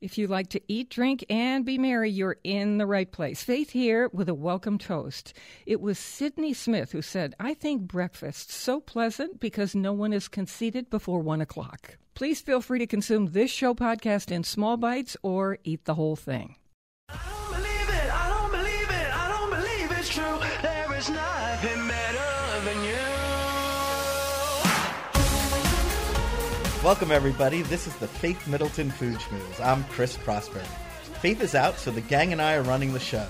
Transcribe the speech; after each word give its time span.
If 0.00 0.18
you 0.18 0.26
like 0.26 0.48
to 0.50 0.60
eat, 0.68 0.90
drink, 0.90 1.24
and 1.30 1.64
be 1.64 1.78
merry, 1.78 2.10
you're 2.10 2.36
in 2.44 2.78
the 2.78 2.86
right 2.86 3.10
place. 3.10 3.42
Faith 3.42 3.70
here 3.70 4.10
with 4.12 4.28
a 4.28 4.34
welcome 4.34 4.76
toast. 4.76 5.32
It 5.66 5.80
was 5.80 5.98
Sydney 5.98 6.52
Smith 6.52 6.92
who 6.92 7.00
said, 7.00 7.34
I 7.40 7.54
think 7.54 7.82
breakfast 7.82 8.50
so 8.50 8.80
pleasant 8.80 9.40
because 9.40 9.74
no 9.74 9.92
one 9.92 10.12
is 10.12 10.28
conceited 10.28 10.90
before 10.90 11.20
one 11.20 11.40
o'clock. 11.40 11.96
Please 12.14 12.40
feel 12.40 12.60
free 12.60 12.78
to 12.80 12.86
consume 12.86 13.32
this 13.32 13.50
show 13.50 13.74
podcast 13.74 14.30
in 14.30 14.44
small 14.44 14.76
bites 14.76 15.16
or 15.22 15.58
eat 15.64 15.84
the 15.84 15.94
whole 15.94 16.16
thing. 16.16 16.56
Welcome, 26.84 27.12
everybody. 27.12 27.62
This 27.62 27.86
is 27.86 27.96
the 27.96 28.06
Faith 28.06 28.46
Middleton 28.46 28.90
Food 28.90 29.14
Schmooze. 29.14 29.58
I'm 29.58 29.84
Chris 29.84 30.18
Prosperi. 30.18 30.66
Faith 31.22 31.40
is 31.40 31.54
out, 31.54 31.78
so 31.78 31.90
the 31.90 32.02
gang 32.02 32.30
and 32.30 32.42
I 32.42 32.56
are 32.56 32.62
running 32.62 32.92
the 32.92 33.00
show. 33.00 33.26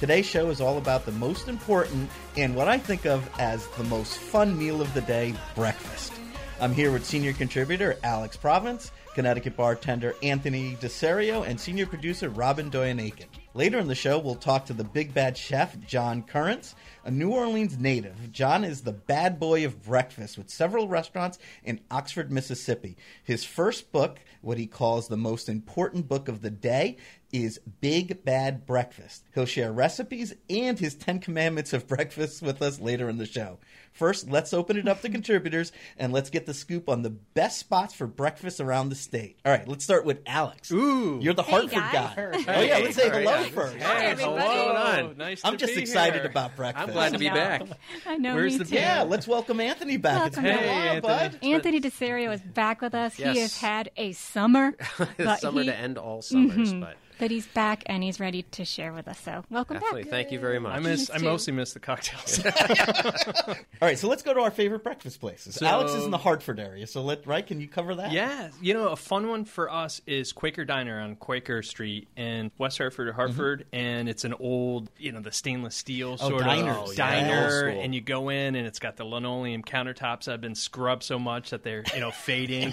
Today's 0.00 0.24
show 0.24 0.48
is 0.48 0.58
all 0.58 0.78
about 0.78 1.04
the 1.04 1.12
most 1.12 1.46
important 1.46 2.08
and 2.38 2.56
what 2.56 2.66
I 2.66 2.78
think 2.78 3.04
of 3.04 3.28
as 3.38 3.66
the 3.76 3.84
most 3.84 4.16
fun 4.16 4.56
meal 4.56 4.80
of 4.80 4.94
the 4.94 5.02
day 5.02 5.34
breakfast. 5.54 6.14
I'm 6.62 6.72
here 6.72 6.90
with 6.90 7.04
senior 7.04 7.34
contributor 7.34 7.98
Alex 8.02 8.38
Province, 8.38 8.90
Connecticut 9.14 9.54
bartender 9.54 10.14
Anthony 10.22 10.76
DeSerio, 10.76 11.46
and 11.46 11.60
senior 11.60 11.84
producer 11.84 12.30
Robin 12.30 12.70
Doyon-Aiken. 12.70 13.28
Later 13.56 13.78
in 13.78 13.86
the 13.86 13.94
show, 13.94 14.18
we'll 14.18 14.34
talk 14.34 14.66
to 14.66 14.72
the 14.72 14.82
big 14.82 15.14
bad 15.14 15.36
chef, 15.36 15.78
John 15.86 16.24
Currence, 16.24 16.74
a 17.04 17.10
New 17.12 17.30
Orleans 17.30 17.78
native. 17.78 18.32
John 18.32 18.64
is 18.64 18.80
the 18.80 18.92
bad 18.92 19.38
boy 19.38 19.64
of 19.64 19.84
breakfast 19.84 20.36
with 20.36 20.50
several 20.50 20.88
restaurants 20.88 21.38
in 21.62 21.78
Oxford, 21.88 22.32
Mississippi. 22.32 22.96
His 23.22 23.44
first 23.44 23.92
book, 23.92 24.18
what 24.40 24.58
he 24.58 24.66
calls 24.66 25.06
the 25.06 25.16
most 25.16 25.48
important 25.48 26.08
book 26.08 26.26
of 26.26 26.42
the 26.42 26.50
day, 26.50 26.96
is 27.30 27.60
Big 27.80 28.24
Bad 28.24 28.66
Breakfast. 28.66 29.24
He'll 29.34 29.46
share 29.46 29.72
recipes 29.72 30.34
and 30.50 30.76
his 30.76 30.96
10 30.96 31.20
commandments 31.20 31.72
of 31.72 31.86
breakfast 31.88 32.42
with 32.42 32.60
us 32.60 32.80
later 32.80 33.08
in 33.08 33.18
the 33.18 33.26
show. 33.26 33.60
First, 33.94 34.28
let's 34.28 34.52
open 34.52 34.76
it 34.76 34.88
up 34.88 35.02
to 35.02 35.08
contributors 35.08 35.70
and 35.96 36.12
let's 36.12 36.28
get 36.28 36.46
the 36.46 36.52
scoop 36.54 36.88
on 36.88 37.02
the 37.02 37.10
best 37.10 37.60
spots 37.60 37.94
for 37.94 38.08
breakfast 38.08 38.58
around 38.60 38.88
the 38.88 38.96
state. 38.96 39.38
All 39.44 39.52
right, 39.52 39.66
let's 39.68 39.84
start 39.84 40.04
with 40.04 40.18
Alex. 40.26 40.72
Ooh. 40.72 41.20
You're 41.22 41.32
the 41.32 41.44
Hartford 41.44 41.70
guys. 41.78 41.92
guy. 41.92 42.14
Oh, 42.16 42.60
yeah, 42.60 42.78
let's 42.78 42.96
say 42.96 43.04
All 43.04 43.10
right, 43.10 43.22
hello 43.24 43.40
yeah. 43.40 43.48
first. 43.50 43.76
Hey, 43.76 44.06
everybody. 44.06 44.32
what's 44.34 44.44
going 44.54 44.76
on? 45.10 45.16
Nice 45.16 45.40
I'm 45.44 45.52
to 45.52 45.58
just 45.58 45.76
be 45.76 45.80
excited 45.82 46.22
here. 46.22 46.30
about 46.30 46.56
breakfast. 46.56 46.88
I'm 46.88 46.92
glad 46.92 47.12
to 47.12 47.18
be 47.20 47.28
No. 47.28 47.34
back. 47.34 47.62
I 48.06 48.16
know. 48.16 48.34
Where's 48.34 48.54
me 48.54 48.58
the 48.58 48.64
too. 48.64 48.74
Yeah, 48.74 49.02
let's 49.04 49.28
welcome 49.28 49.60
Anthony 49.60 49.96
back. 49.96 50.26
It's 50.26 50.36
been 50.36 50.44
Welcome 50.44 50.64
a 50.64 50.72
while, 50.72 50.92
Hey, 50.94 51.00
bud. 51.00 51.22
Anthony. 51.22 51.54
Anthony 51.54 51.80
DeSerio 51.80 52.32
is 52.34 52.40
back 52.42 52.80
with 52.80 52.96
us. 52.96 53.16
Yes. 53.16 53.34
He 53.36 53.40
has 53.42 53.58
had 53.60 53.90
a 53.96 54.10
summer, 54.12 54.74
but 55.18 55.38
summer 55.40 55.60
he, 55.60 55.66
to 55.68 55.76
end 55.76 55.98
all 55.98 56.20
summers, 56.20 56.72
Mhm. 56.74 56.80
but 56.80 56.96
but 57.18 57.30
he's 57.30 57.46
back 57.48 57.82
and 57.86 58.02
he's 58.02 58.18
ready 58.20 58.42
to 58.52 58.64
share 58.64 58.92
with 58.92 59.08
us. 59.08 59.18
So 59.20 59.44
welcome 59.50 59.74
definitely 59.76 60.02
back. 60.04 60.10
thank 60.10 60.32
you 60.32 60.38
very 60.40 60.58
much. 60.58 60.74
I 60.74 60.78
miss. 60.80 61.10
I 61.12 61.18
mostly 61.18 61.52
miss 61.52 61.72
the 61.72 61.80
cocktails. 61.80 62.44
All 63.48 63.54
right, 63.88 63.98
so 63.98 64.08
let's 64.08 64.22
go 64.22 64.32
to 64.34 64.40
our 64.40 64.50
favorite 64.50 64.82
breakfast 64.82 65.20
places. 65.20 65.56
So- 65.56 65.66
Alex 65.66 65.92
is 65.92 66.04
in 66.04 66.10
the 66.10 66.18
Hartford 66.18 66.58
area, 66.60 66.86
so 66.86 67.02
let 67.02 67.26
right. 67.26 67.46
Can 67.46 67.60
you 67.60 67.68
cover 67.68 67.94
that? 67.96 68.12
yeah, 68.12 68.48
you 68.60 68.74
know, 68.74 68.88
a 68.88 68.96
fun 68.96 69.28
one 69.28 69.44
for 69.44 69.70
us 69.70 70.00
is 70.06 70.32
Quaker 70.32 70.64
Diner 70.64 71.00
on 71.00 71.16
Quaker 71.16 71.62
Street 71.62 72.08
in 72.16 72.50
West 72.58 72.78
Hartford 72.78 73.08
or 73.08 73.12
Hartford, 73.12 73.66
and 73.72 74.08
it's 74.08 74.24
an 74.24 74.34
old, 74.34 74.90
you 74.98 75.12
know, 75.12 75.20
the 75.20 75.32
stainless 75.32 75.74
steel 75.74 76.16
Oh, 76.20 76.28
sort 76.30 76.42
diners. 76.42 76.76
of 76.76 76.82
Oh, 76.88 76.94
diner, 76.94 77.42
Old 77.44 77.52
school. 77.72 77.82
and 77.82 77.94
you 77.94 78.00
go 78.00 78.28
in 78.28 78.54
and 78.54 78.66
it's 78.66 78.78
got 78.78 78.96
the 78.96 79.04
linoleum 79.04 79.62
countertops 79.62 80.24
that 80.24 80.32
have 80.32 80.40
been 80.40 80.54
scrubbed 80.54 81.02
so 81.02 81.18
much 81.18 81.50
that 81.50 81.62
they're, 81.62 81.84
you 81.94 82.00
know, 82.00 82.10
fading. 82.10 82.72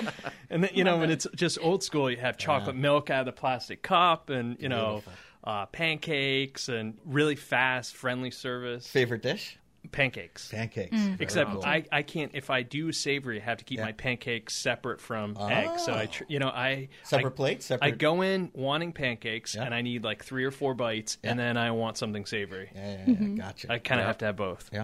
and 0.50 0.64
then, 0.64 0.70
you 0.74 0.84
know, 0.84 0.98
when 0.98 1.10
it's 1.10 1.26
just 1.34 1.58
old 1.60 1.82
school, 1.82 2.10
you 2.10 2.16
have 2.18 2.36
chocolate 2.36 2.76
milk 2.76 3.10
out 3.10 3.20
of 3.20 3.26
the 3.26 3.32
plastic 3.32 3.81
cup, 3.82 4.30
and 4.30 4.56
you 4.60 4.68
know. 4.68 5.02
Uh, 5.44 5.66
pancakes 5.66 6.68
and 6.68 6.96
really 7.04 7.34
fast, 7.34 7.96
friendly 7.96 8.30
service. 8.30 8.86
Favorite 8.86 9.22
dish? 9.22 9.58
Pancakes. 9.90 10.48
Pancakes. 10.52 10.96
Mm. 10.96 11.20
Except 11.20 11.50
cool. 11.50 11.64
I, 11.64 11.84
I 11.90 12.02
can't 12.02 12.30
if 12.34 12.48
I 12.48 12.62
do 12.62 12.92
savory 12.92 13.40
I 13.40 13.44
have 13.44 13.58
to 13.58 13.64
keep 13.64 13.78
Yeah. 13.78 13.86
my 13.86 13.90
pancakes 13.92 14.54
separate 14.54 15.00
from 15.00 15.36
eggs 15.40 15.84
so 15.84 15.92
I 15.92 16.06
tr- 16.06 16.22
you 16.28 16.38
know 16.38 16.46
I 16.48 16.90
separate 17.02 17.32
I, 17.32 17.34
plates. 17.34 17.66
Separate. 17.66 17.88
I 17.88 17.90
go 17.90 18.22
in 18.22 18.52
wanting 18.54 18.92
pancakes 18.92 19.56
Yeah. 19.56 19.64
and 19.64 19.74
I 19.74 19.82
need 19.82 20.04
like 20.04 20.22
three 20.24 20.44
or 20.44 20.52
four 20.52 20.74
bites 20.74 21.18
and 21.24 21.36
then 21.36 21.56
I 21.56 21.72
want 21.72 21.98
something 21.98 22.24
savory 22.24 22.70
Yeah, 22.72 23.04
yeah, 23.08 23.14
yeah, 23.18 23.26
gotcha. 23.36 23.72
I 23.72 23.78
kind 23.80 24.00
of 24.00 24.04
Yeah. 24.04 24.06
have 24.06 24.18
to 24.18 24.24
have 24.26 24.36
both 24.36 24.70
yeah. 24.72 24.82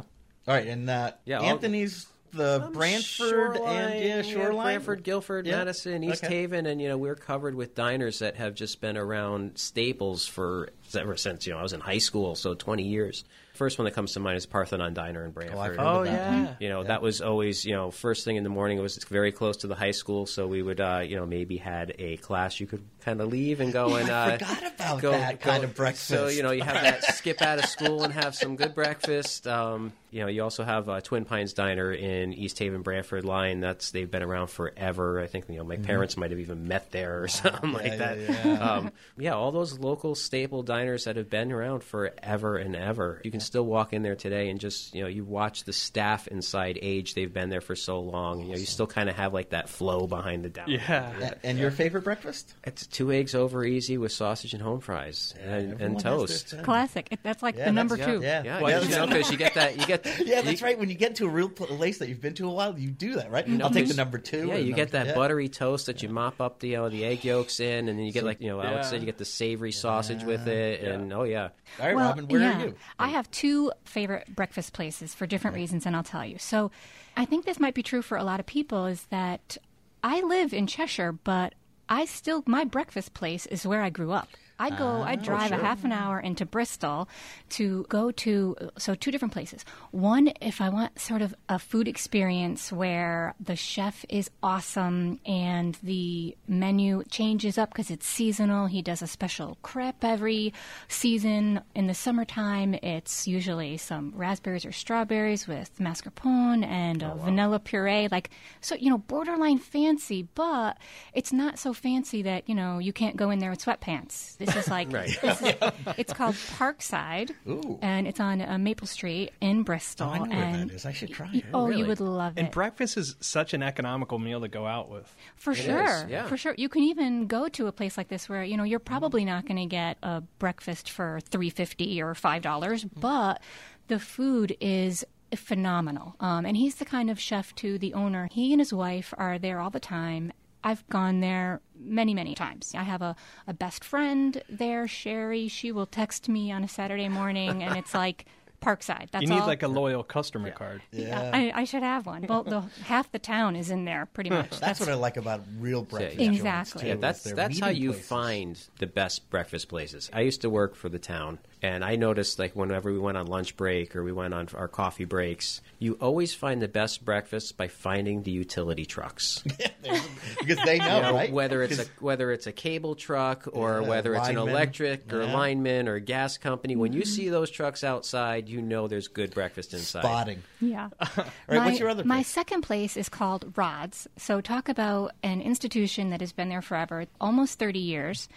All 0.49 0.55
right, 0.55 0.67
and 0.67 0.91
uh, 0.91 1.13
Yeah, 1.25 1.39
I'll- 1.39 1.45
Anthony's 1.51 2.09
the 2.33 2.63
Um, 2.65 2.73
Branford 2.73 3.57
and 3.57 4.05
yeah, 4.05 4.23
Shoreline. 4.23 4.65
Branford, 4.77 5.03
Guilford, 5.03 5.47
Yeah. 5.47 5.57
Madison, 5.59 6.03
East 6.05 6.25
Okay. 6.25 6.35
Haven, 6.35 6.67
and 6.67 6.81
you 6.81 6.89
know 6.89 6.99
we're 6.99 7.15
covered 7.15 7.55
with 7.55 7.75
diners 7.75 8.19
that 8.21 8.37
have 8.37 8.55
just 8.55 8.81
been 8.81 8.97
around 8.97 9.59
staples 9.59 10.27
for 10.27 10.71
ever 10.95 11.17
since 11.17 11.47
you 11.47 11.53
know 11.53 11.59
I 11.59 11.63
was 11.63 11.73
in 11.73 11.81
high 11.81 11.99
school, 11.99 12.35
so 12.35 12.55
20 12.55 12.83
years. 12.85 13.25
First 13.55 13.77
one 13.77 13.87
that 13.87 13.91
comes 13.95 14.13
to 14.13 14.21
mind 14.21 14.37
is 14.37 14.47
Parthenon 14.47 14.95
Diner 14.95 15.25
in 15.25 15.33
Branford. 15.33 15.79
Oh, 15.81 15.99
Oh, 15.99 16.03
yeah. 16.05 16.55
You 16.61 16.69
know, 16.69 16.85
that 16.85 17.03
was 17.03 17.21
always, 17.21 17.65
you 17.65 17.75
know, 17.75 17.91
first 17.91 18.25
thing 18.25 18.37
in 18.37 18.45
the 18.45 18.49
morning. 18.49 18.79
It 18.79 18.83
was 18.83 19.03
very 19.11 19.33
close 19.33 19.57
to 19.59 19.67
the 19.67 19.75
high 19.75 19.91
school, 19.91 20.27
so 20.27 20.47
we 20.47 20.63
would, 20.63 20.81
uh, 20.81 21.01
you 21.05 21.17
know, 21.17 21.27
maybe 21.27 21.57
had 21.57 21.93
a 21.99 22.19
class 22.19 22.61
you 22.61 22.69
could 22.69 22.85
kind 23.05 23.21
of 23.21 23.27
leave 23.33 23.59
and 23.59 23.73
go 23.73 23.97
and 23.97 24.09
I 24.11 24.35
uh, 24.37 24.39
forgot 24.39 24.75
about 24.75 25.03
go, 25.03 25.11
that 25.11 25.41
go- 25.41 25.51
kind 25.51 25.65
of 25.65 25.75
breakfast. 25.75 26.07
So 26.07 26.29
you 26.29 26.45
know, 26.45 26.53
you 26.53 26.63
have 26.63 26.75
that 26.83 27.03
skip 27.17 27.43
out 27.43 27.59
of 27.59 27.65
school 27.65 28.05
and 28.05 28.13
have 28.15 28.37
some 28.37 28.55
good 28.55 28.77
breakfast. 28.77 29.49
Um, 29.49 29.93
you 30.11 30.21
know, 30.23 30.29
you 30.29 30.43
also 30.43 30.65
have 30.65 30.89
uh, 30.89 31.01
Twin 31.01 31.25
Pines 31.25 31.53
Diner 31.53 31.93
in 31.93 32.33
East 32.33 32.59
Haven, 32.59 32.83
Branford 32.83 33.25
line. 33.25 33.61
That's 33.61 33.91
they've 33.91 34.11
been 34.11 34.23
around 34.23 34.49
forever. 34.49 35.21
I 35.21 35.27
think 35.27 35.47
you 35.49 35.57
know 35.57 35.65
my 35.65 35.77
parents 35.77 36.17
might 36.17 36.31
have 36.31 36.41
even 36.41 36.69
met 36.69 36.91
there 36.93 37.23
or 37.23 37.29
something 37.29 37.73
like 37.73 37.93
Mm-hmm. 37.93 38.01
Yeah, 38.01 38.15
that. 38.15 38.19
yeah, 38.19 38.47
yeah. 38.55 38.73
Um, 38.73 38.93
yeah, 39.17 39.33
all 39.35 39.53
those 39.53 39.79
local 39.79 40.15
staple 40.15 40.63
diners 40.63 41.05
that 41.05 41.17
have 41.17 41.29
been 41.31 41.53
around 41.53 41.83
forever 41.85 42.57
and 42.57 42.75
ever. 42.77 43.21
You 43.25 43.31
can 43.31 43.41
still 43.41 43.65
walk 43.65 43.93
in 43.93 44.03
there 44.03 44.17
today 44.17 44.51
and 44.51 44.61
just 44.61 44.95
you 44.95 45.03
know 45.03 45.09
you 45.09 45.25
watch 45.25 45.65
the 45.65 45.73
staff 45.73 46.27
inside 46.29 46.79
age. 46.81 47.15
They've 47.15 47.33
been 47.33 47.49
there 47.51 47.61
for 47.61 47.77
so 47.77 48.01
long. 48.01 48.41
You 48.43 48.53
know, 48.53 48.59
you 48.59 48.67
still 48.67 48.87
kind 48.87 49.09
of 49.09 49.17
have 49.17 49.33
like 49.35 49.51
that 49.51 49.69
flow 49.69 50.07
behind 50.07 50.45
the 50.45 50.49
down. 50.49 50.69
yeah 50.71 51.35
and 51.43 51.59
your 51.59 51.71
favorite 51.71 52.05
breakfast? 52.05 52.55
It's 52.65 52.87
two 52.87 53.13
eggs 53.13 53.35
over 53.35 53.65
easy 53.65 53.99
with 53.99 54.13
sausage 54.13 54.55
and 54.55 54.63
home 54.63 54.81
fries 54.81 55.35
and, 55.43 55.81
and 55.81 56.01
toast. 56.01 56.55
Classic. 56.63 57.19
That's 57.23 57.43
like 57.43 57.57
Yeah, 57.57 57.67
the 57.67 57.73
number 57.73 57.97
that's- 57.97 58.19
two. 58.19 58.25
Yeah, 58.25 58.43
Yeah, 58.43 58.61
yeah, 58.61 58.69
yeah, 58.69 58.81
you 58.83 58.89
know, 58.97 59.07
because 59.07 59.31
you 59.31 59.37
get 59.37 59.55
that, 59.55 59.79
you 59.79 59.87
get, 59.87 59.98
yeah, 60.25 60.41
that's 60.43 60.61
you- 60.61 60.67
right. 60.67 60.79
When 60.79 60.89
you 60.89 60.95
get 60.95 61.17
to 61.17 61.27
a 61.27 61.29
real 61.29 61.49
place 61.49 61.99
that 61.99 62.09
you've 62.09 62.21
been 62.21 62.35
to 62.35 62.49
a 62.49 62.53
while, 62.53 62.79
you 62.79 62.91
do 62.91 63.15
that, 63.15 63.31
right? 63.31 63.49
I'll 63.63 63.71
take 63.71 63.89
the 63.89 63.95
number 63.95 64.19
two. 64.19 64.47
Yeah, 64.49 64.57
you 64.57 64.73
get 64.73 64.93
that 64.93 65.09
yeah. 65.09 65.15
buttery 65.15 65.49
toast 65.49 65.87
that 65.87 66.03
you 66.03 66.09
mop 66.09 66.41
up 66.41 66.61
the 66.61 66.77
uh, 66.77 66.89
the 66.89 67.05
egg 67.05 67.25
yolks 67.25 67.61
in, 67.61 67.89
and 67.89 67.99
then 67.99 68.05
you 68.07 68.13
get 68.13 68.25
like 68.25 68.41
you 68.41 68.49
know 68.49 68.61
Alex 68.61 68.87
Yeah. 68.87 68.91
said, 68.91 69.01
you 69.01 69.07
get 69.07 69.19
the 69.19 69.25
savory 69.25 69.73
sausage 69.73 70.23
with 70.25 70.47
it, 70.49 70.83
and 70.83 71.13
oh 71.13 71.23
yeah, 71.25 71.49
All 71.81 71.87
right, 71.87 71.97
well, 71.97 72.09
Robin, 72.11 72.29
where 72.29 72.41
yeah. 72.41 72.63
are 72.63 72.67
you? 72.67 72.75
I 72.99 73.09
have 73.09 73.31
two 73.31 73.73
favorite 73.85 74.35
breakfast 74.35 74.73
places 74.73 75.15
for 75.15 75.27
different 75.27 75.57
reasons, 75.57 75.87
and 75.87 75.95
I'll 75.97 76.03
tell 76.03 76.25
you. 76.25 76.39
So, 76.39 76.71
I 77.17 77.25
think 77.25 77.45
this 77.45 77.59
might 77.61 77.75
be 77.75 77.83
true 77.83 78.03
for 78.03 78.17
a 78.17 78.25
lot 78.25 78.41
of 78.41 78.47
people. 78.47 78.87
Is 78.87 79.05
that 79.11 79.57
I 80.03 80.21
live 80.21 80.53
in 80.53 80.67
Cheshire, 80.67 81.13
but 81.13 81.55
I 81.89 82.05
still 82.05 82.43
my 82.47 82.65
breakfast 82.65 83.15
place 83.15 83.47
is 83.47 83.67
where 83.67 83.83
I 83.83 83.91
grew 83.91 84.13
up. 84.13 84.29
I 84.59 84.71
go, 84.71 85.03
I 85.03 85.13
oh, 85.13 85.17
drive 85.17 85.53
a 85.53 85.57
half 85.57 85.85
an 85.85 85.91
mm-hmm. 85.91 86.03
hour 86.03 86.21
into 86.21 86.45
Bristol 86.45 87.09
to 87.51 87.87
go 87.89 88.11
to, 88.11 88.57
so 88.77 88.95
two 88.95 89.11
different 89.11 89.33
places. 89.33 89.65
One, 89.93 90.33
if 90.41 90.61
I 90.61 90.69
want 90.69 90.99
sort 90.99 91.23
of 91.23 91.35
a 91.49 91.59
food 91.59 91.87
experience 91.87 92.73
where 92.73 93.35
the 93.39 93.55
chef 93.55 94.05
is 94.09 94.31
awesome 94.43 95.21
and 95.25 95.77
the 95.83 96.37
menu 96.49 97.05
changes 97.11 97.57
up 97.57 97.71
because 97.71 97.91
it's 97.91 98.07
seasonal. 98.07 98.67
He 98.67 98.83
does 98.83 99.01
a 99.01 99.07
special 99.07 99.59
crepe 99.63 100.03
every 100.03 100.53
season. 100.89 101.61
In 101.75 101.87
the 101.87 101.95
summertime, 101.95 102.75
it's 102.75 103.29
usually 103.29 103.77
some 103.77 104.13
raspberries 104.17 104.67
or 104.67 104.73
strawberries 104.73 105.47
with 105.47 105.71
mascarpone 105.79 106.65
and 106.65 107.03
a 107.03 107.13
oh, 107.13 107.17
vanilla 107.25 107.61
puree. 107.61 108.09
Like, 108.11 108.31
so, 108.61 108.75
you 108.75 108.91
know, 108.91 108.99
borderline 108.99 109.59
fancy, 109.59 110.27
but 110.35 110.79
it's 111.15 111.33
not 111.33 111.59
so 111.59 111.73
fancy 111.73 112.23
that, 112.23 112.49
you 112.49 112.55
know, 112.55 112.79
you 112.79 112.93
can't 112.93 113.17
go 113.17 113.31
in 113.31 113.39
there 113.39 113.51
with 113.51 113.65
sweatpants. 113.65 114.37
This 114.39 114.48
is 114.57 114.69
like, 114.69 114.93
Right. 114.93 115.17
this 115.23 115.43
is, 115.43 115.55
it's 115.97 116.13
called 116.13 116.35
Parkside, 116.35 117.31
Ooh. 117.49 117.79
and 117.83 118.07
it's 118.07 118.21
on 118.21 118.41
uh, 118.41 118.59
Maple 118.59 118.87
Street 118.87 119.33
in 119.41 119.63
Bristol. 119.63 120.09
Oh, 120.09 120.13
I 120.13 120.19
know 120.19 120.25
where 120.37 120.45
and 120.45 120.71
that 120.71 120.75
is. 120.75 120.87
I 120.87 120.93
should 120.93 121.11
try 121.13 121.27
y- 121.33 121.39
it. 121.39 121.45
Oh, 121.55 121.67
Really? 121.69 121.81
you 121.83 121.87
would 121.89 122.01
love 122.01 122.35
and 122.37 122.49
it. 122.49 122.53
breakfast 122.53 122.97
is 122.97 123.17
such 123.21 123.55
an 123.55 123.63
economical 123.63 124.19
meal 124.19 124.41
to 124.41 124.49
go 124.49 124.67
out 124.67 124.89
with 124.91 125.15
For 125.37 125.55
sure. 125.55 126.07
yeah. 126.09 126.27
For 126.27 126.37
sure. 126.37 126.55
You 126.57 126.69
can 126.69 126.83
even 126.85 127.27
go 127.27 127.49
to 127.49 127.67
a 127.67 127.73
place 127.73 127.97
like 127.97 128.09
this 128.09 128.29
where, 128.29 128.43
you 128.45 128.57
know, 128.57 128.65
you're 128.65 128.79
probably 128.79 129.25
not 129.25 129.47
going 129.47 129.57
to 129.59 129.67
get 129.67 129.99
a 130.03 130.21
breakfast 130.39 130.91
for 130.91 131.21
350 131.31 132.03
or 132.03 132.15
$5, 132.15 132.91
but 132.97 133.41
The 133.89 133.99
food 133.99 134.57
is 134.61 135.05
phenomenal. 135.35 136.15
Um, 136.21 136.47
and 136.47 136.57
he's 136.57 136.77
the 136.77 136.85
kind 136.85 137.11
of 137.11 137.19
chef, 137.21 137.55
too, 137.55 137.79
the 137.79 137.95
owner. 137.95 138.29
He 138.33 138.53
and 138.53 138.61
his 138.61 138.73
wife 138.73 139.13
are 139.19 139.39
there 139.39 139.61
all 139.61 139.71
the 139.71 139.81
time. 139.81 140.33
I've 140.65 140.87
gone 140.89 141.21
there 141.21 141.61
many, 141.79 142.15
many 142.15 142.35
times. 142.35 142.75
I 142.77 142.83
have 142.83 143.03
a, 143.03 143.15
a 143.47 143.55
best 143.55 143.85
friend 143.85 144.43
there, 144.49 144.89
Sherry. 144.89 145.49
She 145.49 145.73
will 145.73 145.87
text 145.87 146.29
me 146.29 146.51
on 146.51 146.65
a 146.65 146.69
Saturday 146.69 147.09
morning, 147.09 147.63
and 147.63 147.77
it's 147.77 147.95
like, 148.05 148.27
Parkside. 148.61 149.11
That's 149.13 149.23
you 149.23 149.29
need 149.29 149.41
all. 149.41 149.47
like 149.47 149.63
a 149.63 149.69
loyal 149.69 150.03
customer 150.03 150.51
card. 150.51 150.83
Yeah, 150.91 151.31
I, 151.33 151.53
I 151.55 151.65
should 151.65 151.85
have 151.85 152.07
one. 152.07 152.27
Well, 152.29 152.43
the, 152.43 152.63
half 152.85 153.11
the 153.13 153.21
town 153.21 153.55
is 153.55 153.71
in 153.71 153.85
there, 153.85 154.07
pretty 154.07 154.31
much. 154.31 154.59
That's, 154.61 154.81
what 154.81 154.89
I 154.89 154.95
like 154.95 155.17
about 155.17 155.43
real 155.61 155.83
breakfast 155.83 156.19
yeah. 156.19 156.27
joints, 156.27 156.39
Exactly. 156.39 156.81
too, 156.83 156.89
Yeah, 156.89 156.95
that's 156.97 157.23
that's 157.23 157.61
how 157.61 157.69
you 157.69 157.91
places. 157.91 158.09
find 158.09 158.61
the 158.81 158.89
best 158.89 159.31
breakfast 159.31 159.69
places. 159.69 160.11
I 160.13 160.23
used 160.23 160.41
to 160.41 160.51
work 160.51 160.75
for 160.75 160.89
the 160.89 160.99
town, 160.99 161.39
and 161.63 161.85
I 161.85 161.97
noticed 161.97 162.39
like 162.39 162.55
whenever 162.55 162.93
we 162.93 162.99
went 162.99 163.17
on 163.19 163.27
lunch 163.27 163.57
break 163.57 163.97
or 163.97 164.03
we 164.05 164.13
went 164.13 164.35
on 164.35 164.49
our 164.55 164.69
coffee 164.69 165.05
breaks, 165.05 165.61
you 165.79 165.95
always 166.01 166.35
find 166.35 166.61
the 166.63 166.69
best 166.69 167.05
breakfast 167.05 167.57
by 167.57 167.69
finding 167.69 168.23
the 168.23 168.31
utility 168.31 168.85
trucks. 168.87 169.43
because 169.83 170.59
they 170.65 170.79
know, 170.79 170.97
You 170.97 171.03
know, 171.03 171.15
right? 171.15 171.33
Whether 171.33 171.63
it's 171.63 171.79
a 171.79 171.85
'Cause- 171.85 171.91
whether 172.01 172.33
it's 172.33 172.47
a 172.47 172.53
cable 172.53 172.95
truck 172.95 173.49
or 173.53 173.81
Yeah, 173.83 173.89
whether 173.89 174.15
it's 174.15 174.29
an 174.29 174.39
electric 174.39 175.13
or 175.13 175.23
Yeah. 175.23 175.33
lineman 175.35 175.89
or 175.89 175.99
gas 175.99 176.37
company, 176.39 176.77
when 176.77 176.93
you 176.93 177.03
mm-hmm. 177.03 177.11
see 177.11 177.29
those 177.29 177.51
trucks 177.51 177.83
outside, 177.85 178.49
you 178.49 178.61
know 178.63 178.89
there's 178.89 179.09
good 179.09 179.33
breakfast 179.35 179.75
inside. 179.75 180.01
spotting. 180.03 180.43
Yeah. 180.61 180.89
All 181.01 181.25
right, 181.49 181.59
my, 181.59 181.67
what's 181.67 181.81
your 181.81 181.89
other 181.89 182.05
My 182.05 182.23
second 182.23 182.63
place 182.63 182.97
is 182.97 183.09
called 183.09 183.53
Rods. 183.57 184.07
So 184.17 184.41
talk 184.41 184.69
about 184.69 185.13
an 185.23 185.41
institution 185.41 186.11
that 186.11 186.21
has 186.21 186.33
been 186.33 186.49
there 186.49 186.63
forever, 186.63 187.07
almost 187.21 187.59
30 187.59 187.79
years. 187.79 188.29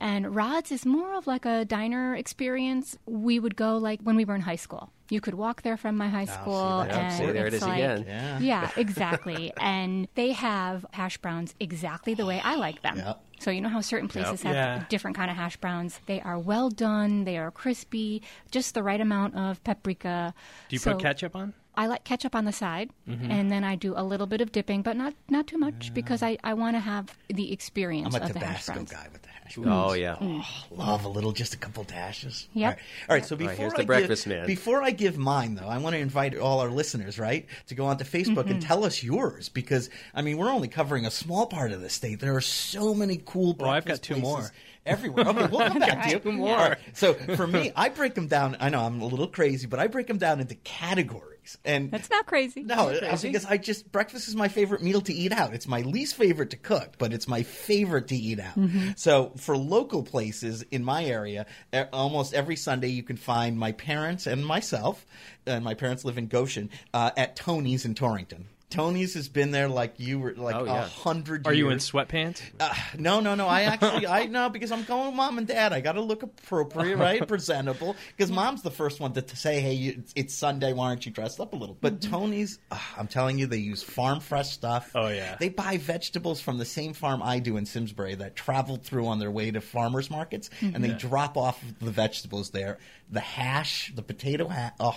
And 0.00 0.34
Rods 0.34 0.70
is 0.72 0.84
more 0.84 1.14
of 1.14 1.26
like 1.26 1.46
a 1.46 1.64
diner 1.64 2.14
experience. 2.14 2.98
We 3.06 3.38
would 3.38 3.56
go 3.56 3.76
like 3.78 4.00
when 4.02 4.16
we 4.16 4.24
were 4.24 4.34
in 4.34 4.42
high 4.42 4.56
school. 4.56 4.90
You 5.10 5.20
could 5.20 5.34
walk 5.34 5.62
there 5.62 5.76
from 5.76 5.96
my 5.96 6.08
high 6.08 6.26
ah, 6.28 6.40
school, 6.42 6.78
that. 6.78 6.90
and 6.90 7.12
See, 7.12 7.32
there 7.32 7.46
it 7.46 7.54
it's 7.54 7.62
like, 7.62 7.74
again. 7.74 8.04
Yeah. 8.06 8.38
yeah, 8.40 8.70
exactly. 8.76 9.52
and 9.60 10.08
they 10.14 10.32
have 10.32 10.84
hash 10.92 11.18
browns 11.18 11.54
exactly 11.60 12.14
the 12.14 12.24
way 12.26 12.40
I 12.42 12.56
like 12.56 12.82
them. 12.82 12.96
Yep. 12.98 13.20
So 13.40 13.50
you 13.50 13.60
know 13.60 13.68
how 13.68 13.80
certain 13.82 14.08
places 14.08 14.42
have 14.42 14.54
Yeah. 14.54 14.84
different 14.88 15.16
kind 15.16 15.30
of 15.30 15.36
hash 15.36 15.56
browns. 15.58 16.00
They 16.06 16.20
are 16.22 16.38
well 16.38 16.70
done. 16.70 17.24
They 17.24 17.36
are 17.36 17.50
crispy, 17.50 18.22
just 18.50 18.72
the 18.74 18.82
right 18.82 19.00
amount 19.00 19.34
of 19.36 19.62
paprika. 19.62 20.32
Do 20.68 20.74
you 20.74 20.78
So- 20.80 20.92
put 20.92 21.02
ketchup 21.02 21.36
on? 21.36 21.52
I 21.76 21.86
like 21.86 22.04
ketchup 22.04 22.34
on 22.34 22.44
the 22.44 22.52
side, 22.52 22.90
Mm-hmm. 23.08 23.30
and 23.30 23.50
then 23.52 23.64
I 23.64 23.74
do 23.76 23.92
a 23.96 24.02
little 24.02 24.26
bit 24.26 24.40
of 24.40 24.50
dipping, 24.52 24.82
but 24.82 24.96
not 24.96 25.14
not 25.28 25.46
too 25.46 25.58
much 25.58 25.92
because 25.92 26.22
I, 26.22 26.38
I 26.42 26.54
want 26.54 26.76
to 26.76 26.80
have 26.80 27.14
the 27.28 27.52
experience 27.52 28.14
I'm 28.14 28.22
a 28.22 28.24
of 28.24 28.32
the 28.32 28.38
hash 28.38 28.64
Tabasco 28.66 28.72
browns. 28.74 28.90
guy 28.92 29.08
with 29.12 29.22
the 29.22 29.28
hash 29.28 29.56
browns. 29.56 29.90
Oh 29.90 29.92
yeah. 29.94 30.42
Love 30.70 31.04
a 31.04 31.08
little, 31.08 31.32
just 31.32 31.52
a 31.54 31.58
couple 31.58 31.84
dashes. 31.84 32.48
Yep. 32.54 32.64
All 32.64 32.70
right. 32.70 32.78
All 33.10 33.16
right, 33.16 33.24
so 33.26 33.36
right, 33.36 33.40
before 33.40 33.54
here's 33.56 33.74
I 33.74 33.76
the 33.78 33.84
breakfast 33.84 34.24
give, 34.24 34.32
man. 34.36 34.46
before 34.46 34.82
I 34.82 34.90
give 34.90 35.18
mine 35.18 35.54
though, 35.56 35.68
I 35.68 35.78
want 35.78 35.94
to 35.94 36.00
invite 36.00 36.36
all 36.36 36.60
our 36.60 36.70
listeners, 36.70 37.18
right, 37.18 37.46
to 37.66 37.74
go 37.74 37.84
onto 37.86 38.04
Facebook 38.04 38.48
and 38.50 38.62
tell 38.62 38.84
us 38.84 39.02
yours 39.02 39.48
because 39.50 39.90
I 40.14 40.22
mean 40.22 40.38
we're 40.38 40.50
only 40.50 40.68
covering 40.68 41.04
a 41.04 41.10
small 41.10 41.46
part 41.46 41.72
of 41.72 41.80
the 41.82 41.90
state. 41.90 42.20
There 42.20 42.34
are 42.36 42.40
so 42.40 42.94
many 42.94 43.20
cool. 43.24 43.54
Well, 43.58 43.70
I've 43.70 43.84
got 43.84 44.00
two 44.02 44.14
places 44.14 44.22
more. 44.30 44.50
Everywhere. 44.86 45.26
Okay, 45.28 45.46
we'll 45.46 45.66
come 45.68 45.78
back 45.80 46.04
to 46.04 46.10
you. 46.10 46.18
Two 46.20 46.44
All 46.46 46.56
right, 46.56 46.78
So 46.92 47.14
for 47.14 47.46
me, 47.46 47.72
I 47.74 47.88
break 47.88 48.14
them 48.14 48.26
down. 48.28 48.56
I 48.60 48.68
know 48.68 48.80
I'm 48.82 49.00
a 49.00 49.06
little 49.06 49.26
crazy, 49.28 49.66
but 49.66 49.78
I 49.80 49.86
break 49.86 50.06
them 50.06 50.18
down 50.18 50.40
into 50.40 50.54
categories. 50.56 51.33
And 51.64 51.90
That's 51.90 52.10
not 52.10 52.26
crazy. 52.26 52.62
no, 52.62 52.88
uh, 52.90 53.16
because 53.20 53.44
I 53.44 53.56
just 53.58 53.90
breakfast 53.90 54.28
is 54.28 54.36
my 54.36 54.48
favorite 54.48 54.82
meal 54.82 55.00
to 55.02 55.12
eat 55.12 55.32
out. 55.32 55.54
It's 55.54 55.68
my 55.68 55.80
least 55.82 56.14
favorite 56.16 56.50
to 56.50 56.56
cook, 56.56 56.94
but 56.98 57.12
it's 57.12 57.28
my 57.28 57.42
favorite 57.42 58.08
to 58.08 58.16
eat 58.16 58.40
out. 58.40 58.58
So 58.96 59.32
for 59.36 59.56
local 59.56 60.02
places 60.02 60.62
in 60.70 60.84
my 60.84 61.04
area, 61.04 61.46
almost 61.92 62.34
every 62.34 62.56
Sunday 62.56 62.88
you 62.88 63.02
can 63.02 63.16
find 63.16 63.58
my 63.58 63.72
parents 63.72 64.26
and 64.26 64.44
myself, 64.44 65.04
and 65.46 65.64
my 65.64 65.74
parents 65.74 66.04
live 66.04 66.18
in 66.18 66.26
Goshen, 66.28 66.70
uh, 66.92 67.10
at 67.16 67.36
Tony's 67.36 67.84
in 67.84 67.94
Torrington. 67.94 68.46
Tony's 68.70 69.14
has 69.14 69.28
been 69.28 69.52
there 69.52 69.68
like 69.68 69.94
you 69.98 70.18
were 70.18 70.34
like 70.34 70.56
a 70.56 70.58
Oh, 70.58 70.64
yeah. 70.64 70.88
hundred. 70.88 71.46
Are 71.46 71.52
you 71.52 71.68
in 71.70 71.78
sweatpants? 71.78 72.40
Uh, 72.58 72.74
no, 72.98 73.20
no, 73.20 73.34
no. 73.36 73.46
I 73.46 73.62
actually, 73.62 74.06
I 74.06 74.26
know 74.26 74.48
because 74.48 74.72
I'm 74.72 74.82
going 74.84 75.06
with 75.08 75.14
mom 75.14 75.38
and 75.38 75.46
dad. 75.46 75.72
I 75.72 75.80
got 75.80 75.92
to 75.92 76.00
look 76.00 76.22
appropriate, 76.24 76.96
right, 76.96 77.26
presentable. 77.28 77.94
Because 78.16 78.32
mom's 78.32 78.62
the 78.62 78.70
first 78.72 78.98
one 78.98 79.12
to, 79.12 79.22
to 79.22 79.36
say, 79.36 79.60
"Hey, 79.60 79.74
you, 79.74 80.02
it's, 80.16 80.34
Sunday. 80.34 80.72
Why 80.72 80.86
aren't 80.86 81.06
you 81.06 81.12
dressed 81.12 81.38
up 81.38 81.52
a 81.52 81.56
little?" 81.56 81.76
But 81.80 82.00
Tony's, 82.02 82.58
uh, 82.70 82.78
I'm 82.96 83.06
telling 83.06 83.38
you, 83.38 83.46
they 83.46 83.58
use 83.58 83.82
farm 83.82 84.18
fresh 84.20 84.50
stuff. 84.50 84.90
Oh, 84.94 85.08
yeah. 85.08 85.36
They 85.38 85.50
buy 85.50 85.76
vegetables 85.76 86.40
from 86.40 86.58
the 86.58 86.64
same 86.64 86.94
farm 86.94 87.22
I 87.22 87.38
do 87.38 87.56
in 87.56 87.66
Simsbury 87.66 88.16
that 88.16 88.34
travel 88.34 88.76
through 88.76 89.06
on 89.06 89.18
their 89.20 89.30
way 89.30 89.50
to 89.52 89.60
farmers 89.60 90.10
markets, 90.10 90.50
and 90.60 90.82
they 90.82 90.90
drop 90.94 91.36
off 91.36 91.62
the 91.80 91.90
vegetables 91.92 92.50
there. 92.50 92.78
The 93.10 93.20
hash, 93.20 93.92
the 93.94 94.02
potato 94.02 94.48
hash. 94.48 94.72
Oh. 94.80 94.96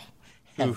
heaven. 0.57 0.75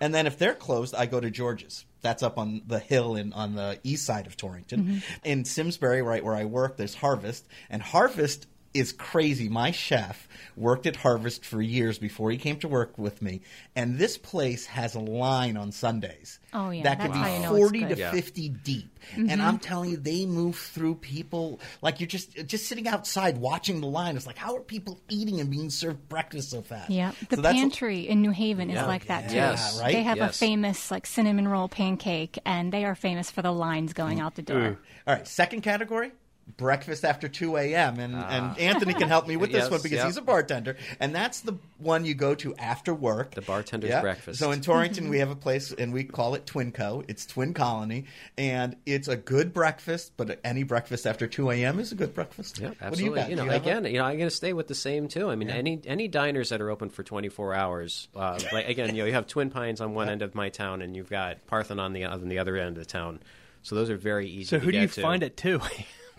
And 0.00 0.14
then 0.14 0.26
if 0.26 0.38
they're 0.38 0.54
closed, 0.54 0.94
I 0.94 1.04
go 1.06 1.20
to 1.20 1.30
George's. 1.30 1.84
That's 2.00 2.22
up 2.22 2.38
on 2.38 2.62
the 2.66 2.78
hill 2.78 3.16
in 3.16 3.32
on 3.32 3.54
the 3.54 3.78
east 3.82 4.04
side 4.04 4.26
of 4.26 4.36
Torrington. 4.36 4.84
Mm-hmm. 4.84 4.98
In 5.24 5.44
Simsbury, 5.44 6.02
right 6.02 6.24
where 6.24 6.34
I 6.34 6.44
work, 6.44 6.76
there's 6.76 6.94
Harvest, 6.94 7.46
and 7.70 7.82
Harvest 7.82 8.46
is 8.74 8.92
crazy. 8.92 9.48
My 9.48 9.70
chef 9.70 10.28
worked 10.56 10.86
at 10.86 10.96
Harvest 10.96 11.44
for 11.44 11.62
years 11.62 11.98
before 11.98 12.30
he 12.30 12.36
came 12.36 12.58
to 12.60 12.68
work 12.68 12.98
with 12.98 13.22
me, 13.22 13.40
and 13.74 13.98
this 13.98 14.18
place 14.18 14.66
has 14.66 14.94
a 14.94 15.00
line 15.00 15.56
on 15.56 15.72
Sundays. 15.72 16.38
Oh, 16.52 16.70
yeah, 16.70 16.82
that 16.84 17.00
could 17.00 17.12
be 17.12 17.18
you 17.18 17.48
forty 17.48 17.84
to. 17.84 17.96
Yeah. 17.96 18.10
fifty 18.10 18.48
deep, 18.48 18.98
and 19.14 19.28
mm-hmm. 19.28 19.40
I'm 19.40 19.58
telling 19.58 19.90
you, 19.90 19.96
they 19.96 20.26
move 20.26 20.56
through 20.56 20.96
people 20.96 21.60
like 21.82 22.00
you're 22.00 22.06
just 22.06 22.46
just 22.46 22.66
sitting 22.66 22.86
outside 22.86 23.38
watching 23.38 23.80
the 23.80 23.86
line. 23.86 24.16
It's 24.16 24.26
like, 24.26 24.38
how 24.38 24.56
are 24.56 24.60
people 24.60 25.00
eating 25.08 25.40
and 25.40 25.50
being 25.50 25.70
served 25.70 26.08
breakfast 26.08 26.50
so 26.50 26.62
fast? 26.62 26.90
Yeah, 26.90 27.12
the 27.28 27.36
So 27.36 27.42
that's- 27.42 27.60
pantry 27.60 28.08
in 28.08 28.22
New 28.22 28.30
Haven 28.30 28.70
is 28.70 28.82
like 28.86 29.06
that 29.06 29.30
too. 29.30 29.36
Yes. 29.36 29.80
right? 29.80 29.92
They 29.92 30.02
have 30.02 30.20
a 30.20 30.28
famous 30.28 30.90
like 30.90 31.06
cinnamon 31.06 31.48
roll 31.48 31.68
pancake, 31.68 32.38
and 32.44 32.72
they 32.72 32.84
are 32.84 32.94
famous 32.94 33.30
for 33.30 33.42
the 33.42 33.52
lines 33.52 33.92
going 33.92 34.18
mm. 34.18 34.22
out 34.22 34.34
the 34.34 34.42
door. 34.42 34.58
Mm. 34.58 34.76
All 35.06 35.14
right, 35.14 35.26
second 35.26 35.62
category. 35.62 36.12
Breakfast 36.56 37.04
after 37.04 37.28
2 37.28 37.56
a.m. 37.58 38.00
And, 38.00 38.14
and 38.14 38.58
Anthony 38.58 38.94
can 38.94 39.06
help 39.08 39.28
me 39.28 39.36
with 39.36 39.52
this 39.52 39.62
Yes, 39.64 39.70
one 39.70 39.80
because 39.82 39.98
yep. 39.98 40.06
he's 40.06 40.16
a 40.16 40.22
bartender. 40.22 40.76
And 40.98 41.14
that's 41.14 41.40
the 41.40 41.54
one 41.76 42.04
you 42.04 42.14
go 42.14 42.34
to 42.36 42.54
after 42.56 42.94
work. 42.94 43.34
The 43.34 43.42
bartender's 43.42 43.90
Yeah. 43.90 44.00
breakfast. 44.00 44.40
So 44.40 44.50
in 44.50 44.60
Torrington, 44.60 45.08
we 45.10 45.18
have 45.18 45.30
a 45.30 45.36
place 45.36 45.72
and 45.72 45.92
we 45.92 46.04
call 46.04 46.34
it 46.34 46.46
Twinco. 46.46 47.04
It's 47.06 47.26
Twin 47.26 47.54
Colony. 47.54 48.06
And 48.38 48.76
it's 48.86 49.08
a 49.08 49.16
good 49.16 49.52
breakfast, 49.52 50.12
but 50.16 50.40
any 50.42 50.62
breakfast 50.62 51.06
after 51.06 51.26
2 51.26 51.50
a.m. 51.50 51.78
is 51.78 51.92
a 51.92 51.94
good 51.94 52.14
breakfast. 52.14 52.58
Yeah, 52.58 52.68
What 52.68 52.78
do 52.78 52.84
absolutely. 52.86 53.22
you? 53.24 53.28
You 53.28 53.36
know, 53.36 53.44
Do 53.44 53.50
you 53.50 53.56
again, 53.56 53.86
a- 53.86 53.88
you 53.90 53.98
know, 53.98 54.04
I'm 54.04 54.16
going 54.16 54.30
to 54.30 54.34
stay 54.34 54.52
with 54.54 54.68
the 54.68 54.74
same 54.74 55.06
too. 55.08 55.30
I 55.30 55.36
mean, 55.36 55.50
any 55.50 55.80
any 55.86 56.08
diners 56.08 56.48
that 56.48 56.60
are 56.60 56.70
open 56.70 56.88
for 56.88 57.02
24 57.02 57.54
hours, 57.54 58.08
uh, 58.16 58.38
like 58.52 58.68
again, 58.68 58.94
you 58.96 59.02
know, 59.02 59.06
you 59.06 59.12
have 59.12 59.26
Twin 59.26 59.50
Pines 59.50 59.80
on 59.80 59.92
one 59.94 60.08
end 60.08 60.22
of 60.22 60.34
my 60.34 60.48
town, 60.48 60.80
and 60.82 60.96
you've 60.96 61.10
got 61.10 61.46
Parthon 61.46 61.78
on 61.78 61.92
the 61.92 62.04
on 62.06 62.26
the 62.28 62.38
other 62.38 62.56
end 62.56 62.78
of 62.78 62.82
the 62.82 62.90
town. 62.90 63.20
So 63.62 63.74
those 63.74 63.90
are 63.90 63.96
very 63.98 64.28
easy. 64.28 64.44
So 64.44 64.58
to 64.58 64.64
who 64.64 64.72
do 64.72 64.78
you 64.78 64.86
to. 64.88 65.02
find 65.02 65.22
it 65.22 65.36
to? 65.38 65.60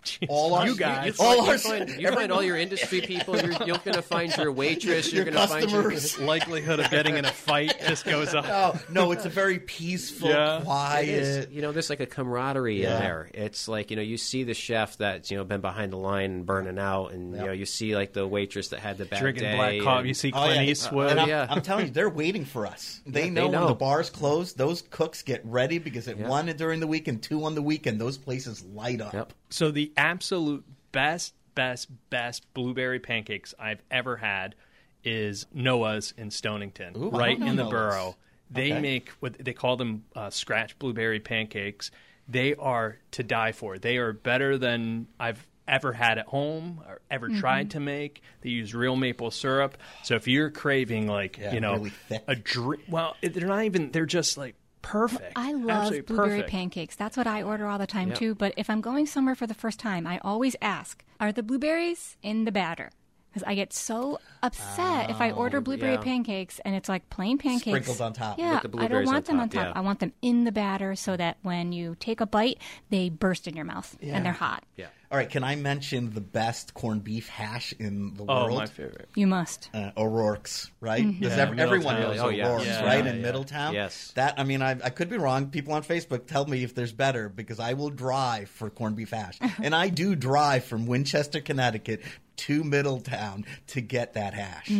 Jeez, 0.03 0.27
All 0.29 0.53
our- 0.55 0.67
you 0.67 0.75
guys. 0.75 1.17
You, 1.19 1.25
All 1.25 1.45
find, 1.45 1.47
our- 1.47 1.53
you, 1.53 1.59
find, 1.87 2.01
you 2.01 2.11
find 2.11 2.31
all 2.31 2.43
your 2.43 2.57
industry 2.57 3.01
people. 3.13 3.35
You're, 3.37 3.51
you're 3.65 3.77
going 3.77 3.93
to 3.93 4.01
find 4.01 4.35
your 4.37 4.51
waitress. 4.51 5.11
Your 5.13 5.23
You're 5.25 5.33
going 5.33 5.47
to 5.47 5.53
find 5.53 5.69
your 5.71 5.91
customers. 5.91 6.19
likelihood 6.27 6.79
of 6.79 6.89
getting 6.91 7.17
in 7.17 7.25
a 7.25 7.31
fight 7.31 7.75
just 7.87 8.05
goes 8.05 8.33
up. 8.33 8.45
Oh, 8.47 8.79
no, 8.89 9.11
it's 9.11 9.25
a 9.25 9.29
very 9.29 9.59
peaceful, 9.59 10.29
Yeah. 10.29 10.61
quiet. 10.63 11.07
It 11.09 11.13
is. 11.15 11.47
You 11.51 11.61
know, 11.61 11.71
there's 11.71 11.89
like 11.89 11.99
a 11.99 12.05
camaraderie 12.05 12.81
Yeah. 12.81 12.95
in 12.95 12.99
there. 13.01 13.29
It's 13.33 13.67
like 13.67 13.89
you 13.91 13.95
know, 13.95 14.01
you 14.01 14.17
see 14.17 14.43
the 14.43 14.53
chef 14.53 14.97
that's 14.97 15.31
you 15.31 15.37
know 15.37 15.43
been 15.43 15.61
behind 15.61 15.91
the 15.93 15.97
line 15.97 16.31
and 16.31 16.45
burning 16.45 16.79
out, 16.79 17.11
and 17.13 17.33
you 17.35 17.45
know, 17.45 17.51
you 17.51 17.65
see 17.65 17.95
like 17.95 18.13
the 18.13 18.27
waitress 18.27 18.69
that 18.69 18.79
had 18.79 18.97
the 18.97 19.05
bad 19.05 19.19
Drinking 19.21 19.43
day. 19.43 19.55
black 19.55 19.81
coffee. 19.81 20.07
You 20.09 20.13
see 20.13 20.31
Oh, 20.33 20.39
Clint 20.43 20.55
yeah. 20.65 20.71
Eastwood. 20.71 21.11
And 21.11 21.19
I'm, 21.21 21.29
yeah. 21.29 21.47
I'm 21.49 21.61
telling 21.61 21.87
you, 21.87 21.91
they're 21.91 22.09
waiting 22.09 22.45
for 22.45 22.65
us. 22.65 23.01
They, 23.05 23.25
Yeah, 23.25 23.29
know, 23.31 23.49
they 23.51 23.57
when 23.57 23.67
the 23.67 23.73
bars 23.75 24.09
close, 24.09 24.53
those 24.53 24.81
cooks 24.89 25.21
get 25.23 25.41
ready 25.45 25.79
because 25.79 26.07
at 26.07 26.17
Yeah. 26.19 26.27
one 26.27 26.45
during 26.47 26.79
the 26.79 26.87
week 26.87 27.07
and 27.07 27.21
two 27.21 27.43
on 27.45 27.55
the 27.55 27.61
weekend, 27.61 27.99
those 27.99 28.17
places 28.17 28.63
light 28.63 29.01
up. 29.01 29.13
Yep. 29.13 29.33
So 29.49 29.71
the 29.71 29.91
absolute 29.97 30.63
best, 30.91 31.33
best, 31.55 31.89
best 32.09 32.51
blueberry 32.53 32.99
pancakes 32.99 33.53
I've 33.59 33.81
ever 33.89 34.17
had 34.17 34.55
is 35.03 35.45
Noah's 35.53 36.13
in 36.17 36.29
Stonington, 36.31 36.95
Ooh, 36.97 37.09
right 37.09 37.37
in 37.39 37.55
the 37.55 37.63
Noah's. 37.63 37.69
borough. 37.71 38.15
They 38.51 38.71
Okay. 38.71 38.81
make 38.81 39.09
what 39.19 39.33
they 39.43 39.53
call 39.53 39.77
them 39.77 40.05
uh, 40.15 40.29
scratch 40.29 40.77
blueberry 40.79 41.19
pancakes. 41.19 41.91
They 42.27 42.55
are 42.55 42.97
to 43.11 43.23
die 43.23 43.51
for. 43.51 43.77
They 43.79 43.97
are 43.97 44.13
better 44.13 44.57
than 44.57 45.07
I've 45.19 45.45
ever 45.67 45.93
had 45.93 46.17
at 46.17 46.25
home 46.27 46.81
or 46.87 46.99
ever 47.11 47.29
tried 47.29 47.71
to 47.71 47.79
make. 47.79 48.21
They 48.41 48.49
use 48.49 48.73
real 48.73 48.95
maple 48.95 49.29
syrup. 49.31 49.77
So 50.03 50.15
if 50.15 50.27
you're 50.27 50.49
craving 50.49 51.07
like 51.07 51.37
Yeah, 51.37 51.53
you 51.53 51.61
know 51.61 51.75
really 51.77 51.91
a 52.27 52.35
drink, 52.35 52.83
well, 52.87 53.15
they're 53.21 53.47
not 53.47 53.63
even. 53.65 53.91
They're 53.91 54.05
just 54.07 54.37
like 54.37 54.55
perfect. 54.81 55.33
I 55.35 55.53
love 55.53 55.69
Absolutely 55.69 56.01
blueberry 56.01 56.29
perfect. 56.37 56.49
pancakes. 56.51 56.95
That's 56.95 57.17
what 57.17 57.27
I 57.27 57.41
order 57.43 57.67
all 57.67 57.77
the 57.77 57.87
time 57.87 58.09
Yeah. 58.09 58.15
too. 58.15 58.35
But 58.35 58.53
if 58.57 58.69
I'm 58.69 58.81
going 58.81 59.05
somewhere 59.05 59.35
for 59.35 59.47
the 59.47 59.53
first 59.53 59.79
time, 59.79 60.07
I 60.07 60.19
always 60.23 60.55
ask, 60.61 61.03
"Are 61.19 61.31
the 61.31 61.43
blueberries 61.43 62.17
in 62.23 62.45
the 62.45 62.51
batter?" 62.51 62.89
Because 63.29 63.43
I 63.45 63.53
get 63.53 63.73
so 63.73 64.17
upset 64.41 65.11
if 65.11 65.21
I 65.21 65.29
oh, 65.29 65.35
order 65.35 65.61
blueberry 65.61 65.93
yeah. 65.93 65.99
pancakes 66.01 66.59
and 66.65 66.73
it's 66.75 66.89
like 66.89 67.07
plain 67.11 67.37
pancakes 67.37 67.63
Sprinkled 67.85 68.01
on 68.01 68.13
top. 68.13 68.39
Yeah, 68.39 68.59
With 68.63 68.71
the 68.71 68.79
I 68.79 68.87
don't 68.87 69.05
want 69.05 69.29
on 69.29 69.35
them 69.35 69.39
on 69.41 69.49
top, 69.49 69.65
top. 69.65 69.75
yeah. 69.75 69.79
I 69.79 69.83
want 69.83 69.99
them 69.99 70.13
in 70.23 70.45
the 70.45 70.51
batter 70.51 70.95
so 70.95 71.15
that 71.15 71.37
when 71.43 71.71
you 71.71 71.95
take 71.99 72.21
a 72.21 72.25
bite, 72.25 72.57
they 72.89 73.09
burst 73.09 73.47
in 73.47 73.55
your 73.55 73.65
mouth 73.65 73.95
and 74.01 74.25
they're 74.25 74.33
hot. 74.33 74.63
Yeah. 74.75 74.87
All 75.11 75.17
right, 75.17 75.29
can 75.29 75.43
I 75.43 75.55
mention 75.55 76.11
the 76.13 76.21
best 76.21 76.75
corned 76.75 77.03
beef 77.03 77.29
hash 77.29 77.73
in 77.79 78.13
the 78.13 78.23
world? 78.25 78.29
Oh, 78.29 78.43
world? 78.45 78.57
my 78.59 78.65
favorite. 78.67 79.09
You 79.15 79.25
must. 79.25 79.69
uh, 79.73 79.89
O'Rourke's, 79.97 80.69
right? 80.81 81.03
Because 81.03 81.35
Yeah, 81.35 81.43
ev- 81.49 81.59
everyone 81.59 81.99
knows 81.99 82.19
Oh. 82.19 82.27
O'Rourke's, 82.29 82.65
Yeah, 82.67 82.85
right? 82.85 83.03
yeah, 83.03 83.09
in 83.11 83.15
yeah. 83.17 83.21
Middletown. 83.23 83.73
Yes. 83.73 84.11
That 84.13 84.39
I 84.39 84.43
mean, 84.43 84.61
I, 84.61 84.71
I 84.83 84.91
could 84.91 85.09
be 85.09 85.17
wrong. 85.17 85.47
People 85.47 85.73
on 85.73 85.81
Facebook 85.83 86.27
tell 86.27 86.45
me 86.45 86.63
if 86.63 86.75
there's 86.75 86.91
better 86.91 87.27
because 87.27 87.59
I 87.59 87.73
will 87.73 87.89
drive 87.89 88.49
for 88.49 88.69
corned 88.69 88.97
beef 88.97 89.09
hash, 89.09 89.39
and 89.63 89.73
I 89.73 89.89
do 89.89 90.15
drive 90.15 90.65
from 90.65 90.85
Winchester, 90.85 91.41
Connecticut 91.41 92.01
to 92.37 92.63
Middletown 92.63 93.45
to 93.67 93.81
get 93.81 94.13
that 94.13 94.33
hash, 94.35 94.71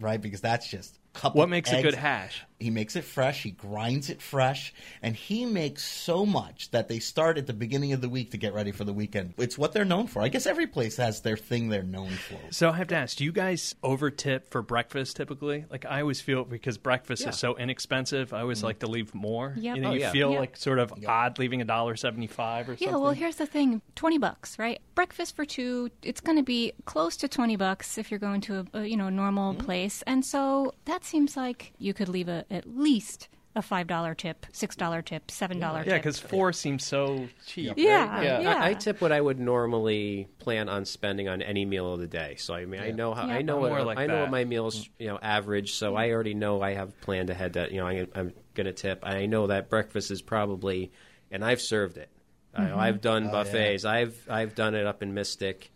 right? 0.00 0.20
Because 0.20 0.40
that's 0.40 0.68
just. 0.68 0.96
a 1.14 1.18
Couple 1.18 1.38
What 1.38 1.48
makes 1.48 1.72
a 1.72 1.80
good 1.80 1.94
hash? 1.94 2.44
He 2.58 2.70
makes 2.70 2.96
it 2.96 3.04
fresh. 3.04 3.42
He 3.42 3.50
grinds 3.50 4.08
it 4.08 4.22
fresh, 4.22 4.72
and 5.02 5.14
he 5.14 5.44
makes 5.44 5.84
so 5.84 6.24
much 6.24 6.70
that 6.70 6.88
they 6.88 6.98
start 6.98 7.36
at 7.36 7.46
the 7.46 7.52
beginning 7.52 7.92
of 7.92 8.00
the 8.00 8.08
week 8.08 8.30
to 8.30 8.38
get 8.38 8.54
ready 8.54 8.72
for 8.72 8.84
the 8.84 8.92
weekend. 8.94 9.34
It's 9.36 9.58
what 9.58 9.72
they're 9.74 9.84
known 9.84 10.06
for. 10.06 10.22
I 10.22 10.28
guess 10.28 10.46
every 10.46 10.66
place 10.66 10.96
has 10.96 11.20
their 11.20 11.36
thing 11.36 11.68
they're 11.68 11.82
known 11.82 12.10
for. 12.10 12.38
So 12.50 12.70
I 12.70 12.76
have 12.78 12.88
to 12.88 12.96
ask, 12.96 13.18
do 13.18 13.24
you 13.24 13.32
guys 13.32 13.74
over 13.82 14.10
tip 14.10 14.50
for 14.50 14.62
breakfast 14.62 15.16
typically? 15.16 15.66
Like 15.70 15.84
I 15.84 16.00
always 16.00 16.20
feel 16.22 16.44
because 16.44 16.78
breakfast 16.78 17.22
Yeah. 17.22 17.28
is 17.28 17.36
so 17.38 17.56
inexpensive, 17.56 18.32
I 18.32 18.40
always 18.40 18.62
like 18.62 18.78
to 18.78 18.86
leave 18.86 19.14
more. 19.14 19.54
Yep. 19.58 19.76
You 19.76 19.82
know, 19.82 19.90
Oh, 19.90 19.92
you 19.92 20.00
yeah. 20.00 20.12
feel 20.12 20.30
Yep. 20.32 20.40
like 20.40 20.56
sort 20.56 20.78
of 20.78 20.92
odd 21.06 21.38
leaving 21.38 21.60
a 21.60 21.64
dollar 21.66 21.94
seventy 21.96 22.26
five 22.26 22.68
or 22.68 22.72
something. 22.72 22.88
Yeah, 22.88 22.96
well, 22.96 23.12
here's 23.12 23.36
the 23.36 23.46
thing: 23.46 23.82
twenty 23.94 24.16
bucks, 24.18 24.58
right? 24.58 24.80
Breakfast 24.94 25.36
for 25.36 25.44
two, 25.44 25.90
it's 26.02 26.22
going 26.22 26.38
to 26.38 26.42
be 26.42 26.72
close 26.86 27.18
to 27.18 27.28
twenty 27.28 27.56
bucks 27.56 27.98
if 27.98 28.10
you're 28.10 28.18
going 28.20 28.40
to 28.42 28.66
a, 28.72 28.78
a 28.80 28.86
you 28.86 28.96
know 28.96 29.10
normal 29.10 29.52
Mm-hmm. 29.52 29.64
place, 29.66 30.02
and 30.06 30.24
so 30.24 30.72
that 30.86 31.04
seems 31.04 31.36
like 31.36 31.72
you 31.78 31.92
could 31.92 32.08
leave 32.08 32.28
a 32.28 32.45
at 32.50 32.66
least 32.66 33.28
a 33.54 33.62
five 33.62 33.86
dollar 33.86 34.14
tip, 34.14 34.44
six 34.52 34.76
dollar 34.76 35.00
tip, 35.00 35.30
seven 35.30 35.58
dollar 35.58 35.78
yeah, 35.78 35.94
tip. 35.94 36.02
because 36.02 36.18
four 36.18 36.52
seems 36.52 36.84
so 36.84 37.26
cheap. 37.46 37.72
yeah, 37.76 38.22
Yeah, 38.22 38.40
yeah. 38.40 38.54
I, 38.62 38.68
I 38.68 38.74
tip 38.74 39.00
what 39.00 39.12
I 39.12 39.20
would 39.20 39.40
normally 39.40 40.28
plan 40.38 40.68
on 40.68 40.84
spending 40.84 41.28
on 41.28 41.40
any 41.40 41.64
meal 41.64 41.94
of 41.94 41.98
the 42.00 42.06
day. 42.06 42.36
So 42.36 42.54
I 42.54 42.66
mean, 42.66 42.80
I 42.80 42.90
know 42.90 43.14
how 43.14 43.26
Yeah. 43.26 43.34
I 43.36 43.42
know 43.42 43.60
More 43.60 43.70
what 43.70 43.86
like 43.86 43.98
I 43.98 44.06
know 44.06 44.16
that. 44.16 44.20
what 44.22 44.30
my 44.30 44.44
meals 44.44 44.88
you 44.98 45.06
know 45.08 45.18
average. 45.20 45.72
So 45.72 45.96
I 45.96 46.10
already 46.10 46.34
know 46.34 46.60
I 46.60 46.74
have 46.74 47.00
planned 47.00 47.30
ahead 47.30 47.54
that 47.54 47.72
you 47.72 47.78
know 47.78 47.86
I, 47.86 48.06
I'm 48.14 48.34
going 48.54 48.66
to 48.66 48.72
tip. 48.74 49.00
I 49.02 49.24
know 49.26 49.46
that 49.46 49.70
breakfast 49.70 50.10
is 50.10 50.20
probably, 50.20 50.92
and 51.30 51.42
I've 51.44 51.62
served 51.62 51.96
it. 51.96 52.10
I, 52.54 52.60
mm-hmm. 52.62 52.78
I've 52.78 53.00
done 53.00 53.28
oh, 53.28 53.32
buffets. 53.32 53.86
I've 53.86 54.16
I've 54.28 54.54
done 54.54 54.74
it 54.74 54.86
up 54.86 55.02
in 55.02 55.14
Mystic. 55.14 55.72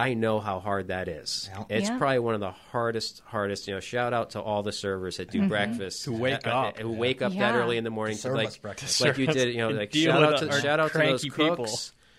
I 0.00 0.14
know 0.14 0.40
how 0.40 0.60
hard 0.60 0.88
that 0.88 1.08
is. 1.08 1.50
Yeah. 1.52 1.64
It's 1.68 1.88
Yeah. 1.88 1.98
probably 1.98 2.18
one 2.20 2.34
of 2.34 2.40
the 2.40 2.52
hardest, 2.72 3.22
hardest. 3.26 3.68
You 3.68 3.74
know, 3.74 3.80
shout 3.80 4.12
out 4.12 4.30
to 4.30 4.40
all 4.40 4.62
the 4.62 4.72
servers 4.72 5.18
that 5.18 5.30
do 5.30 5.46
breakfast, 5.48 6.04
Who 6.04 6.16
wake 6.16 6.46
uh, 6.46 6.50
uh, 6.50 6.52
up. 6.68 6.78
who 6.78 6.90
wake 6.92 7.22
up 7.22 7.32
that 7.34 7.54
early 7.54 7.76
in 7.76 7.84
the 7.84 7.90
morning 7.90 8.16
To 8.16 8.22
to, 8.28 8.34
like, 8.34 8.60
breakfast. 8.62 9.00
like 9.00 9.18
you 9.18 9.26
did. 9.26 9.48
You 9.54 9.58
know, 9.60 9.70
like 9.70 9.94
shout 9.94 10.22
out 10.22 10.38
to 10.40 10.52
shout 10.60 10.80
out 10.80 10.92
to 10.92 10.98
those 10.98 11.20
cranky 11.22 11.30
people. 11.30 11.68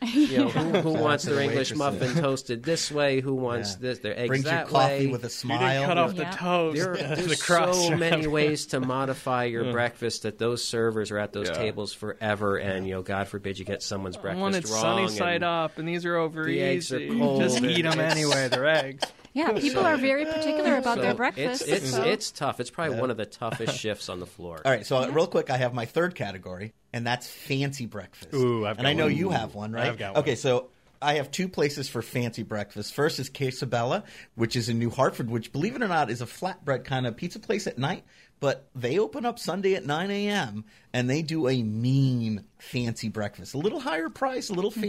Cooks. 0.02 0.12
You 0.32 0.38
know, 0.38 0.50
who, 0.50 0.80
who 0.82 0.94
wants 0.94 1.26
their 1.26 1.40
English 1.40 1.76
muffin 1.76 2.16
toasted 2.16 2.64
this 2.64 2.92
way? 2.92 3.22
Who 3.22 3.36
wants 3.36 3.72
Yeah. 3.74 3.78
this? 3.90 4.00
Their 4.00 4.18
eggs 4.18 4.28
Brings 4.30 4.44
your 4.46 4.54
that 4.54 4.68
coffee 4.68 5.06
way. 5.06 5.08
with 5.08 5.22
a 5.24 5.28
You 5.28 5.30
smile. 5.30 5.60
didn't 5.60 5.86
cut 5.86 5.98
off 5.98 6.14
Yeah. 6.14 6.30
the 6.32 6.38
toast, 6.38 6.78
There, 6.78 6.96
the 7.16 7.22
there's 7.22 7.42
crust. 7.44 7.88
so 7.88 7.96
many 7.98 8.28
ways 8.40 8.66
to 8.68 8.80
modify 8.80 9.44
your 9.46 9.72
breakfast 9.72 10.24
that 10.24 10.38
those 10.40 10.64
servers 10.64 11.12
are 11.12 11.20
at 11.20 11.34
those 11.34 11.50
Yeah. 11.50 11.54
tables 11.56 11.94
forever, 11.94 12.58
and 12.58 12.88
you 12.88 12.94
know, 12.96 13.02
God 13.04 13.28
forbid 13.28 13.60
you 13.60 13.66
get 13.66 13.84
someone's 13.84 14.18
breakfast 14.18 14.42
One, 14.42 14.56
it's 14.56 14.72
wrong. 14.72 14.82
sunny 14.82 15.08
side 15.10 15.36
and- 15.36 15.44
up, 15.44 15.78
and 15.78 15.88
these 15.88 16.04
are 16.06 16.16
over 16.16 16.44
the 16.46 16.50
easy. 16.52 16.62
eggs 16.62 16.92
are 16.94 17.08
cold 17.20 17.42
Just 17.44 17.62
eat 17.64 17.84
them 17.84 18.00
anyway. 18.00 18.48
They're 18.50 18.68
eggs. 18.68 19.04
Yeah, 19.34 19.52
people 19.60 19.86
are 19.86 19.98
very 19.98 20.26
particular 20.26 20.78
about 20.78 20.96
So 20.98 21.02
their 21.02 21.14
breakfast. 21.14 21.62
It's 21.64 21.84
it's, 21.84 21.92
so- 21.92 22.04
it's 22.04 22.32
tough. 22.32 22.60
It's 22.60 22.70
probably 22.70 23.00
one 23.00 23.12
of 23.12 23.18
the 23.18 23.26
toughest 23.42 23.78
shifts 23.80 24.10
on 24.10 24.20
the 24.20 24.26
floor. 24.26 24.62
All 24.66 24.72
right, 24.72 24.86
so 24.86 24.98
uh, 24.98 25.08
real 25.10 25.28
quick, 25.28 25.50
I 25.50 25.58
have 25.58 25.74
my 25.74 25.86
third 25.86 26.16
category, 26.16 26.74
and 26.94 27.06
that's 27.06 27.28
fancy 27.28 27.86
breakfast. 27.86 28.34
Ooh, 28.34 28.66
I've 28.66 28.78
and 28.78 28.88
I 28.88 28.94
know 28.94 29.06
one. 29.06 29.16
you 29.16 29.30
have 29.30 29.56
one, 29.56 29.72
right? 29.72 29.88
I've 29.88 29.98
got 29.98 30.14
one. 30.16 30.24
Okay, 30.24 30.36
so 30.36 30.70
I 31.02 31.16
have 31.16 31.32
two 31.32 31.48
places 31.48 31.90
for 31.90 32.02
fancy 32.02 32.44
breakfast. 32.44 32.94
First 32.94 33.20
is 33.20 33.30
Quesabella, 33.30 34.04
which 34.36 34.56
is 34.56 34.70
in 34.70 34.78
New 34.80 34.90
Hartford, 34.90 35.30
which, 35.30 35.52
believe 35.52 35.76
it 35.76 35.82
or 35.82 35.88
not, 35.88 36.10
is 36.12 36.22
a 36.22 36.26
flatbread 36.26 36.84
kind 36.84 37.08
of 37.08 37.16
pizza 37.18 37.40
place 37.40 37.68
at 37.68 37.78
night. 37.78 38.04
But 38.40 38.68
they 38.74 38.98
open 38.98 39.24
up 39.24 39.38
Sunday 39.38 39.76
at 39.76 39.86
9 39.86 40.10
a.m. 40.10 40.66
and 40.94 41.08
they 41.08 41.22
do 41.22 41.48
a 41.48 41.62
mean 41.62 42.44
fancy 42.58 43.08
breakfast. 43.08 43.54
A 43.54 43.60
little 43.60 43.80
higher 43.80 44.10
price, 44.10 44.50
a 44.50 44.54
little 44.54 44.72
Mm-hmm. 44.72 44.82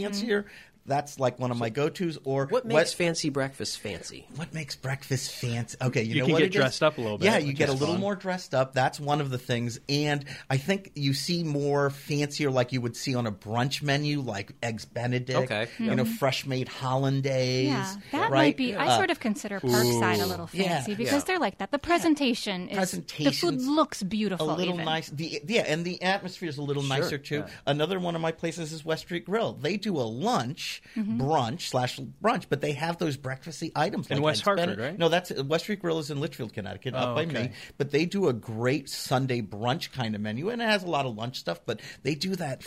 Fancier. 0.84 0.92
That's 1.02 1.18
like 1.20 1.38
one 1.38 1.50
of 1.50 1.56
my 1.58 1.70
go-tos. 1.70 2.18
Or 2.24 2.46
What 2.46 2.64
makes 2.66 2.92
fancy 2.92 3.30
breakfast 3.30 3.78
fancy? 3.80 4.26
what 4.36 4.52
makes 4.52 4.74
breakfast 4.76 5.32
fancy? 5.32 5.76
Okay, 5.80 6.02
you, 6.02 6.14
You 6.14 6.20
know 6.20 6.24
can 6.26 6.32
what 6.34 6.38
get 6.40 6.44
it 6.46 6.54
is? 6.54 6.54
dressed 6.56 6.82
up 6.82 6.98
a 6.98 7.00
little 7.00 7.18
bit, 7.18 7.26
Yeah, 7.26 7.38
you 7.38 7.52
get 7.52 7.68
a 7.68 7.72
little 7.72 7.94
fun. 7.94 8.00
more 8.00 8.16
dressed 8.16 8.54
up. 8.54 8.74
That's 8.74 8.98
one 9.00 9.20
of 9.20 9.30
the 9.30 9.38
things, 9.38 9.78
and 9.88 10.24
I 10.50 10.56
think 10.56 10.92
you 10.94 11.14
see 11.14 11.44
more 11.44 11.90
fancier, 11.90 12.50
like 12.50 12.72
you 12.72 12.80
would 12.80 12.96
see 12.96 13.14
on 13.14 13.26
a 13.26 13.32
brunch 13.32 13.82
menu, 13.82 14.20
like 14.20 14.52
eggs 14.62 14.84
Benedict. 14.84 15.38
Okay. 15.50 15.68
you 15.78 15.94
know, 15.94 16.04
fresh 16.04 16.46
made 16.46 16.68
hollandaise. 16.68 17.66
yeah, 17.68 17.94
that 18.12 18.30
right? 18.30 18.38
might 18.38 18.56
be. 18.56 18.74
I 18.74 18.86
Uh, 18.88 18.96
sort 18.96 19.10
of 19.10 19.20
consider 19.20 19.60
Parkside 19.60 20.20
a 20.22 20.26
little 20.26 20.48
Yeah. 20.52 20.68
fancy 20.76 20.94
because 20.94 21.22
Yeah. 21.22 21.24
they're 21.26 21.38
like 21.38 21.58
that. 21.58 21.70
The 21.70 21.78
presentation 21.78 22.68
is 22.68 22.90
the 22.90 22.96
food 22.96 23.06
Presentation's 23.08 23.66
looks 23.66 24.02
a 24.02 24.04
beautiful. 24.04 24.46
little 24.48 24.74
even. 24.74 24.84
nice. 24.84 25.08
The 25.10 25.40
yeah, 25.46 25.62
and 25.66 25.84
the 25.84 26.00
atmosphere 26.02 26.48
is 26.48 26.58
a 26.58 26.62
little 26.62 26.82
nicer 26.82 27.18
too. 27.18 27.44
Another 27.66 27.98
one 28.00 28.14
of 28.14 28.20
my 28.20 28.32
places 28.32 28.72
is 28.72 28.84
West 28.84 29.02
Street 29.04 29.24
Grill. 29.24 29.52
They 29.54 29.76
do 29.76 29.96
a 29.96 30.02
lunch, 30.02 30.71
Mm-hmm. 30.96 31.20
brunch 31.20 31.62
slash 31.68 31.98
brunch, 32.22 32.44
but 32.48 32.60
they 32.60 32.72
have 32.72 32.98
those 32.98 33.16
breakfasty 33.16 33.72
items 33.74 34.08
In 34.08 34.18
like 34.18 34.24
West 34.24 34.42
Hartford, 34.42 34.66
Benedict. 34.66 34.88
right? 34.90 34.98
No, 34.98 35.08
that's 35.08 35.32
West 35.42 35.64
Street 35.64 35.80
Grill 35.80 35.98
is 35.98 36.10
in 36.10 36.20
Litchfield, 36.20 36.52
Connecticut, 36.52 36.94
up 36.94 37.08
Oh, 37.08 37.14
by 37.14 37.22
okay. 37.24 37.42
me. 37.44 37.50
But 37.78 37.90
they 37.90 38.04
do 38.06 38.28
a 38.28 38.32
great 38.32 38.88
Sunday 38.88 39.42
brunch 39.42 39.92
kind 39.92 40.14
of 40.14 40.20
menu, 40.20 40.50
and 40.50 40.60
it 40.62 40.66
has 40.68 40.82
a 40.82 40.88
lot 40.88 41.06
of 41.06 41.16
lunch 41.16 41.38
stuff. 41.38 41.60
But 41.66 41.80
they 42.02 42.14
do 42.14 42.36
that 42.36 42.62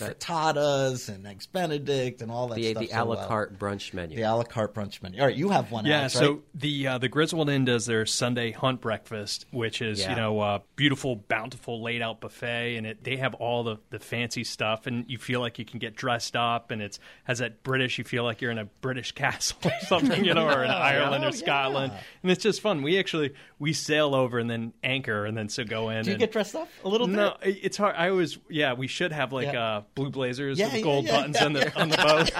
frittatas 0.46 1.10
and 1.10 1.26
eggs 1.28 1.46
Benedict 1.48 2.22
and 2.22 2.32
all 2.32 2.48
that 2.50 2.56
The 2.56 2.72
stuff. 2.72 2.84
the 2.84 2.90
so 2.90 2.96
a 2.96 3.06
la 3.06 3.16
well. 3.16 3.28
carte 3.28 3.60
brunch 3.60 3.94
menu. 3.94 4.16
The 4.18 4.24
a 4.24 4.34
la 4.36 4.44
carte 4.44 4.74
brunch 4.74 5.02
menu. 5.02 5.20
All 5.20 5.28
right, 5.28 5.36
you 5.36 5.50
have 5.50 5.72
one. 5.72 5.86
Yeah, 5.86 6.00
Alex, 6.02 6.14
so 6.14 6.32
right? 6.34 6.42
the 6.56 6.88
uh, 6.88 6.98
the 6.98 7.10
Griswold 7.10 7.50
Inn 7.50 7.66
does 7.66 7.86
their 7.86 8.06
Sunday 8.06 8.52
hunt 8.52 8.82
breakfast, 8.82 9.46
which 9.52 9.82
is 9.82 10.00
Yeah. 10.00 10.12
you 10.12 10.16
know 10.16 10.40
uh, 10.40 10.60
beautiful, 10.76 11.16
bountiful, 11.16 11.82
laid 11.82 12.02
out 12.02 12.22
buffet, 12.22 12.76
and 12.78 12.86
it 12.88 13.04
they 13.04 13.18
have 13.18 13.34
all 13.36 13.64
the, 13.64 13.78
the 13.90 14.00
fancy 14.00 14.44
stuff, 14.44 14.88
and 14.88 15.06
you 15.08 15.18
feel 15.18 15.40
like 15.40 15.60
you 15.60 15.66
can 15.66 15.80
get 15.80 15.96
dressed 15.96 16.36
up, 16.36 16.72
and 16.72 16.82
it's 16.82 17.00
has 17.26 17.40
that 17.40 17.64
British. 17.64 17.95
You 17.98 18.04
feel 18.04 18.24
like 18.24 18.42
you're 18.42 18.52
in 18.52 18.58
a 18.58 18.66
British 18.82 19.12
castle 19.14 19.58
or 19.66 19.72
something, 19.88 20.24
you 20.26 20.34
know, 20.34 20.48
or 20.48 20.64
in 20.64 20.70
Ireland 20.72 21.24
Oh, 21.24 21.30
or 21.30 21.32
Scotland, 21.32 21.94
and 22.24 22.32
it's 22.32 22.44
just 22.44 22.62
fun. 22.62 22.82
We 22.84 22.98
actually 23.00 23.34
we 23.60 23.74
sail 23.74 24.14
over 24.16 24.40
and 24.40 24.50
then 24.50 24.74
anchor, 24.84 25.26
and 25.26 25.38
then 25.38 25.50
so 25.50 25.64
go 25.64 25.90
in. 25.90 26.04
do 26.04 26.10
you 26.10 26.14
and, 26.16 26.20
get 26.20 26.32
dressed 26.32 26.56
up 26.56 26.68
a 26.84 26.90
little 26.90 27.08
bit? 27.08 27.16
no, 27.16 27.38
it- 27.42 27.60
it's 27.64 27.78
hard. 27.78 27.96
I 27.98 28.10
always, 28.10 28.38
yeah, 28.50 28.74
we 28.74 28.88
should 28.88 29.12
have 29.12 29.32
like 29.34 29.54
Yeah. 29.54 29.64
uh, 29.64 29.82
blue 29.96 30.10
blazers 30.10 30.58
Yeah, 30.60 30.66
with 30.68 30.76
yeah, 30.76 30.82
gold 30.82 31.06
yeah, 31.06 31.12
buttons 31.12 31.38
yeah, 31.40 31.46
on 31.46 31.54
the 31.54 31.80
on 31.82 31.90
the 31.90 31.98
boat. 31.98 32.32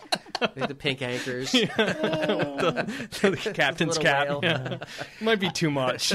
They 0.40 0.60
have 0.60 0.68
the 0.68 0.74
pink 0.74 1.00
anchors. 1.02 1.52
the 1.52 3.40
captain's 3.54 3.98
Little 3.98 4.40
cap. 4.40 4.42
Yeah. 4.42 4.78
Might 5.20 5.40
be 5.40 5.50
too 5.50 5.70
much. 5.70 6.12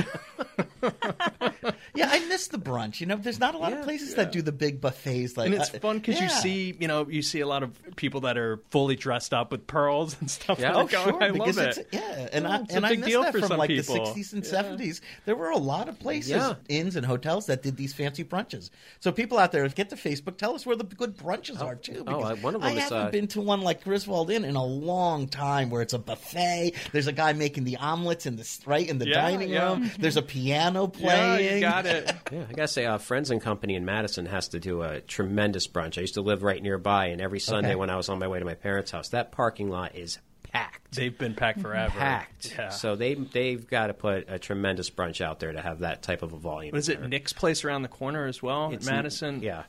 Yeah, 1.95 2.07
I 2.11 2.19
miss 2.27 2.47
the 2.47 2.57
brunch. 2.57 2.99
You 3.01 3.07
know, 3.07 3.15
there's 3.17 3.39
not 3.39 3.55
a 3.55 3.57
lot 3.57 3.73
of 3.73 3.79
Yeah. 3.79 3.83
places 3.85 4.15
that 4.15 4.31
do 4.31 4.41
the 4.41 4.51
big 4.51 4.79
buffets 4.79 5.35
like 5.35 5.47
and 5.47 5.55
it's 5.55 5.73
uh, 5.73 5.79
fun 5.79 5.97
because 5.99 6.19
you 6.21 6.29
see, 6.29 6.75
you 6.79 6.87
know, 6.87 7.07
you 7.09 7.21
see 7.21 7.39
a 7.41 7.47
lot 7.47 7.63
of 7.63 7.71
people 7.95 8.21
that 8.21 8.37
are 8.37 8.59
fully 8.69 8.95
dressed 8.95 9.33
up 9.33 9.51
with 9.51 9.67
pearls 9.67 10.15
and 10.19 10.29
stuff. 10.31 10.59
Yeah. 10.59 10.75
like 10.75 10.85
Oh, 10.85 10.87
that. 10.87 11.03
sure. 11.11 11.23
I 11.23 11.31
because 11.31 11.57
love 11.57 11.77
it. 11.77 11.87
Yeah, 11.91 12.29
and 12.31 12.45
Yeah, 12.45 12.51
I 12.51 12.61
it's 12.61 12.73
and 12.75 12.85
I 12.85 12.95
miss 12.95 13.05
deal 13.07 13.21
that 13.23 13.33
for 13.33 13.41
from 13.41 13.57
like 13.57 13.69
people. 13.69 13.95
the 13.95 14.01
60s 14.23 14.33
and 14.33 14.43
70s. 14.43 15.01
There 15.25 15.35
were 15.35 15.49
a 15.49 15.57
lot 15.57 15.89
of 15.89 15.99
places, 15.99 16.31
Yeah. 16.31 16.55
inns 16.69 16.95
and 16.95 17.05
hotels 17.05 17.47
that 17.47 17.61
did 17.63 17.75
these 17.77 17.93
fancy 17.93 18.23
brunches. 18.23 18.69
So 18.99 19.11
people 19.11 19.37
out 19.37 19.51
there, 19.51 19.67
get 19.69 19.89
to 19.89 19.95
Facebook, 19.95 20.37
tell 20.37 20.55
us 20.55 20.65
where 20.65 20.75
the 20.75 20.83
good 20.83 21.17
brunches 21.17 21.61
are 21.61 21.75
too. 21.75 22.03
oh, 22.07 22.17
because 22.17 22.31
uh, 22.31 22.41
one 22.41 22.55
of 22.55 22.63
I 22.63 22.71
is, 22.73 22.79
haven't 22.83 22.97
uh, 22.97 23.09
been 23.11 23.27
to 23.29 23.41
one 23.41 23.61
like 23.61 23.81
Griswold 24.09 24.31
Inn 24.31 24.43
in 24.43 24.55
a 24.55 24.65
long 24.65 25.27
time, 25.27 25.69
where 25.69 25.83
it's 25.83 25.93
a 25.93 25.99
buffet. 25.99 26.73
There's 26.91 27.05
a 27.05 27.11
guy 27.11 27.33
making 27.33 27.63
the 27.65 27.77
omelets 27.77 28.25
in 28.25 28.37
the 28.37 28.59
right 28.65 28.87
in 28.89 28.97
the 28.97 29.07
Yeah, 29.07 29.13
dining 29.21 29.49
yeah. 29.49 29.67
room. 29.73 29.91
There's 29.99 30.17
a 30.17 30.23
piano 30.23 30.91
Yeah, 30.95 30.99
playing. 30.99 31.53
you 31.55 31.59
got 31.61 31.85
it. 31.85 32.11
Yeah, 32.31 32.45
I 32.49 32.53
gotta 32.53 32.67
say, 32.67 32.85
uh, 32.85 32.97
Friends 32.99 33.29
and 33.31 33.41
Company 33.41 33.75
in 33.75 33.85
Madison 33.85 34.25
has 34.27 34.47
to 34.49 34.59
do 34.59 34.81
a 34.83 35.01
tremendous 35.01 35.67
brunch. 35.67 35.97
I 35.97 36.01
used 36.01 36.13
to 36.15 36.21
live 36.21 36.41
right 36.43 36.61
nearby, 36.61 37.07
and 37.07 37.21
every 37.21 37.39
Sunday 37.39 37.69
Okay. 37.69 37.75
when 37.75 37.89
I 37.89 37.95
was 37.97 38.07
on 38.09 38.19
my 38.19 38.27
way 38.27 38.37
to 38.39 38.45
my 38.45 38.53
parents' 38.55 38.91
house, 38.91 39.09
that 39.09 39.31
parking 39.31 39.69
lot 39.69 39.95
is 39.95 40.19
packed. 40.43 40.95
They've 40.95 41.15
been 41.17 41.33
packed 41.35 41.61
forever. 41.61 41.97
Packed. 41.97 42.53
Yeah. 42.57 42.69
So 42.69 42.95
they 42.95 43.13
they've 43.15 43.65
got 43.67 43.87
to 43.87 43.93
put 43.93 44.25
a 44.27 44.37
tremendous 44.39 44.89
brunch 44.89 45.21
out 45.21 45.39
there 45.39 45.51
to 45.53 45.61
have 45.61 45.79
that 45.79 46.01
type 46.03 46.21
of 46.23 46.33
a 46.33 46.37
volume. 46.37 46.71
What 46.71 46.79
is 46.79 46.89
in 46.89 46.97
it? 46.97 46.99
there. 47.01 47.09
Nick's 47.09 47.33
place 47.33 47.63
around 47.63 47.81
the 47.83 47.87
corner 47.89 48.25
as 48.25 48.41
well, 48.43 48.67
It's- 48.71 48.87
at 48.87 48.93
Madison. 48.93 49.41
Yeah, 49.41 49.63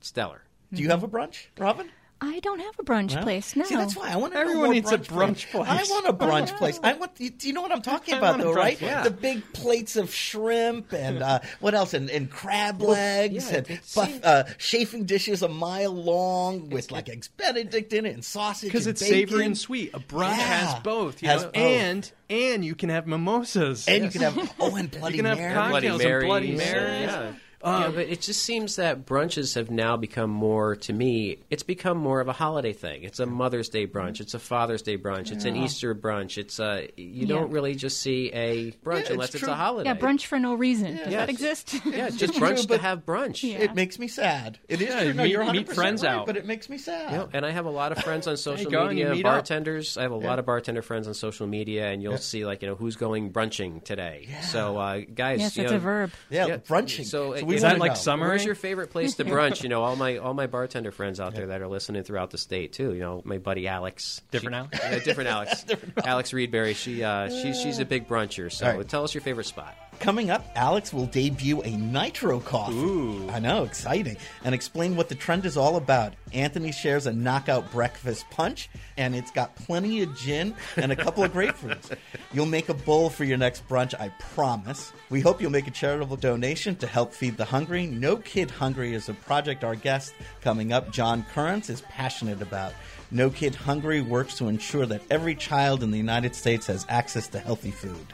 stellar. 0.00 0.42
Do 0.72 0.82
you 0.82 0.88
have 0.90 1.02
a 1.02 1.08
brunch, 1.08 1.46
Robin? 1.58 1.88
I 2.18 2.40
don't 2.40 2.60
have 2.60 2.78
a 2.78 2.82
brunch 2.82 3.14
Well, 3.14 3.22
place. 3.24 3.54
No. 3.54 3.64
See, 3.64 3.76
that's 3.76 3.94
why 3.94 4.10
I 4.10 4.16
want 4.16 4.32
to 4.32 4.38
Everyone 4.38 4.60
know 4.62 4.64
more 4.66 4.74
needs 4.74 4.90
a 4.90 4.96
brunch, 4.96 5.48
brunch 5.48 5.50
place. 5.50 5.68
I 5.68 5.84
want 5.92 6.06
a 6.08 6.12
brunch 6.14 6.56
place. 6.58 6.80
I 6.82 6.94
want. 6.94 7.14
Do 7.16 7.28
you 7.46 7.52
know 7.52 7.60
what 7.60 7.72
I'm 7.72 7.82
talking 7.82 8.14
I 8.14 8.18
about, 8.18 8.38
though, 8.38 8.54
right? 8.54 8.80
Yeah. 8.80 9.02
The 9.02 9.10
big 9.10 9.52
plates 9.52 9.96
of 9.96 10.12
shrimp 10.14 10.92
and 10.94 11.22
uh, 11.22 11.40
what 11.60 11.74
else? 11.74 11.92
And, 11.92 12.08
and 12.10 12.30
crab 12.30 12.80
legs 12.80 13.50
yeah, 13.50 13.58
and 13.58 13.70
it 13.70 13.80
buff, 13.94 14.08
seems- 14.08 14.24
uh, 14.24 14.50
chafing 14.58 15.04
dishes 15.04 15.42
a 15.42 15.48
mile 15.48 15.92
long 15.92 16.70
with 16.70 16.90
like 16.90 17.10
eggs 17.10 17.28
Benedict 17.28 17.92
in 17.92 18.06
it 18.06 18.14
and 18.14 18.24
sausage. 18.24 18.68
Because 18.72 18.86
and 18.86 18.92
it's 18.94 19.06
savory 19.06 19.44
and 19.44 19.56
sweet. 19.58 19.90
A 19.92 20.00
brunch 20.00 20.36
Yeah. 20.38 20.72
has 20.72 20.80
both, 20.82 21.22
you 21.22 21.28
Has 21.28 21.42
know, 21.42 21.48
both. 21.50 21.56
and 21.62 22.12
and 22.30 22.64
you 22.64 22.74
can 22.74 22.88
have 22.88 23.06
mimosas. 23.06 23.86
And 23.88 24.04
you 24.04 24.10
can 24.10 24.22
have 24.22 24.54
oh, 24.58 24.74
and 24.74 24.90
Bloody 24.98 25.16
you 25.18 25.22
can 25.22 25.26
have 25.26 25.38
Mary. 25.38 25.54
cocktails 25.54 26.00
Bloody 26.02 26.14
and 26.16 26.26
Bloody 26.26 26.56
Marys, 26.56 27.34
Marys. 27.66 27.80
yeah. 27.80 27.86
yeah, 27.88 27.94
but 27.94 28.08
it 28.08 28.20
just 28.20 28.42
seems 28.42 28.76
that 28.76 29.06
brunches 29.06 29.54
have 29.54 29.70
now 29.70 29.96
become 29.96 30.30
more, 30.30 30.76
to 30.76 30.92
me, 30.92 31.38
it's 31.50 31.62
become 31.62 31.98
more 31.98 32.20
of 32.20 32.28
a 32.28 32.32
holiday 32.32 32.72
thing. 32.72 33.02
It's 33.02 33.18
a 33.20 33.26
Mother's 33.26 33.68
Day 33.68 33.86
brunch. 33.86 34.20
It's 34.20 34.34
a 34.34 34.38
Father's 34.38 34.82
Day 34.82 34.96
brunch. 34.98 35.32
It's 35.32 35.44
an 35.44 35.56
Easter 35.56 35.94
brunch. 35.94 36.38
It's 36.38 36.58
a, 36.60 36.88
you 36.96 37.26
don't 37.26 37.50
really 37.50 37.74
just 37.74 38.00
see 38.00 38.30
a 38.32 38.72
brunch 38.84 39.06
Yeah, 39.06 39.12
unless 39.12 39.28
it's 39.34 39.36
it's 39.42 39.48
a 39.48 39.54
holiday. 39.54 39.90
Yeah, 39.90 39.96
brunch 39.96 40.26
for 40.26 40.38
no 40.38 40.54
reason. 40.54 40.96
Does 40.96 41.06
Yes. 41.08 41.10
that 41.12 41.28
exist? 41.28 41.74
Yeah, 41.84 42.06
it's 42.06 42.16
just 42.18 42.30
It's 42.30 42.38
true, 42.38 42.48
brunch 42.48 42.62
to 42.62 42.68
but- 42.68 42.80
have 42.80 43.04
brunch. 43.04 43.42
Yeah. 43.42 43.58
It 43.58 43.74
makes 43.74 43.98
me 43.98 44.08
sad. 44.08 44.58
It 44.68 44.80
is 44.80 44.88
Yeah, 44.88 45.04
true. 45.04 45.14
No, 45.14 45.22
meet- 45.24 45.30
you're 45.32 45.52
meet 45.52 45.72
friends 45.72 46.02
right, 46.02 46.12
out. 46.14 46.26
but 46.26 46.36
it 46.36 46.46
makes 46.46 46.68
me 46.68 46.78
sad. 46.78 47.10
You 47.10 47.16
know, 47.18 47.28
and 47.32 47.44
I 47.44 47.50
have 47.50 47.66
a 47.66 47.70
lot 47.70 47.92
of 47.92 47.98
friends 47.98 48.26
on 48.26 48.36
social 48.36 48.70
go 48.70 48.86
and 48.86 48.98
you 48.98 49.06
media, 49.08 49.20
up. 49.26 49.32
bartenders. 49.34 49.96
I 49.96 50.02
have 50.02 50.12
a 50.12 50.16
lot 50.16 50.38
of 50.38 50.46
bartender 50.46 50.82
friends 50.82 51.08
on 51.08 51.14
social 51.14 51.46
media, 51.46 51.88
and 51.88 52.02
you'll 52.02 52.18
see 52.18 52.44
like 52.46 52.62
you 52.62 52.68
know 52.68 52.74
who's 52.74 52.96
going 52.96 53.30
brunching 53.32 53.80
today. 53.84 54.28
So 54.50 54.76
uh, 54.78 55.00
guys, 55.14 55.40
yes, 55.40 55.56
you 55.56 55.62
it's 55.64 55.70
know, 55.72 55.76
a 55.76 55.80
verb. 55.80 56.10
Yeah, 56.30 56.46
Yeah, 56.46 56.56
brunching. 56.58 57.04
so 57.04 57.32
we 57.44 57.55
is 57.56 57.62
Is 57.64 57.70
that 57.70 57.78
like 57.78 57.92
know. 57.92 57.96
summer? 57.96 58.28
Where's 58.28 58.44
your 58.44 58.54
favorite 58.54 58.90
place 58.90 59.14
to 59.16 59.24
brunch? 59.24 59.62
You 59.62 59.68
know, 59.68 59.82
all 59.82 59.96
my 59.96 60.18
all 60.18 60.34
my 60.34 60.46
bartender 60.46 60.92
friends 60.92 61.20
out 61.20 61.34
there 61.34 61.48
that 61.48 61.60
are 61.60 61.68
listening 61.68 62.02
throughout 62.04 62.30
the 62.30 62.38
state 62.38 62.72
too. 62.72 62.92
You 62.94 63.00
know, 63.00 63.22
my 63.24 63.38
buddy 63.38 63.66
Alex, 63.68 64.20
Different 64.30 64.54
She- 64.54 64.58
Alex? 64.58 64.78
yeah, 64.82 64.98
different 65.04 65.30
Alex, 65.30 65.64
Alex 66.04 66.32
Reedberry. 66.32 66.74
She 66.76 67.02
uh, 67.02 67.28
she 67.30 67.52
she's 67.54 67.78
a 67.78 67.84
big 67.84 68.08
bruncher. 68.08 68.50
So 68.52 68.66
All 68.70 68.76
right. 68.78 68.88
tell 68.88 69.04
us 69.04 69.14
your 69.14 69.22
favorite 69.22 69.46
spot. 69.46 69.74
Coming 70.00 70.30
up, 70.30 70.46
Alex 70.54 70.92
will 70.92 71.06
debut 71.06 71.62
a 71.62 71.70
nitro 71.70 72.40
coffee. 72.40 72.74
Ooh. 72.74 73.28
I 73.30 73.38
know, 73.38 73.64
exciting. 73.64 74.16
And 74.44 74.54
explain 74.54 74.94
what 74.94 75.08
the 75.08 75.14
trend 75.14 75.44
is 75.46 75.56
all 75.56 75.76
about. 75.76 76.14
Anthony 76.32 76.70
shares 76.70 77.06
a 77.06 77.12
knockout 77.12 77.70
breakfast 77.72 78.28
punch, 78.30 78.68
and 78.96 79.14
it's 79.14 79.30
got 79.30 79.56
plenty 79.56 80.02
of 80.02 80.16
gin 80.16 80.54
and 80.76 80.92
a 80.92 80.96
couple 80.96 81.24
of 81.24 81.32
grapefruits. 81.32 81.96
You'll 82.32 82.46
make 82.46 82.68
a 82.68 82.74
bowl 82.74 83.10
for 83.10 83.24
your 83.24 83.38
next 83.38 83.66
brunch, 83.68 83.98
I 83.98 84.10
promise. 84.34 84.92
We 85.10 85.20
hope 85.20 85.40
you'll 85.40 85.50
make 85.50 85.66
a 85.66 85.72
charitable 85.72 86.16
donation 86.16 86.76
to 86.76 86.86
help 86.86 87.12
feed 87.12 87.36
the 87.36 87.44
hungry. 87.44 87.86
No 87.86 88.16
Kid 88.16 88.50
Hungry 88.50 88.94
is 88.94 89.08
a 89.08 89.14
project 89.14 89.64
our 89.64 89.74
guest 89.74 90.14
coming 90.42 90.72
up, 90.72 90.92
John 90.92 91.24
Currence, 91.32 91.70
is 91.70 91.80
passionate 91.82 92.42
about. 92.42 92.72
No 93.10 93.30
Kid 93.30 93.54
Hungry 93.54 94.02
works 94.02 94.36
to 94.38 94.48
ensure 94.48 94.86
that 94.86 95.02
every 95.10 95.34
child 95.34 95.82
in 95.82 95.90
the 95.90 95.96
United 95.96 96.34
States 96.34 96.66
has 96.66 96.84
access 96.88 97.28
to 97.28 97.38
healthy 97.38 97.70
food. 97.70 98.12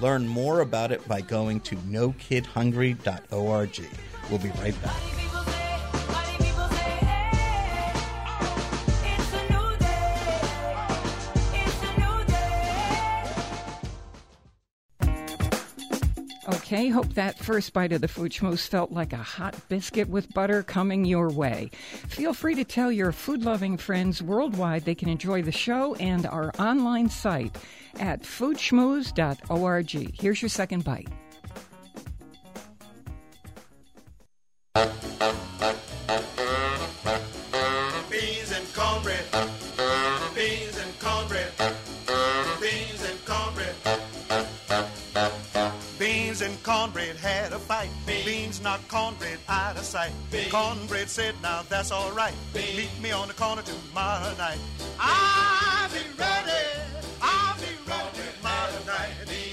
Learn 0.00 0.26
more 0.26 0.60
about 0.60 0.92
it 0.92 1.06
by 1.06 1.20
going 1.20 1.60
to 1.60 1.76
nokidhungry.org. 1.76 3.86
We'll 4.30 4.38
be 4.38 4.48
right 4.50 4.82
back. 4.82 5.19
Okay, 16.72 16.88
hope 16.88 17.14
that 17.14 17.36
first 17.36 17.72
bite 17.72 17.90
of 17.90 18.00
the 18.00 18.06
schmooze 18.06 18.68
felt 18.68 18.92
like 18.92 19.12
a 19.12 19.16
hot 19.16 19.56
biscuit 19.68 20.08
with 20.08 20.32
butter 20.32 20.62
coming 20.62 21.04
your 21.04 21.28
way. 21.28 21.68
Feel 22.06 22.32
free 22.32 22.54
to 22.54 22.62
tell 22.62 22.92
your 22.92 23.10
food 23.10 23.42
loving 23.42 23.76
friends 23.76 24.22
worldwide 24.22 24.84
they 24.84 24.94
can 24.94 25.08
enjoy 25.08 25.42
the 25.42 25.50
show 25.50 25.96
and 25.96 26.26
our 26.26 26.52
online 26.60 27.08
site 27.10 27.58
at 27.98 28.22
foodschmooze.org. 28.22 30.20
Here's 30.20 30.40
your 30.40 30.48
second 30.48 30.84
bite. 30.84 31.08
Cornbread 46.70 47.16
had 47.16 47.52
a 47.52 47.58
fight. 47.58 47.90
Beans 48.06 48.62
knocked 48.62 48.86
cornbread 48.86 49.40
out 49.48 49.76
of 49.76 49.82
sight. 49.82 50.12
Cornbread 50.50 51.08
said, 51.08 51.34
now 51.42 51.62
that's 51.68 51.90
all 51.90 52.12
right. 52.12 52.34
Meet 52.54 52.90
me 53.02 53.10
on 53.10 53.26
the 53.26 53.34
corner 53.34 53.62
tomorrow 53.62 54.32
night. 54.38 54.58
I'll 55.00 55.90
be 55.90 56.04
ready. 56.16 56.66
I'll 57.20 57.56
be 57.56 57.72
ready 57.90 58.22
tomorrow 58.36 58.84
night. 58.86 59.49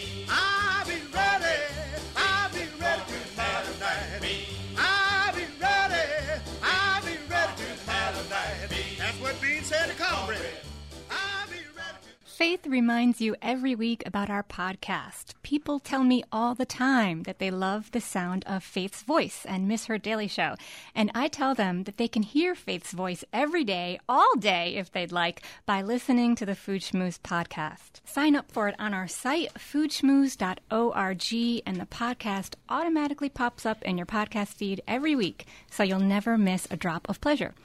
Faith 12.37 12.67
reminds 12.67 13.19
you 13.19 13.35
every 13.41 13.73
week 13.73 14.03
about 14.05 14.29
our 14.29 14.43
podcast. 14.43 15.33
People 15.41 15.79
tell 15.79 16.03
me 16.03 16.23
all 16.31 16.53
the 16.53 16.67
time 16.67 17.23
that 17.23 17.39
they 17.39 17.49
love 17.49 17.91
the 17.91 17.99
sound 17.99 18.43
of 18.45 18.63
Faith's 18.63 19.01
voice 19.01 19.43
and 19.49 19.67
miss 19.67 19.87
her 19.87 19.97
daily 19.97 20.27
show. 20.27 20.53
And 20.93 21.09
I 21.15 21.29
tell 21.29 21.55
them 21.55 21.85
that 21.85 21.97
they 21.97 22.07
can 22.07 22.21
hear 22.21 22.53
Faith's 22.53 22.91
voice 22.91 23.23
every 23.33 23.63
day, 23.63 23.99
all 24.07 24.35
day, 24.37 24.75
if 24.75 24.91
they'd 24.91 25.11
like, 25.11 25.41
by 25.65 25.81
listening 25.81 26.35
to 26.35 26.45
the 26.45 26.53
Food 26.53 26.83
Schmooze 26.83 27.19
podcast. 27.19 28.01
Sign 28.05 28.35
up 28.35 28.51
for 28.51 28.67
it 28.67 28.75
on 28.77 28.93
our 28.93 29.07
site, 29.07 29.51
foodschmooze.org, 29.55 31.63
and 31.65 31.81
the 31.81 31.87
podcast 31.87 32.53
automatically 32.69 33.29
pops 33.29 33.65
up 33.65 33.81
in 33.81 33.97
your 33.97 34.05
podcast 34.05 34.49
feed 34.49 34.83
every 34.87 35.15
week, 35.15 35.47
so 35.71 35.81
you'll 35.81 35.99
never 35.99 36.37
miss 36.37 36.67
a 36.69 36.77
drop 36.77 37.09
of 37.09 37.19
pleasure. 37.19 37.55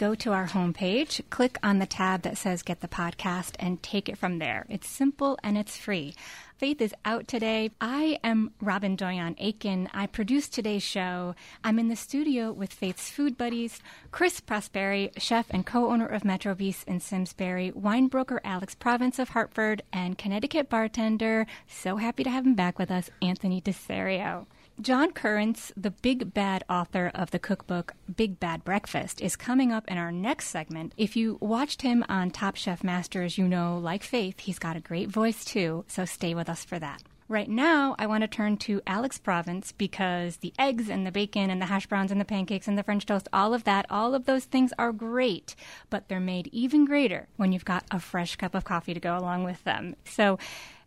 Go 0.00 0.14
to 0.14 0.32
our 0.32 0.46
homepage, 0.46 1.20
click 1.28 1.58
on 1.62 1.78
the 1.78 1.84
tab 1.84 2.22
that 2.22 2.38
says 2.38 2.62
Get 2.62 2.80
the 2.80 2.88
Podcast, 2.88 3.54
and 3.58 3.82
take 3.82 4.08
it 4.08 4.16
from 4.16 4.38
there. 4.38 4.64
It's 4.70 4.88
simple 4.88 5.38
and 5.42 5.58
it's 5.58 5.76
free. 5.76 6.14
Faith 6.56 6.80
is 6.80 6.94
out 7.04 7.28
today. 7.28 7.70
I 7.82 8.18
am 8.24 8.52
Robin 8.62 8.96
Doyon 8.96 9.34
Aiken. 9.36 9.90
I 9.92 10.06
produce 10.06 10.48
today's 10.48 10.82
show. 10.82 11.34
I'm 11.62 11.78
in 11.78 11.88
the 11.88 11.96
studio 11.96 12.50
with 12.50 12.72
Faith's 12.72 13.10
food 13.10 13.36
buddies, 13.36 13.80
Chris 14.10 14.40
Prosperi, 14.40 15.10
chef 15.20 15.50
and 15.50 15.66
co-owner 15.66 16.06
of 16.06 16.24
Metro 16.24 16.54
Bis 16.54 16.82
in 16.84 17.00
Simsbury, 17.00 17.70
wine 17.70 18.06
broker 18.06 18.40
Alex 18.42 18.74
Province 18.74 19.18
of 19.18 19.28
Hartford, 19.28 19.82
and 19.92 20.16
Connecticut 20.16 20.70
bartender. 20.70 21.46
So 21.68 21.96
happy 21.96 22.24
to 22.24 22.30
have 22.30 22.46
him 22.46 22.54
back 22.54 22.78
with 22.78 22.90
us, 22.90 23.10
Anthony 23.20 23.60
DeSerio. 23.60 24.46
John 24.80 25.12
Currence, 25.12 25.72
the 25.76 25.90
big 25.90 26.32
bad 26.32 26.64
author 26.70 27.10
of 27.14 27.32
the 27.32 27.38
cookbook 27.38 27.92
Big 28.16 28.40
Bad 28.40 28.64
Breakfast, 28.64 29.20
is 29.20 29.36
coming 29.36 29.72
up 29.72 29.86
in 29.88 29.98
our 29.98 30.10
next 30.10 30.46
segment. 30.46 30.94
If 30.96 31.16
you 31.16 31.36
watched 31.40 31.82
him 31.82 32.02
on 32.08 32.30
Top 32.30 32.56
Chef 32.56 32.82
Masters, 32.82 33.36
you 33.36 33.46
know, 33.46 33.76
like 33.76 34.02
Faith, 34.02 34.40
he's 34.40 34.58
got 34.58 34.76
a 34.76 34.80
great 34.80 35.10
voice 35.10 35.44
too, 35.44 35.84
so 35.86 36.06
stay 36.06 36.34
with 36.34 36.48
us 36.48 36.64
for 36.64 36.78
that. 36.78 37.02
Right 37.28 37.48
now, 37.48 37.94
I 37.98 38.06
want 38.06 38.22
to 38.22 38.28
turn 38.28 38.56
to 38.58 38.80
Alex 38.86 39.18
Province 39.18 39.70
because 39.70 40.38
the 40.38 40.54
eggs 40.58 40.88
and 40.88 41.06
the 41.06 41.12
bacon 41.12 41.50
and 41.50 41.60
the 41.60 41.66
hash 41.66 41.86
browns 41.86 42.10
and 42.10 42.20
the 42.20 42.24
pancakes 42.24 42.66
and 42.66 42.78
the 42.78 42.82
French 42.82 43.04
toast, 43.04 43.28
all 43.34 43.52
of 43.52 43.64
that, 43.64 43.84
all 43.90 44.14
of 44.14 44.24
those 44.24 44.46
things 44.46 44.72
are 44.78 44.92
great, 44.92 45.54
but 45.90 46.08
they're 46.08 46.20
made 46.20 46.48
even 46.52 46.86
greater 46.86 47.28
when 47.36 47.52
you've 47.52 47.66
got 47.66 47.84
a 47.90 48.00
fresh 48.00 48.34
cup 48.36 48.54
of 48.54 48.64
coffee 48.64 48.94
to 48.94 49.00
go 49.00 49.16
along 49.16 49.44
with 49.44 49.62
them. 49.64 49.94
So, 50.06 50.38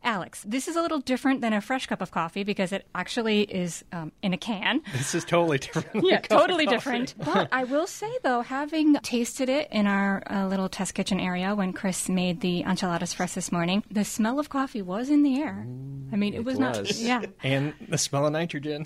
Alex, 0.03 0.43
this 0.47 0.67
is 0.67 0.75
a 0.75 0.81
little 0.81 0.99
different 0.99 1.41
than 1.41 1.53
a 1.53 1.61
fresh 1.61 1.87
cup 1.87 2.01
of 2.01 2.11
coffee 2.11 2.43
because 2.43 2.71
it 2.71 2.85
actually 2.93 3.41
is 3.43 3.83
um, 3.91 4.11
in 4.21 4.33
a 4.33 4.37
can. 4.37 4.81
This 4.93 5.15
is 5.15 5.25
totally 5.25 5.57
different. 5.57 5.91
than 5.93 6.05
Yeah, 6.05 6.15
a 6.17 6.21
cup 6.21 6.39
totally 6.41 6.65
coffee. 6.65 6.75
different. 6.77 7.15
But 7.23 7.49
I 7.51 7.63
will 7.63 7.87
say, 7.87 8.11
though, 8.23 8.41
having 8.41 8.95
tasted 8.95 9.49
it 9.49 9.67
in 9.71 9.87
our 9.87 10.23
uh, 10.29 10.47
little 10.47 10.69
test 10.69 10.93
kitchen 10.93 11.19
area 11.19 11.55
when 11.55 11.73
Chris 11.73 12.09
made 12.09 12.41
the 12.41 12.61
enchiladas 12.61 13.13
for 13.13 13.23
us 13.23 13.33
this 13.35 13.51
morning, 13.51 13.83
the 13.91 14.03
smell 14.05 14.39
of 14.39 14.49
coffee 14.49 14.81
was 14.81 15.09
in 15.09 15.23
the 15.23 15.41
air. 15.41 15.65
I 16.11 16.15
mean, 16.15 16.33
it, 16.33 16.43
was, 16.45 16.59
not. 16.59 16.95
Yeah. 16.97 17.23
And 17.43 17.73
the 17.89 17.97
smell 17.97 18.25
of 18.25 18.33
nitrogen. 18.33 18.85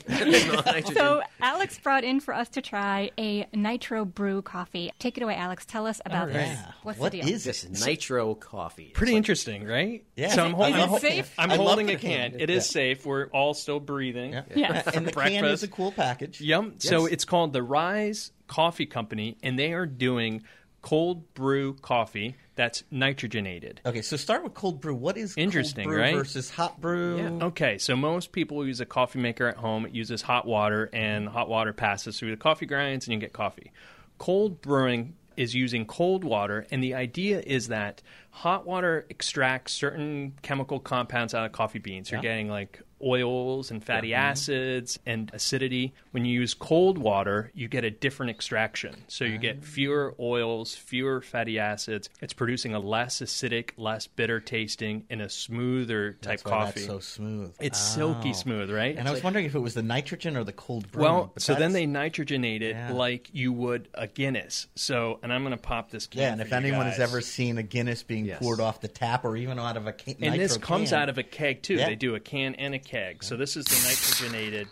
So 0.93 1.21
Alex 1.41 1.79
brought 1.79 2.03
in 2.03 2.19
for 2.19 2.33
us 2.33 2.49
to 2.49 2.61
try 2.61 3.11
a 3.17 3.47
nitro 3.53 4.05
brew 4.05 4.41
coffee. 4.41 4.91
Take 4.99 5.17
it 5.17 5.23
away, 5.23 5.35
Alex. 5.35 5.65
Tell 5.65 5.85
us 5.85 6.01
about 6.05 6.27
All 6.29 6.33
this. 6.33 6.59
What's 6.83 6.99
What 6.99 7.11
the 7.11 7.21
deal? 7.21 7.29
is 7.33 7.43
This 7.43 7.67
nitro 7.85 8.35
coffee. 8.35 8.91
Pretty 8.93 9.15
interesting, 9.15 9.65
right? 9.65 10.03
Yeah. 10.15 10.29
So 10.29 10.45
I'm, 10.45 10.53
hol- 10.53 10.99
Is 11.07 11.17
I'm 11.17 11.23
safe? 11.23 11.33
I'm 11.37 11.51
I 11.51 11.55
holding 11.55 11.89
a 11.89 11.95
can. 11.97 12.31
can. 12.31 12.39
It 12.41 12.49
is 12.49 12.67
Yeah. 12.67 12.71
safe. 12.71 13.05
We're 13.05 13.25
all 13.27 13.53
still 13.53 13.79
breathing. 13.79 14.33
Yeah. 14.33 14.43
Yes. 14.55 14.87
And 14.95 15.05
the 15.07 15.11
can 15.11 15.45
is 15.45 15.63
a 15.63 15.67
cool 15.67 15.91
package. 15.91 16.39
Yum. 16.41 16.75
So 16.79 17.05
it's 17.05 17.25
called 17.25 17.53
the 17.53 17.63
Rise 17.63 18.31
Coffee 18.47 18.85
Company, 18.85 19.37
and 19.43 19.57
they 19.57 19.73
are 19.73 19.85
doing 19.85 20.43
cold 20.81 21.33
brew 21.33 21.73
coffee 21.75 22.35
that's 22.55 22.83
nitrogenated. 22.91 23.79
Okay, 23.85 24.01
so 24.01 24.15
start 24.15 24.43
with 24.43 24.53
cold 24.53 24.79
brew. 24.79 24.95
What 24.95 25.17
is 25.17 25.35
Interesting, 25.37 25.85
cold 25.85 25.93
brew 25.95 26.01
right? 26.01 26.15
versus 26.15 26.49
hot 26.49 26.79
brew? 26.79 27.39
Okay, 27.41 27.77
so 27.77 27.95
most 27.95 28.31
people 28.31 28.65
use 28.65 28.79
a 28.79 28.85
coffee 28.85 29.19
maker 29.19 29.47
at 29.47 29.57
home. 29.57 29.85
It 29.85 29.93
uses 29.93 30.21
hot 30.21 30.45
water, 30.47 30.89
and 30.93 31.27
hot 31.27 31.49
water 31.49 31.73
passes 31.73 32.17
through 32.19 32.31
the 32.31 32.37
coffee 32.37 32.65
grinds, 32.65 33.05
and 33.05 33.13
you 33.13 33.19
get 33.19 33.33
coffee. 33.33 33.71
Cold 34.17 34.61
brewing 34.61 35.15
is 35.37 35.55
using 35.55 35.85
cold 35.85 36.23
water, 36.23 36.65
and 36.71 36.83
the 36.83 36.95
idea 36.95 37.41
is 37.45 37.69
that 37.69 38.01
hot 38.31 38.65
water 38.65 39.05
extracts 39.09 39.71
certain 39.71 40.33
chemical 40.41 40.79
compounds 40.79 41.33
out 41.33 41.45
of 41.45 41.51
coffee 41.51 41.79
beans. 41.79 42.11
You're 42.11 42.21
getting 42.21 42.49
like 42.49 42.81
oils 43.03 43.71
and 43.71 43.83
fatty 43.83 44.09
mm-hmm. 44.09 44.21
acids 44.21 44.99
and 45.05 45.31
acidity. 45.33 45.93
When 46.11 46.25
you 46.25 46.39
use 46.39 46.53
cold 46.53 46.97
water, 46.97 47.51
you 47.53 47.67
get 47.67 47.83
a 47.83 47.91
different 47.91 48.31
extraction. 48.31 49.03
So 49.07 49.23
you 49.25 49.37
get 49.37 49.57
mm-hmm. 49.57 49.65
fewer 49.65 50.15
oils, 50.19 50.75
fewer 50.75 51.21
fatty 51.21 51.59
acids. 51.59 52.09
It's 52.21 52.33
producing 52.33 52.73
a 52.73 52.79
less 52.79 53.21
acidic, 53.21 53.71
less 53.77 54.07
bitter 54.07 54.39
tasting, 54.39 55.05
and 55.09 55.21
a 55.21 55.29
smoother 55.29 56.13
type 56.13 56.23
That's 56.23 56.43
coffee. 56.43 56.81
So 56.81 56.99
smooth. 56.99 57.53
it's 57.59 57.79
silky 57.79 58.29
Oh. 58.29 58.33
smooth, 58.33 58.71
right? 58.71 58.97
And 58.97 59.07
I 59.07 59.11
was 59.11 59.23
wondering 59.23 59.45
if 59.45 59.55
it 59.55 59.59
was 59.59 59.73
the 59.73 59.83
nitrogen 59.83 60.37
or 60.37 60.43
the 60.43 60.53
cold 60.53 60.91
brew. 60.91 61.03
well, 61.03 61.33
so 61.37 61.55
then 61.55 61.73
they 61.73 61.85
nitrogenate 61.85 62.61
it 62.61 62.75
Yeah. 62.75 62.91
like 62.91 63.29
you 63.33 63.53
would 63.53 63.87
a 63.93 64.07
Guinness. 64.07 64.67
So, 64.75 65.19
and 65.21 65.31
I'm 65.31 65.43
going 65.43 65.55
to 65.55 65.61
pop 65.61 65.91
this 65.91 66.07
can. 66.07 66.21
Yeah, 66.21 66.31
and 66.31 66.41
if 66.41 66.53
anyone 66.53 66.85
has 66.85 66.99
ever 66.99 67.21
seen 67.21 67.57
a 67.57 67.63
Guinness 67.63 68.03
being 68.03 68.25
Yes. 68.25 68.39
poured 68.39 68.59
off 68.59 68.81
the 68.81 68.87
tap 68.87 69.25
or 69.25 69.35
even 69.37 69.59
out 69.59 69.77
of 69.77 69.85
a 69.87 69.93
can, 69.93 70.15
and 70.21 70.39
this 70.39 70.57
comes 70.57 70.89
can, 70.89 71.01
out 71.01 71.09
of 71.09 71.17
a 71.17 71.23
keg 71.23 71.61
too. 71.61 71.75
Yeah. 71.75 71.87
They 71.87 71.95
do 71.95 72.15
a 72.15 72.19
can 72.19 72.55
and 72.55 72.73
a 72.73 72.79
keg. 72.87 73.23
So 73.23 73.35
this 73.37 73.55
is 73.57 73.65
the 73.65 73.75
nitrogenated 73.87 74.67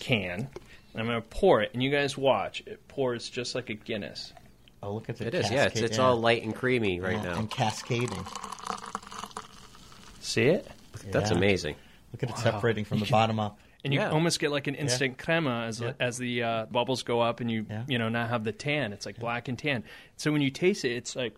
can. 0.00 0.48
And 0.92 1.00
I'm 1.00 1.06
going 1.06 1.20
to 1.20 1.28
pour 1.28 1.62
it, 1.62 1.70
and 1.74 1.82
you 1.82 1.90
guys 1.90 2.16
watch. 2.18 2.62
It 2.66 2.86
pours 2.88 3.28
just 3.30 3.54
like 3.54 3.70
a 3.70 3.74
Guinness. 3.74 4.32
Oh, 4.82 4.94
look 4.94 5.08
at 5.08 5.16
the 5.16 5.26
It 5.28 5.34
is, 5.34 5.50
yeah. 5.50 5.64
It's, 5.64 5.74
cascade- 5.74 5.84
it's 5.90 5.98
all 5.98 6.16
light 6.16 6.42
and 6.42 6.54
creamy 6.54 7.00
right 7.00 7.16
yeah, 7.16 7.22
now. 7.22 7.38
and 7.38 7.50
cascading. 7.50 8.24
See 10.20 10.46
it? 10.46 10.66
That's 11.10 11.30
Yeah. 11.30 11.36
amazing. 11.36 11.76
Look 12.12 12.22
at 12.22 12.30
it 12.30 12.38
separating 12.38 12.84
from 12.84 12.98
the 13.00 13.06
bottom 13.06 13.38
up. 13.40 13.58
And 13.84 13.92
you 13.92 13.98
Yeah. 13.98 14.10
almost 14.10 14.38
get 14.38 14.52
like 14.52 14.68
an 14.68 14.76
instant 14.76 15.18
crema 15.18 15.64
as 15.66 15.80
Yeah. 15.80 15.94
as 15.98 16.16
the 16.16 16.40
uh, 16.44 16.66
bubbles 16.66 17.02
go 17.02 17.20
up, 17.20 17.40
and 17.40 17.50
you 17.50 17.66
Yeah. 17.68 17.82
you 17.88 17.98
know 17.98 18.08
now 18.08 18.28
have 18.28 18.44
the 18.44 18.52
tan. 18.52 18.92
It's 18.92 19.04
like 19.04 19.18
black 19.18 19.48
and 19.48 19.58
tan. 19.58 19.82
So 20.16 20.30
when 20.30 20.40
you 20.40 20.50
taste 20.52 20.84
it, 20.84 20.92
it's 20.92 21.16
like 21.16 21.34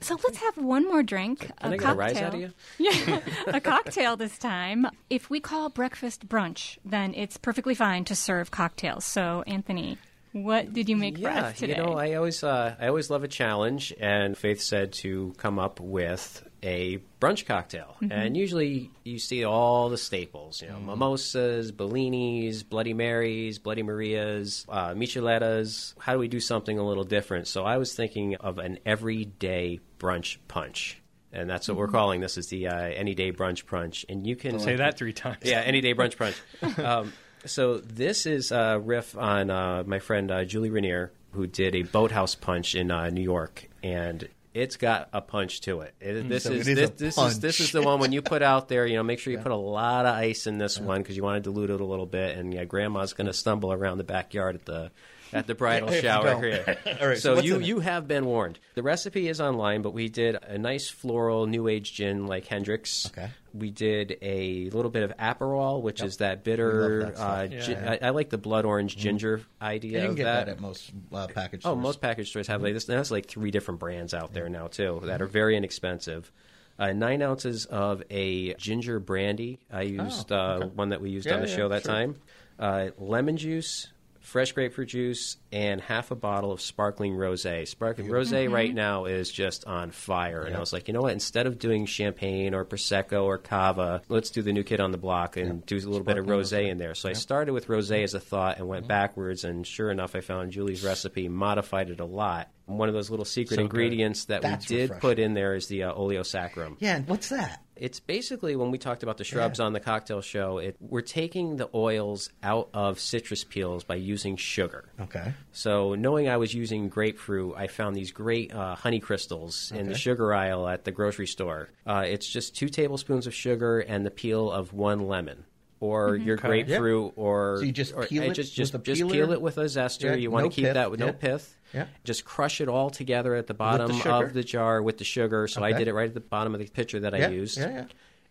So 0.00 0.18
let's 0.24 0.38
have 0.38 0.56
one 0.58 0.84
more 0.88 1.02
drink. 1.02 1.40
Can 1.40 1.52
a 1.60 1.66
I 1.66 1.70
get 1.70 1.80
a 1.80 1.82
cocktail. 1.82 1.96
rise 1.96 2.16
out 2.16 2.34
of 2.34 2.40
you? 2.40 2.52
Yeah, 2.78 3.20
a 3.46 3.60
cocktail 3.60 4.16
this 4.16 4.36
time. 4.38 4.86
If 5.08 5.30
we 5.30 5.38
call 5.40 5.68
breakfast 5.68 6.28
brunch, 6.28 6.78
then 6.84 7.14
it's 7.14 7.36
perfectly 7.36 7.74
fine 7.74 8.04
to 8.06 8.16
serve 8.16 8.50
cocktails. 8.50 9.04
So 9.04 9.44
Anthony, 9.46 9.98
what 10.32 10.72
did 10.72 10.88
you 10.88 10.96
make 10.96 11.16
for 11.16 11.22
Yeah, 11.24 11.44
us 11.46 11.58
today? 11.58 11.76
you 11.76 11.82
know, 11.82 11.92
I 11.94 12.14
always 12.14 12.42
uh, 12.42 12.74
I 12.80 12.88
always 12.88 13.10
love 13.10 13.22
a 13.24 13.28
challenge, 13.28 13.92
and 14.00 14.36
Faith 14.36 14.60
said 14.60 14.92
to 14.94 15.34
come 15.36 15.58
up 15.58 15.78
with 15.80 16.42
a 16.62 16.98
brunch 17.20 17.44
cocktail. 17.44 17.96
Mm-hmm. 18.02 18.12
And 18.12 18.36
usually 18.36 18.90
you 19.04 19.18
see 19.18 19.44
all 19.44 19.88
the 19.88 19.98
staples, 19.98 20.62
you 20.62 20.68
know, 20.68 20.76
Mm. 20.76 20.86
mimosas, 20.86 21.72
bellinis, 21.72 22.68
Bloody 22.68 22.94
Marys, 22.94 23.58
Bloody 23.58 23.82
Marias, 23.82 24.64
uh, 24.68 24.90
micheladas. 24.94 25.94
How 25.98 26.12
do 26.12 26.18
we 26.18 26.28
do 26.28 26.40
something 26.40 26.78
a 26.78 26.86
little 26.86 27.04
different? 27.04 27.48
So 27.48 27.64
I 27.64 27.78
was 27.78 27.94
thinking 27.94 28.36
of 28.36 28.58
an 28.58 28.78
everyday 28.86 29.80
brunch 29.98 30.38
punch. 30.48 30.98
And 31.34 31.48
that's 31.48 31.66
what 31.66 31.76
we're 31.78 31.86
Mm-hmm. 31.86 31.94
calling 31.96 32.20
this 32.20 32.36
is 32.36 32.48
the 32.48 32.68
uh, 32.68 32.76
any 32.78 33.14
day 33.14 33.32
brunch 33.32 33.66
punch. 33.66 34.04
And 34.08 34.26
you 34.26 34.36
can 34.36 34.58
Say 34.60 34.76
that 34.76 34.98
three 34.98 35.12
times. 35.14 35.38
yeah, 35.42 35.60
any 35.60 35.80
day 35.80 35.94
brunch 35.94 36.16
brunch. 36.16 36.78
um, 36.84 37.12
so 37.46 37.78
this 37.78 38.26
is 38.26 38.52
a 38.52 38.78
riff 38.82 39.16
on 39.16 39.50
uh, 39.50 39.82
my 39.86 39.98
friend 39.98 40.30
uh, 40.30 40.44
Julie 40.44 40.70
Reiner, 40.70 41.10
who 41.32 41.46
did 41.46 41.74
a 41.74 41.82
boathouse 41.82 42.34
punch 42.34 42.74
in 42.74 42.90
uh, 42.90 43.08
New 43.10 43.22
York, 43.22 43.68
and 43.82 44.28
it's 44.54 44.76
got 44.76 45.08
a 45.12 45.20
punch 45.22 45.62
to 45.62 45.80
it. 45.80 45.94
It- 46.00 46.28
this 46.28 46.44
So 46.44 46.52
is 46.52 46.68
it 46.68 46.78
is 46.78 46.90
this, 46.90 47.14
this 47.14 47.18
is 47.18 47.40
this 47.40 47.60
is 47.60 47.72
the 47.72 47.82
one 47.82 48.00
when 48.00 48.12
you 48.12 48.20
put 48.22 48.42
out 48.42 48.68
there. 48.68 48.86
You 48.86 48.96
know, 48.96 49.02
make 49.02 49.18
sure 49.18 49.32
you 49.32 49.38
put 49.38 49.52
a 49.52 49.56
lot 49.56 50.04
of 50.06 50.14
ice 50.14 50.46
in 50.46 50.58
this 50.58 50.78
one 50.78 51.00
because 51.02 51.16
you 51.16 51.22
want 51.22 51.42
to 51.42 51.50
dilute 51.50 51.70
it 51.70 51.80
a 51.80 51.84
little 51.84 52.06
bit, 52.06 52.36
and 52.36 52.52
yeah, 52.52 52.64
Grandma's 52.64 53.12
going 53.14 53.26
to 53.28 53.32
stumble 53.32 53.72
around 53.72 53.98
the 53.98 54.04
backyard 54.04 54.54
at 54.56 54.64
the. 54.66 54.90
At 55.32 55.46
the 55.46 55.54
bridal 55.54 55.90
shower 55.92 56.40
here. 56.42 56.76
All 57.00 57.08
right, 57.08 57.18
so 57.18 57.36
so 57.36 57.40
you 57.40 57.58
you 57.60 57.80
have 57.80 58.06
been 58.06 58.26
warned. 58.26 58.58
The 58.74 58.82
recipe 58.82 59.28
is 59.28 59.40
online, 59.40 59.80
but 59.82 59.92
we 59.92 60.08
did 60.08 60.36
a 60.42 60.58
nice 60.58 60.88
floral 60.90 61.46
new 61.46 61.68
age 61.68 61.94
gin 61.94 62.26
like 62.26 62.46
Hendrick's. 62.46 63.06
Okay. 63.06 63.30
We 63.54 63.70
did 63.70 64.18
a 64.22 64.70
little 64.70 64.90
bit 64.90 65.02
of 65.02 65.16
Aperol, 65.18 65.82
which 65.82 66.02
is 66.02 66.18
that 66.18 66.42
bitter. 66.44 67.00
Love 67.00 67.08
that 67.08 67.16
stuff. 67.16 67.38
uh, 67.38 67.46
Yeah. 67.50 67.60
gin- 67.60 67.88
I, 67.88 67.98
I 68.08 68.10
like 68.10 68.30
the 68.30 68.38
blood 68.38 68.64
orange 68.64 68.96
ginger 68.96 69.42
idea 69.60 69.98
You 69.98 70.02
can 70.02 70.10
of 70.10 70.16
get 70.16 70.24
that. 70.24 70.46
that 70.46 70.52
at 70.52 70.60
most 70.60 70.90
uh, 71.12 71.26
package 71.28 71.62
oh, 71.64 71.74
most 71.74 72.00
package 72.00 72.28
stores 72.30 72.46
have 72.48 72.62
like 72.62 72.74
this. 72.74 72.84
There's 72.86 73.10
like 73.10 73.26
three 73.26 73.50
different 73.50 73.80
brands 73.80 74.14
out 74.14 74.32
there 74.34 74.48
now 74.48 74.66
too 74.68 75.00
that 75.04 75.20
are 75.22 75.26
very 75.26 75.56
inexpensive. 75.56 76.32
Uh, 76.78 76.92
nine 76.92 77.20
ounces 77.20 77.66
of 77.66 78.02
a 78.10 78.54
ginger 78.54 78.98
brandy. 78.98 79.60
I 79.70 79.82
used 79.82 80.32
Oh, 80.32 80.36
uh, 80.36 80.54
okay. 80.62 80.66
one 80.74 80.88
that 80.88 81.00
we 81.02 81.10
used 81.10 81.26
Yeah, 81.26 81.34
on 81.34 81.42
the 81.42 81.48
yeah, 81.48 81.56
show 81.56 81.68
that 81.68 81.82
sure. 81.82 81.92
time. 81.92 82.16
Uh, 82.58 82.88
lemon 82.98 83.36
juice, 83.36 83.88
fresh 84.22 84.52
grapefruit 84.52 84.88
juice, 84.88 85.36
and 85.50 85.80
half 85.80 86.10
a 86.10 86.14
bottle 86.14 86.52
of 86.52 86.60
sparkling 86.60 87.14
rosé. 87.14 87.66
Sparkling 87.68 88.08
rosé 88.08 88.50
right 88.50 88.72
now 88.74 89.04
is 89.04 89.30
just 89.30 89.66
on 89.66 89.90
fire. 89.90 90.42
And 90.42 90.56
I 90.56 90.60
was 90.60 90.72
like, 90.72 90.88
you 90.88 90.94
know 90.94 91.02
what? 91.02 91.12
Instead 91.12 91.46
of 91.46 91.58
doing 91.58 91.86
champagne 91.86 92.54
or 92.54 92.64
prosecco 92.64 93.24
or 93.24 93.36
cava, 93.38 94.02
let's 94.08 94.30
do 94.30 94.40
the 94.42 94.52
new 94.52 94.62
kid 94.62 94.80
on 94.80 94.92
the 94.92 94.98
block 94.98 95.36
and 95.36 95.64
do 95.66 95.76
a 95.76 95.78
little 95.80 96.04
bit 96.04 96.18
of 96.18 96.26
rosé 96.26 96.68
in 96.68 96.78
there. 96.78 96.94
So 96.94 97.08
I 97.08 97.12
started 97.14 97.52
with 97.52 97.66
rosé 97.66 98.02
as 98.04 98.14
a 98.14 98.20
thought 98.20 98.58
and 98.58 98.68
went 98.68 98.88
backwards. 98.88 99.44
And 99.44 99.66
sure 99.66 99.90
enough, 99.90 100.14
I 100.14 100.20
found 100.20 100.52
Julie's 100.52 100.84
recipe, 100.84 101.28
modified 101.28 101.90
it 101.90 102.00
a 102.00 102.04
lot. 102.04 102.48
One 102.66 102.88
of 102.88 102.94
those 102.94 103.10
little 103.10 103.24
secret 103.24 103.56
So 103.56 103.62
good. 103.66 103.80
ingredients 103.80 104.26
that 104.26 104.40
That's 104.42 104.68
we 104.70 104.76
did 104.76 104.82
refreshing. 104.84 105.00
put 105.00 105.18
in 105.18 105.34
there 105.34 105.54
is 105.56 105.66
the 105.66 105.82
uh, 105.82 105.94
oleosaccharum. 105.94 106.76
Yeah, 106.78 106.96
and 106.96 107.08
what's 107.08 107.28
that? 107.30 107.60
It's 107.82 107.98
basically 107.98 108.54
when 108.54 108.70
we 108.70 108.78
talked 108.78 109.02
about 109.02 109.18
the 109.18 109.24
shrubs 109.24 109.58
on 109.58 109.72
the 109.72 109.80
cocktail 109.80 110.20
show, 110.20 110.58
it, 110.58 110.76
we're 110.78 111.00
taking 111.00 111.56
the 111.56 111.68
oils 111.74 112.30
out 112.40 112.68
of 112.72 113.00
citrus 113.00 113.42
peels 113.42 113.82
by 113.82 113.96
using 113.96 114.36
sugar. 114.36 114.84
Okay. 115.00 115.34
So, 115.50 115.96
knowing 115.96 116.28
I 116.28 116.36
was 116.36 116.54
using 116.54 116.88
grapefruit, 116.88 117.56
I 117.56 117.66
found 117.66 117.96
these 117.96 118.12
great 118.12 118.54
uh, 118.54 118.76
honey 118.76 119.00
crystals 119.00 119.72
in 119.72 119.88
the 119.88 119.96
sugar 119.96 120.32
aisle 120.32 120.68
at 120.68 120.84
the 120.84 120.92
grocery 120.92 121.26
store. 121.26 121.70
Uh, 121.84 122.04
it's 122.06 122.28
just 122.28 122.54
two 122.54 122.68
tablespoons 122.68 123.26
of 123.26 123.34
sugar 123.34 123.80
and 123.80 124.06
the 124.06 124.12
peel 124.12 124.48
of 124.48 124.72
one 124.72 125.08
lemon. 125.08 125.42
Or 125.80 126.14
your 126.14 126.36
grapefruit, 126.36 127.14
or 127.16 127.56
So 127.58 127.64
you 127.64 127.72
just 127.72 127.98
peel 128.02 128.22
uh, 128.22 128.26
it 128.26 128.34
just 128.34 128.50
with 128.50 128.54
just, 128.54 128.74
a 128.74 128.78
just 128.78 129.10
peel 129.10 129.32
it 129.32 129.42
with 129.42 129.58
a 129.58 129.64
zester. 129.64 130.10
Yeah, 130.10 130.14
you 130.14 130.30
want 130.30 130.44
no 130.44 130.50
to 130.50 130.54
keep 130.54 130.66
pith, 130.66 130.74
that 130.74 130.92
with 130.92 131.00
yeah. 131.00 131.06
no 131.06 131.12
pith. 131.14 131.56
Yeah. 131.74 131.86
Just 132.04 132.24
crush 132.24 132.60
it 132.60 132.68
all 132.68 132.90
together 132.90 133.34
at 133.34 133.46
the 133.46 133.54
bottom 133.54 133.92
sugar? 133.92 134.24
of 134.26 134.32
the 134.34 134.42
jar 134.44 134.82
with 134.82 134.98
the 134.98 135.04
sugar. 135.04 135.46
So 135.48 135.62
I 135.62 135.72
did 135.72 135.88
it 135.88 135.94
right 135.94 136.08
at 136.08 136.14
the 136.14 136.20
bottom 136.20 136.54
of 136.54 136.60
the 136.60 136.66
pitcher 136.68 137.00
that 137.00 137.12
Yeah, 137.18 137.26
I 137.26 137.30
used. 137.30 137.58
yeah, 137.58 137.70
yeah. 137.70 137.84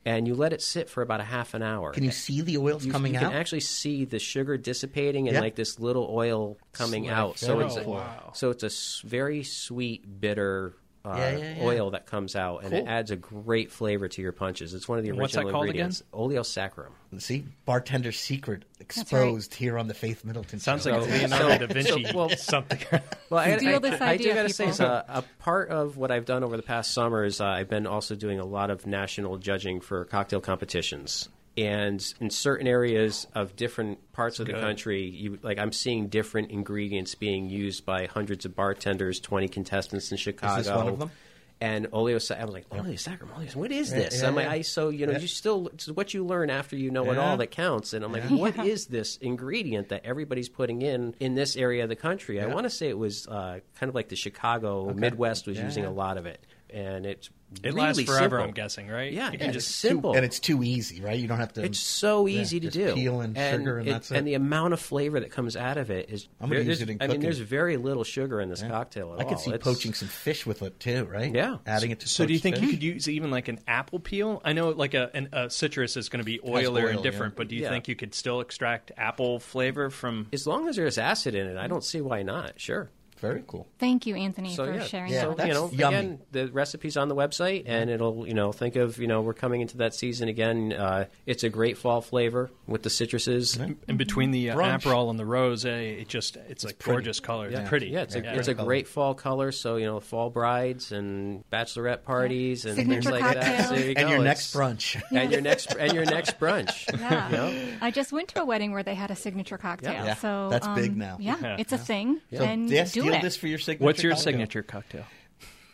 And 0.03 0.27
you 0.27 0.33
let 0.33 0.51
it 0.51 0.63
sit 0.63 0.89
for 0.89 1.03
about 1.03 1.19
a 1.19 1.23
half 1.23 1.53
an 1.53 1.61
hour. 1.61 1.91
Can 1.91 2.03
you 2.03 2.09
see 2.09 2.41
the 2.41 2.57
oils 2.57 2.83
you, 2.83 2.91
coming 2.91 3.13
you 3.13 3.19
out? 3.19 3.21
You 3.23 3.27
can 3.29 3.37
actually 3.37 3.59
see 3.59 4.05
the 4.05 4.17
sugar 4.17 4.57
dissipating 4.57 5.27
and 5.27 5.35
Yeah. 5.35 5.41
like 5.41 5.53
this 5.55 5.79
little 5.79 6.09
oil 6.11 6.57
coming 6.71 7.07
out. 7.07 7.37
So 7.37 7.55
very 7.57 7.65
it's 7.67 7.75
a. 7.77 7.83
Wow. 7.87 8.31
so 8.33 8.49
it's 8.49 8.63
a 8.63 8.67
s- 8.67 9.03
very 9.05 9.43
sweet, 9.43 10.19
bitter 10.19 10.73
uh, 11.03 11.15
Yeah, 11.17 11.37
yeah, 11.37 11.53
yeah. 11.57 11.63
oil 11.63 11.91
that 11.91 12.05
comes 12.05 12.35
out, 12.35 12.63
and 12.63 12.73
it 12.73 12.85
adds 12.87 13.11
a 13.11 13.15
great 13.15 13.71
flavor 13.71 14.07
to 14.07 14.21
your 14.21 14.31
punches. 14.31 14.73
It's 14.73 14.87
one 14.87 14.97
of 14.99 15.03
the 15.03 15.09
original 15.11 15.21
What's 15.23 15.33
that 15.35 15.41
called 15.49 15.69
again? 15.69 15.87
ingredients. 15.91 16.03
Oleosaccharum. 16.13 16.91
See, 17.19 17.43
bartender's 17.65 18.19
secret 18.19 18.63
exposed 18.79 19.53
here 19.55 19.77
on 19.77 19.87
the 19.87 19.93
Faith 19.93 20.23
Middleton. 20.23 20.59
Sounds 20.59 20.83
show. 20.83 20.91
like 20.91 21.01
a 21.01 21.05
So- 21.05 21.17
Leonardo 21.17 21.67
da 21.67 21.67
so- 21.67 21.73
Vinci 21.95 22.15
well- 22.15 22.29
something. 22.29 22.79
Well, 23.29 23.39
I, 23.39 23.55
Steal 23.57 23.75
I, 23.75 23.79
this 23.79 24.01
I, 24.01 24.09
I 24.11 24.17
do 24.17 24.33
got 24.33 24.43
to 24.43 24.49
say, 24.49 24.65
people. 24.65 24.75
so, 24.75 24.85
uh, 24.85 25.03
a 25.07 25.23
part 25.41 25.69
of 25.69 25.95
what 25.95 26.11
I've 26.11 26.25
done 26.25 26.43
over 26.43 26.57
the 26.57 26.63
past 26.63 26.93
summers, 26.93 27.39
uh, 27.39 27.45
I've 27.45 27.69
been 27.69 27.87
also 27.87 28.13
doing 28.15 28.39
a 28.39 28.45
lot 28.45 28.69
of 28.69 28.85
national 28.85 29.37
judging 29.37 29.79
for 29.79 30.03
cocktail 30.05 30.41
competitions. 30.41 31.29
And 31.57 32.13
in 32.21 32.29
certain 32.29 32.65
areas 32.65 33.27
of 33.35 33.55
different 33.57 34.13
parts 34.13 34.39
of 34.39 34.47
the 34.47 34.53
Good. 34.53 34.61
country, 34.61 35.03
you 35.03 35.37
like 35.41 35.59
I'm 35.59 35.73
seeing 35.73 36.07
different 36.07 36.49
ingredients 36.49 37.13
being 37.15 37.49
used 37.49 37.85
by 37.85 38.05
hundreds 38.05 38.45
of 38.45 38.55
bartenders, 38.55 39.19
20 39.19 39.49
contestants 39.49 40.11
in 40.11 40.17
Chicago. 40.17 40.77
one 40.77 40.87
of 40.87 40.99
them? 40.99 41.11
And 41.59 41.91
oleosaccharum, 41.91 42.41
I'm 42.41 42.47
like, 42.49 42.69
oleosaccharum, 42.69 43.29
oleosaccharum, 43.35 43.55
what 43.57 43.71
is 43.71 43.93
this? 43.93 44.19
yeah, 44.19 44.27
I'm 44.27 44.33
like. 44.35 44.47
I, 44.47 44.61
so, 44.61 44.89
you 44.89 45.05
know, 45.05 45.11
Yeah. 45.11 45.19
you 45.19 45.27
still, 45.27 45.67
it's 45.73 45.87
what 45.89 46.11
you 46.11 46.25
learn 46.25 46.49
after 46.49 46.75
you 46.75 46.89
know 46.89 47.11
it 47.11 47.19
all 47.19 47.37
that 47.37 47.51
counts. 47.51 47.93
And 47.93 48.03
I'm 48.03 48.11
like, 48.11 48.23
what 48.31 48.57
is 48.65 48.87
this 48.87 49.17
ingredient 49.17 49.89
that 49.89 50.03
everybody's 50.03 50.49
putting 50.49 50.81
in 50.81 51.13
in 51.19 51.35
this 51.35 51.55
area 51.55 51.83
of 51.83 51.89
the 51.89 51.95
country? 51.95 52.41
I 52.41 52.47
want 52.47 52.63
to 52.63 52.69
say 52.71 52.87
it 52.89 52.97
was 52.97 53.27
uh, 53.27 53.59
kind 53.75 53.89
of 53.89 53.93
like 53.93 54.09
the 54.09 54.15
Chicago 54.15 54.91
Midwest 54.93 55.45
was 55.45 55.57
Yeah, 55.59 55.65
using 55.65 55.85
a 55.85 55.91
lot 55.91 56.17
of 56.17 56.25
it, 56.25 56.43
and 56.71 57.05
it's 57.05 57.29
It 57.63 57.73
really 57.73 57.81
lasts 57.81 58.03
forever, 58.03 58.21
simple. 58.37 58.39
I'm 58.39 58.51
guessing, 58.51 58.87
right? 58.87 59.11
Yeah, 59.11 59.25
You 59.25 59.31
and 59.31 59.39
can 59.39 59.49
it's 59.49 59.65
just 59.65 59.75
simple, 59.79 60.13
and 60.15 60.23
it's 60.23 60.39
too 60.39 60.63
easy, 60.63 61.01
right? 61.01 61.19
You 61.19 61.27
don't 61.27 61.39
have 61.39 61.51
to. 61.53 61.63
it's 61.63 61.79
so 61.79 62.25
yeah, 62.25 62.39
easy 62.41 62.59
to 62.61 62.67
just 62.69 62.77
do. 62.77 62.93
peel 62.93 63.19
and 63.21 63.35
sugar 63.37 63.79
and 63.79 63.87
that's 63.89 64.09
it. 64.09 64.17
And 64.17 64.25
the 64.27 64.35
amount 64.35 64.73
of 64.73 64.79
flavor 64.79 65.19
that 65.19 65.31
comes 65.31 65.55
out 65.57 65.77
of 65.77 65.91
it 65.91 66.09
is. 66.09 66.27
I'm 66.39 66.49
gonna 66.49 66.61
use 66.61 66.81
it 66.81 66.89
in 66.89 66.97
cooking. 66.97 67.09
I 67.11 67.13
mean, 67.13 67.21
there's 67.21 67.39
very 67.39 67.75
little 67.77 68.03
sugar 68.05 68.39
in 68.39 68.49
this 68.49 68.61
cocktail 68.63 69.07
at 69.09 69.13
all. 69.15 69.19
I 69.19 69.23
all. 69.23 69.29
could 69.29 69.39
see 69.39 69.51
It's- 69.51 69.63
poaching 69.63 69.93
some 69.93 70.07
fish 70.07 70.45
with 70.45 70.61
it 70.61 70.79
too, 70.79 71.05
right? 71.05 71.33
Yeah. 71.33 71.57
adding 71.65 71.91
it 71.91 71.99
to. 72.01 72.07
So 72.09 72.25
do 72.25 72.33
you 72.33 72.39
poached 72.39 72.55
think 72.57 72.61
you 72.65 72.69
could 72.69 72.83
use 72.83 73.09
even 73.09 73.31
like 73.31 73.47
an 73.49 73.59
apple 73.67 73.99
peel? 73.99 74.41
I 74.45 74.53
know 74.53 74.69
like 74.69 74.93
a, 74.93 75.09
an, 75.13 75.29
a 75.33 75.49
citrus 75.49 75.97
is 75.97 76.07
going 76.09 76.19
to 76.19 76.25
be 76.25 76.39
oilier 76.39 76.67
oil, 76.83 76.87
and 76.87 77.03
different, 77.03 77.33
yeah. 77.33 77.37
but 77.37 77.47
do 77.49 77.55
you 77.55 77.63
Yeah. 77.63 77.69
think 77.69 77.87
you 77.89 77.95
could 77.95 78.15
still 78.15 78.39
extract 78.39 78.91
apple 78.97 79.39
flavor 79.39 79.89
from? 79.89 80.27
As 80.31 80.47
long 80.47 80.67
as 80.69 80.77
there's 80.77 80.97
acid 80.97 81.35
in 81.35 81.47
it, 81.47 81.57
I 81.57 81.67
don't 81.67 81.83
see 81.83 81.99
why 82.01 82.23
not. 82.23 82.59
Sure. 82.59 82.89
Very 83.21 83.43
cool. 83.47 83.67
Thank 83.79 84.05
you, 84.07 84.15
Anthony, 84.15 84.53
So 84.55 84.65
for 84.65 84.73
yeah, 84.73 84.83
sharing 84.83 85.13
Yeah, 85.13 85.21
so 85.21 85.33
that's 85.35 85.47
you 85.47 85.53
know, 85.53 85.69
yummy. 85.71 85.95
again, 85.97 86.19
the 86.31 86.47
recipe's 86.47 86.97
on 86.97 87.07
the 87.07 87.15
website, 87.15 87.63
and 87.67 87.89
it'll 87.89 88.27
you 88.27 88.33
know 88.33 88.51
think 88.51 88.75
of 88.75 88.97
you 88.97 89.07
know 89.07 89.21
we're 89.21 89.33
coming 89.35 89.61
into 89.61 89.77
that 89.77 89.93
season 89.93 90.27
again. 90.27 90.73
Uh, 90.73 91.05
it's 91.25 91.43
a 91.43 91.49
great 91.49 91.77
fall 91.77 92.01
flavor 92.01 92.49
with 92.67 92.81
the 92.83 92.89
citruses. 92.89 93.59
And 93.87 93.97
between 93.97 94.31
the 94.31 94.49
uh, 94.49 94.55
Brunch. 94.57 94.81
Aperol 94.81 95.09
and 95.11 95.19
the 95.19 95.25
rose, 95.25 95.65
it 95.65 96.07
just 96.07 96.35
it's, 96.49 96.63
like 96.65 96.79
pretty. 96.79 96.95
gorgeous 96.97 97.19
color. 97.19 97.47
It's 97.47 97.69
pretty. 97.69 97.87
Yeah, 97.87 98.01
it's 98.01 98.15
a, 98.15 98.21
Yeah. 98.23 98.33
it's 98.33 98.47
a 98.47 98.53
Great 98.55 98.65
great 98.65 98.87
fall 98.87 99.13
color. 99.13 99.51
So 99.51 99.75
you 99.75 99.85
know, 99.85 99.99
fall 99.99 100.29
brides 100.31 100.91
and 100.91 101.43
bachelorette 101.51 102.03
parties 102.03 102.65
and 102.65 102.75
things 102.75 103.05
Signature 103.05 103.11
like 103.11 103.35
that. 103.35 103.69
So 103.69 103.75
you 103.75 103.89
And 103.89 103.95
go. 103.97 104.01
your 104.01 104.09
It's- 104.21 104.23
next 104.23 104.55
brunch. 104.55 105.01
and 105.11 105.31
your 105.31 105.41
next 105.41 105.75
and 105.75 105.93
your 105.93 106.05
next 106.05 106.39
brunch. 106.39 106.87
Yeah. 107.01 107.55
I 107.81 107.91
just 107.91 108.11
went 108.11 108.29
to 108.29 108.41
a 108.41 108.45
wedding 108.45 108.71
where 108.71 108.83
they 108.83 108.95
had 108.95 109.11
a 109.11 109.15
signature 109.15 109.57
cocktail. 109.57 109.91
Yeah. 109.93 110.15
So 110.15 110.49
That's 110.49 110.65
um, 110.67 110.75
big 110.75 110.95
now. 110.95 111.17
Yeah, 111.19 111.35
Yeah. 111.41 111.55
it's 111.59 111.71
a 111.73 111.77
thing. 111.77 112.19
And 112.31 112.67
do 112.69 113.10
steal 113.13 113.21
this 113.21 113.35
for 113.37 113.47
your 113.47 113.59
signature. 113.59 113.85
What's 113.85 114.03
your 114.03 114.11
cocktail. 114.13 114.23
signature 114.23 114.63
cocktail? 114.63 115.05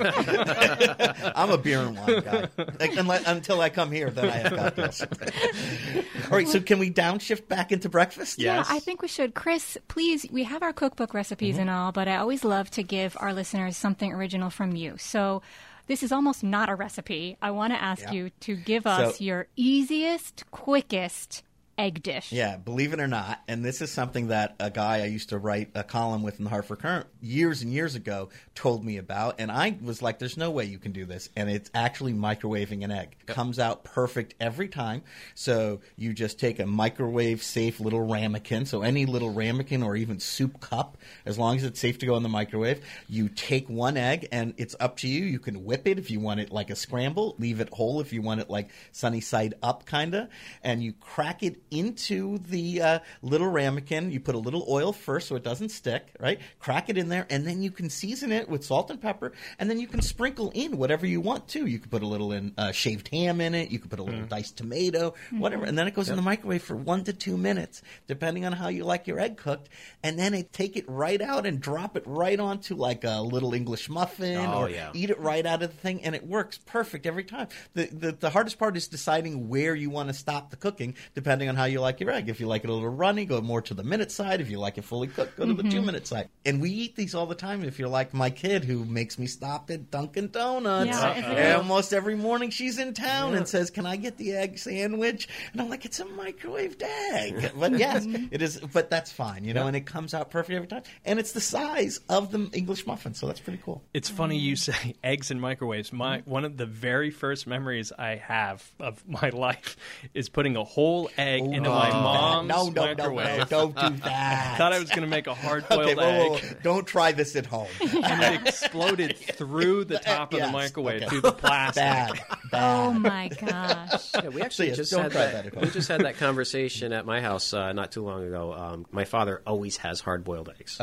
I'm 0.00 1.50
a 1.50 1.58
beer 1.58 1.80
and 1.80 1.96
wine 1.96 2.20
guy. 2.20 2.48
Like, 2.78 2.96
unless, 2.96 3.26
until 3.26 3.60
I 3.60 3.68
come 3.68 3.90
here, 3.90 4.10
then 4.10 4.26
I 4.26 4.30
have 4.36 4.52
cocktails. 4.56 5.02
All 6.30 6.36
right, 6.36 6.46
so 6.48 6.60
can 6.60 6.78
we 6.78 6.90
downshift 6.90 7.48
back 7.48 7.72
into 7.72 7.88
breakfast? 7.88 8.38
Yeah, 8.38 8.58
Yes. 8.58 8.66
I 8.70 8.78
think 8.78 9.02
we 9.02 9.08
should. 9.08 9.34
Chris, 9.34 9.76
please, 9.88 10.26
we 10.30 10.44
have 10.44 10.62
our 10.62 10.72
cookbook 10.72 11.14
recipes 11.14 11.54
Mm-hmm. 11.54 11.62
and 11.62 11.70
all, 11.70 11.92
but 11.92 12.06
I 12.08 12.16
always 12.16 12.44
love 12.44 12.70
to 12.72 12.82
give 12.82 13.16
our 13.20 13.32
listeners 13.32 13.76
something 13.76 14.12
original 14.12 14.50
from 14.50 14.76
you. 14.76 14.96
So 14.98 15.42
this 15.86 16.02
is 16.02 16.12
almost 16.12 16.44
not 16.44 16.68
a 16.68 16.74
recipe. 16.74 17.36
I 17.42 17.50
want 17.50 17.72
to 17.72 17.82
ask 17.82 18.02
Yeah. 18.04 18.12
you 18.12 18.30
to 18.40 18.54
give 18.56 18.86
us 18.86 19.18
So- 19.18 19.24
your 19.24 19.46
easiest, 19.56 20.48
quickest 20.50 21.42
egg 21.78 22.02
dish. 22.02 22.32
Yeah, 22.32 22.56
believe 22.56 22.92
it 22.92 23.00
or 23.00 23.06
not, 23.06 23.40
and 23.46 23.64
this 23.64 23.80
is 23.80 23.90
something 23.90 24.28
that 24.28 24.56
a 24.58 24.68
guy 24.68 25.02
I 25.02 25.06
used 25.06 25.28
to 25.28 25.38
write 25.38 25.70
a 25.74 25.84
column 25.84 26.22
with 26.22 26.38
in 26.38 26.44
the 26.44 26.50
Hartford 26.50 26.80
Courant 26.80 27.06
years 27.22 27.62
and 27.62 27.72
years 27.72 27.94
ago 27.94 28.28
told 28.54 28.84
me 28.84 28.96
about, 28.96 29.36
and 29.38 29.50
I 29.50 29.78
was 29.80 30.02
like, 30.02 30.18
"There's 30.18 30.36
no 30.36 30.50
way 30.50 30.64
you 30.64 30.78
can 30.78 30.92
do 30.92 31.06
this," 31.06 31.30
and 31.36 31.48
it's 31.48 31.70
actually 31.72 32.12
microwaving 32.12 32.82
an 32.82 32.90
egg. 32.90 33.16
Comes 33.26 33.58
out 33.58 33.84
perfect 33.84 34.34
every 34.40 34.68
time. 34.68 35.02
So 35.34 35.80
you 35.96 36.12
just 36.12 36.40
take 36.40 36.58
a 36.58 36.66
microwave 36.66 37.42
safe 37.42 37.78
little 37.78 38.04
ramekin, 38.04 38.66
so 38.66 38.82
any 38.82 39.06
little 39.06 39.32
ramekin 39.32 39.82
or 39.82 39.94
even 39.94 40.18
soup 40.18 40.60
cup, 40.60 40.98
as 41.24 41.38
long 41.38 41.56
as 41.56 41.64
it's 41.64 41.78
safe 41.78 41.98
to 42.00 42.06
go 42.06 42.16
in 42.16 42.24
the 42.24 42.28
microwave. 42.28 42.84
You 43.08 43.28
take 43.28 43.68
one 43.68 43.96
egg, 43.96 44.26
and 44.32 44.52
it's 44.56 44.74
up 44.80 44.96
to 44.98 45.08
you. 45.08 45.24
You 45.24 45.38
can 45.38 45.64
whip 45.64 45.86
it 45.86 45.98
if 45.98 46.10
you 46.10 46.18
want 46.18 46.40
it 46.40 46.50
like 46.50 46.70
a 46.70 46.76
scramble, 46.76 47.36
leave 47.38 47.60
it 47.60 47.68
whole 47.72 48.00
if 48.00 48.12
you 48.12 48.20
want 48.20 48.40
it 48.40 48.50
like 48.50 48.70
sunny 48.90 49.20
side 49.20 49.54
up, 49.62 49.86
kinda, 49.86 50.28
and 50.64 50.82
you 50.82 50.92
crack 50.92 51.42
it 51.44 51.60
into 51.70 52.38
the 52.38 52.82
uh, 52.82 52.98
little 53.22 53.48
ramekin. 53.48 54.10
You 54.10 54.20
put 54.20 54.34
a 54.34 54.38
little 54.38 54.64
oil 54.68 54.92
first 54.92 55.28
so 55.28 55.36
it 55.36 55.42
doesn't 55.44 55.70
stick, 55.70 56.06
right? 56.20 56.40
Crack 56.58 56.88
it 56.88 56.98
in 56.98 57.08
there, 57.08 57.26
and 57.30 57.46
then 57.46 57.62
you 57.62 57.70
can 57.70 57.90
season 57.90 58.32
it 58.32 58.48
with 58.48 58.64
salt 58.64 58.90
and 58.90 59.00
pepper, 59.00 59.32
and 59.58 59.68
then 59.70 59.78
you 59.78 59.86
can 59.86 60.02
sprinkle 60.02 60.50
in 60.54 60.76
whatever 60.78 61.06
you 61.06 61.20
want 61.20 61.48
to. 61.48 61.66
You 61.66 61.78
could 61.78 61.90
put 61.90 62.02
a 62.02 62.06
little 62.06 62.32
in 62.32 62.52
uh, 62.58 62.72
shaved 62.72 63.08
ham 63.08 63.40
in 63.40 63.54
it. 63.54 63.70
You 63.70 63.78
could 63.78 63.90
put 63.90 63.98
a 63.98 64.02
little 64.02 64.26
diced 64.26 64.56
tomato, 64.56 65.14
whatever, 65.30 65.64
and 65.64 65.76
then 65.78 65.86
it 65.86 65.94
goes 65.94 66.08
in 66.08 66.16
the 66.16 66.22
microwave 66.22 66.62
for 66.62 66.76
one 66.76 67.04
to 67.04 67.12
two 67.12 67.36
minutes, 67.36 67.82
depending 68.06 68.44
on 68.44 68.52
how 68.52 68.68
you 68.68 68.84
like 68.84 69.06
your 69.06 69.18
egg 69.20 69.36
cooked. 69.36 69.68
And 70.02 70.18
then 70.18 70.34
it 70.34 70.52
take 70.52 70.76
it 70.76 70.84
right 70.88 71.20
out 71.20 71.46
and 71.46 71.60
drop 71.60 71.96
it 71.96 72.02
right 72.06 72.38
onto 72.38 72.74
like 72.74 73.04
a 73.04 73.20
little 73.20 73.54
English 73.54 73.88
muffin, 73.88 74.36
Oh, 74.38 74.62
or 74.62 74.70
yeah. 74.70 74.90
eat 74.94 75.10
it 75.10 75.18
right 75.18 75.44
out 75.44 75.62
of 75.62 75.70
the 75.70 75.76
thing, 75.76 76.02
and 76.04 76.14
it 76.14 76.26
works 76.26 76.58
perfect 76.58 77.06
every 77.06 77.24
time. 77.24 77.48
The, 77.74 77.86
the 77.86 78.12
the 78.12 78.30
hardest 78.30 78.58
part 78.58 78.76
is 78.76 78.88
deciding 78.88 79.48
where 79.48 79.74
you 79.74 79.90
want 79.90 80.08
to 80.08 80.14
stop 80.14 80.50
the 80.50 80.56
cooking, 80.56 80.94
depending 81.14 81.48
on 81.48 81.56
how 81.58 81.64
you 81.64 81.80
like 81.80 81.98
your 81.98 82.10
egg. 82.10 82.28
If 82.28 82.38
you 82.38 82.46
like 82.46 82.62
it 82.62 82.70
a 82.70 82.72
little 82.72 82.88
runny, 82.88 83.24
go 83.24 83.40
more 83.40 83.60
to 83.62 83.74
the 83.74 83.82
minute 83.82 84.12
side. 84.12 84.40
If 84.40 84.48
you 84.48 84.60
like 84.60 84.78
it 84.78 84.84
fully 84.84 85.08
cooked, 85.08 85.36
go 85.36 85.44
to 85.44 85.52
the 85.52 85.62
mm-hmm. 85.64 85.70
two 85.70 85.82
minute 85.82 86.06
side. 86.06 86.28
And 86.46 86.62
we 86.62 86.70
eat 86.70 86.94
these 86.94 87.14
all 87.14 87.26
the 87.26 87.34
time. 87.34 87.64
If 87.64 87.78
you're 87.78 87.88
like 87.88 88.14
my 88.14 88.30
kid 88.30 88.64
who 88.64 88.84
makes 88.84 89.18
me 89.18 89.26
stop 89.26 89.68
at 89.70 89.90
Dunkin' 89.90 90.28
Donuts, 90.28 90.90
Yeah, 90.90 91.10
it's 91.10 91.26
and 91.26 91.38
a- 91.38 91.56
almost 91.58 91.92
every 91.92 92.14
morning 92.14 92.50
she's 92.50 92.78
in 92.78 92.94
town 92.94 93.34
and 93.34 93.46
says, 93.46 93.70
"Can 93.70 93.86
I 93.86 93.96
get 93.96 94.16
the 94.16 94.32
egg 94.32 94.58
sandwich?" 94.58 95.28
And 95.52 95.60
I'm 95.60 95.68
like, 95.68 95.84
"It's 95.84 95.98
a 95.98 96.04
microwaved 96.04 96.82
egg." 96.82 97.52
But 97.58 97.76
yes, 97.76 98.06
mm-hmm. 98.06 98.26
it 98.30 98.40
is. 98.40 98.60
But 98.60 98.88
that's 98.88 99.10
fine, 99.10 99.44
you 99.44 99.52
know. 99.52 99.66
And 99.66 99.76
it 99.76 99.84
comes 99.84 100.14
out 100.14 100.30
perfect 100.30 100.54
every 100.54 100.68
time. 100.68 100.82
And 101.04 101.18
it's 101.18 101.32
the 101.32 101.40
size 101.40 101.98
of 102.08 102.30
the 102.30 102.48
English 102.52 102.86
muffin, 102.86 103.14
so 103.14 103.26
that's 103.26 103.40
pretty 103.40 103.60
cool. 103.64 103.82
It's 103.92 104.08
funny 104.08 104.38
you 104.38 104.54
mm-hmm. 104.54 104.72
say 104.72 104.94
eggs 105.02 105.32
and 105.32 105.40
microwaves. 105.40 105.92
My 105.92 106.22
one 106.24 106.44
of 106.44 106.56
the 106.56 106.66
very 106.66 107.10
first 107.10 107.48
memories 107.48 107.92
I 107.98 108.14
have 108.16 108.64
of 108.78 109.06
my 109.08 109.28
life 109.32 109.76
is 110.14 110.28
putting 110.28 110.56
a 110.56 110.62
whole 110.64 111.10
egg 111.18 111.42
Don't 111.42 111.47
into 111.52 111.68
do 111.68 111.74
my 111.74 111.90
that. 111.90 112.02
mom's 112.02 112.48
no, 112.48 112.64
no, 112.68 112.70
no, 112.70 112.84
no, 112.84 112.94
microwave. 113.14 113.48
don't 113.50 113.74
do 113.76 113.88
that. 114.04 114.52
I 114.54 114.58
Thought 114.58 114.72
I 114.72 114.78
was 114.78 114.88
going 114.90 115.02
to 115.02 115.06
make 115.08 115.26
a 115.26 115.34
hard-boiled 115.34 115.80
okay, 115.82 115.94
whoa, 115.94 116.28
whoa, 116.28 116.34
egg. 116.36 116.42
whoa. 116.44 116.58
Don't 116.62 116.86
try 116.86 117.12
this 117.12 117.34
at 117.36 117.46
home. 117.46 117.68
and 117.80 118.22
it 118.42 118.46
exploded 118.48 119.16
through 119.16 119.84
the 119.84 119.98
top 119.98 120.32
of 120.32 120.38
Yes, 120.38 120.48
the 120.48 120.52
microwave, 120.52 121.02
okay. 121.02 121.08
through 121.08 121.20
the 121.22 121.32
plastic. 121.32 121.82
Bad, 121.82 122.20
Oh 122.52 122.92
my 122.92 123.28
gosh. 123.28 124.10
Yeah, 124.14 124.28
we 124.28 124.42
actually 124.42 124.68
yes, 124.68 124.76
just 124.78 124.94
had 124.94 125.12
that. 125.12 125.52
that 125.52 125.60
we 125.60 125.68
just 125.70 125.88
had 125.88 126.00
that 126.02 126.16
conversation 126.16 126.92
at 126.92 127.04
my 127.06 127.20
house 127.20 127.52
uh, 127.52 127.72
not 127.72 127.92
too 127.92 128.02
long 128.04 128.26
ago. 128.26 128.52
Um, 128.52 128.86
my 128.90 129.04
father 129.04 129.42
always 129.46 129.76
has 129.78 130.00
hard-boiled 130.00 130.50
eggs. 130.58 130.80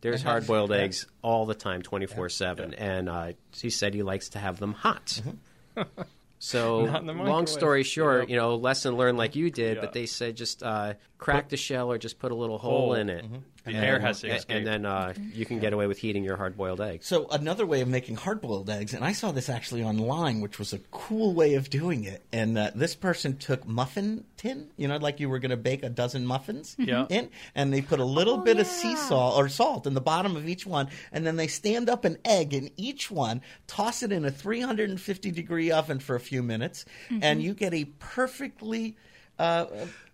There's 0.00 0.22
hard-boiled 0.22 0.72
eggs 0.72 1.06
all 1.22 1.46
the 1.46 1.54
time, 1.54 1.82
24/7, 1.82 2.74
and 2.76 3.08
uh, 3.08 3.32
he 3.56 3.70
said 3.70 3.94
he 3.94 4.02
likes 4.02 4.30
to 4.30 4.38
have 4.38 4.58
them 4.58 4.72
hot. 4.74 5.20
So, 6.44 6.84
Not 6.84 7.00
in 7.00 7.06
the 7.06 7.14
long 7.14 7.46
story 7.46 7.84
short, 7.84 8.24
Yep. 8.24 8.28
you 8.28 8.36
know, 8.36 8.56
lesson 8.56 8.98
learned 8.98 9.16
like 9.16 9.34
you 9.34 9.50
did, 9.50 9.76
Yeah. 9.76 9.80
but 9.80 9.94
they 9.94 10.04
said 10.04 10.36
just 10.36 10.62
uh, 10.62 10.92
crack 11.24 11.48
the 11.48 11.56
shell 11.56 11.90
or 11.90 11.96
just 11.98 12.18
put 12.18 12.30
a 12.32 12.34
little 12.34 12.58
hole, 12.58 12.86
Hole. 12.88 12.94
in 12.94 13.08
it. 13.08 13.24
The 13.64 13.72
air 13.72 13.98
has 13.98 14.20
to 14.20 14.28
and, 14.28 14.36
escape. 14.36 14.56
and 14.58 14.66
then 14.66 14.84
uh, 14.84 15.14
you 15.32 15.46
can 15.46 15.58
get 15.58 15.72
away 15.72 15.86
with 15.86 15.96
heating 15.96 16.22
your 16.22 16.36
hard-boiled 16.36 16.82
eggs. 16.82 17.06
So 17.06 17.26
another 17.30 17.64
way 17.64 17.80
of 17.80 17.88
making 17.88 18.16
hard-boiled 18.16 18.68
eggs, 18.68 18.92
and 18.92 19.02
I 19.02 19.12
saw 19.12 19.32
this 19.32 19.48
actually 19.48 19.82
online, 19.82 20.42
which 20.42 20.58
was 20.58 20.74
a 20.74 20.78
cool 20.90 21.32
way 21.32 21.54
of 21.54 21.70
doing 21.70 22.04
it. 22.04 22.22
And 22.30 22.58
uh, 22.58 22.72
this 22.74 22.94
person 22.94 23.38
took 23.38 23.66
muffin 23.66 24.24
tin, 24.36 24.68
you 24.76 24.86
know, 24.86 24.98
like 24.98 25.18
you 25.18 25.30
were 25.30 25.38
going 25.38 25.50
to 25.50 25.56
bake 25.56 25.82
a 25.82 25.88
dozen 25.88 26.26
muffins 26.26 26.76
Yeah. 26.78 27.06
in, 27.08 27.30
and 27.54 27.72
they 27.72 27.80
put 27.80 28.00
a 28.00 28.04
little 28.04 28.34
Oh, 28.34 28.44
bit 28.44 28.58
of 28.58 28.66
sea 28.66 28.96
salt 28.96 29.38
or 29.38 29.48
salt 29.48 29.86
in 29.86 29.94
the 29.94 30.02
bottom 30.02 30.36
of 30.36 30.46
each 30.46 30.66
one, 30.66 30.88
and 31.10 31.26
then 31.26 31.36
they 31.36 31.46
stand 31.46 31.88
up 31.88 32.04
an 32.04 32.18
egg 32.26 32.52
in 32.52 32.70
each 32.76 33.10
one, 33.10 33.40
toss 33.66 34.02
it 34.02 34.12
in 34.12 34.26
a 34.26 34.30
350 34.30 35.30
degree 35.30 35.70
oven 35.70 36.00
for 36.00 36.14
a 36.16 36.20
few 36.20 36.42
minutes, 36.42 36.84
and 37.22 37.42
you 37.42 37.54
get 37.54 37.72
a 37.72 37.86
perfectly 37.98 38.96
uh, 39.38 39.66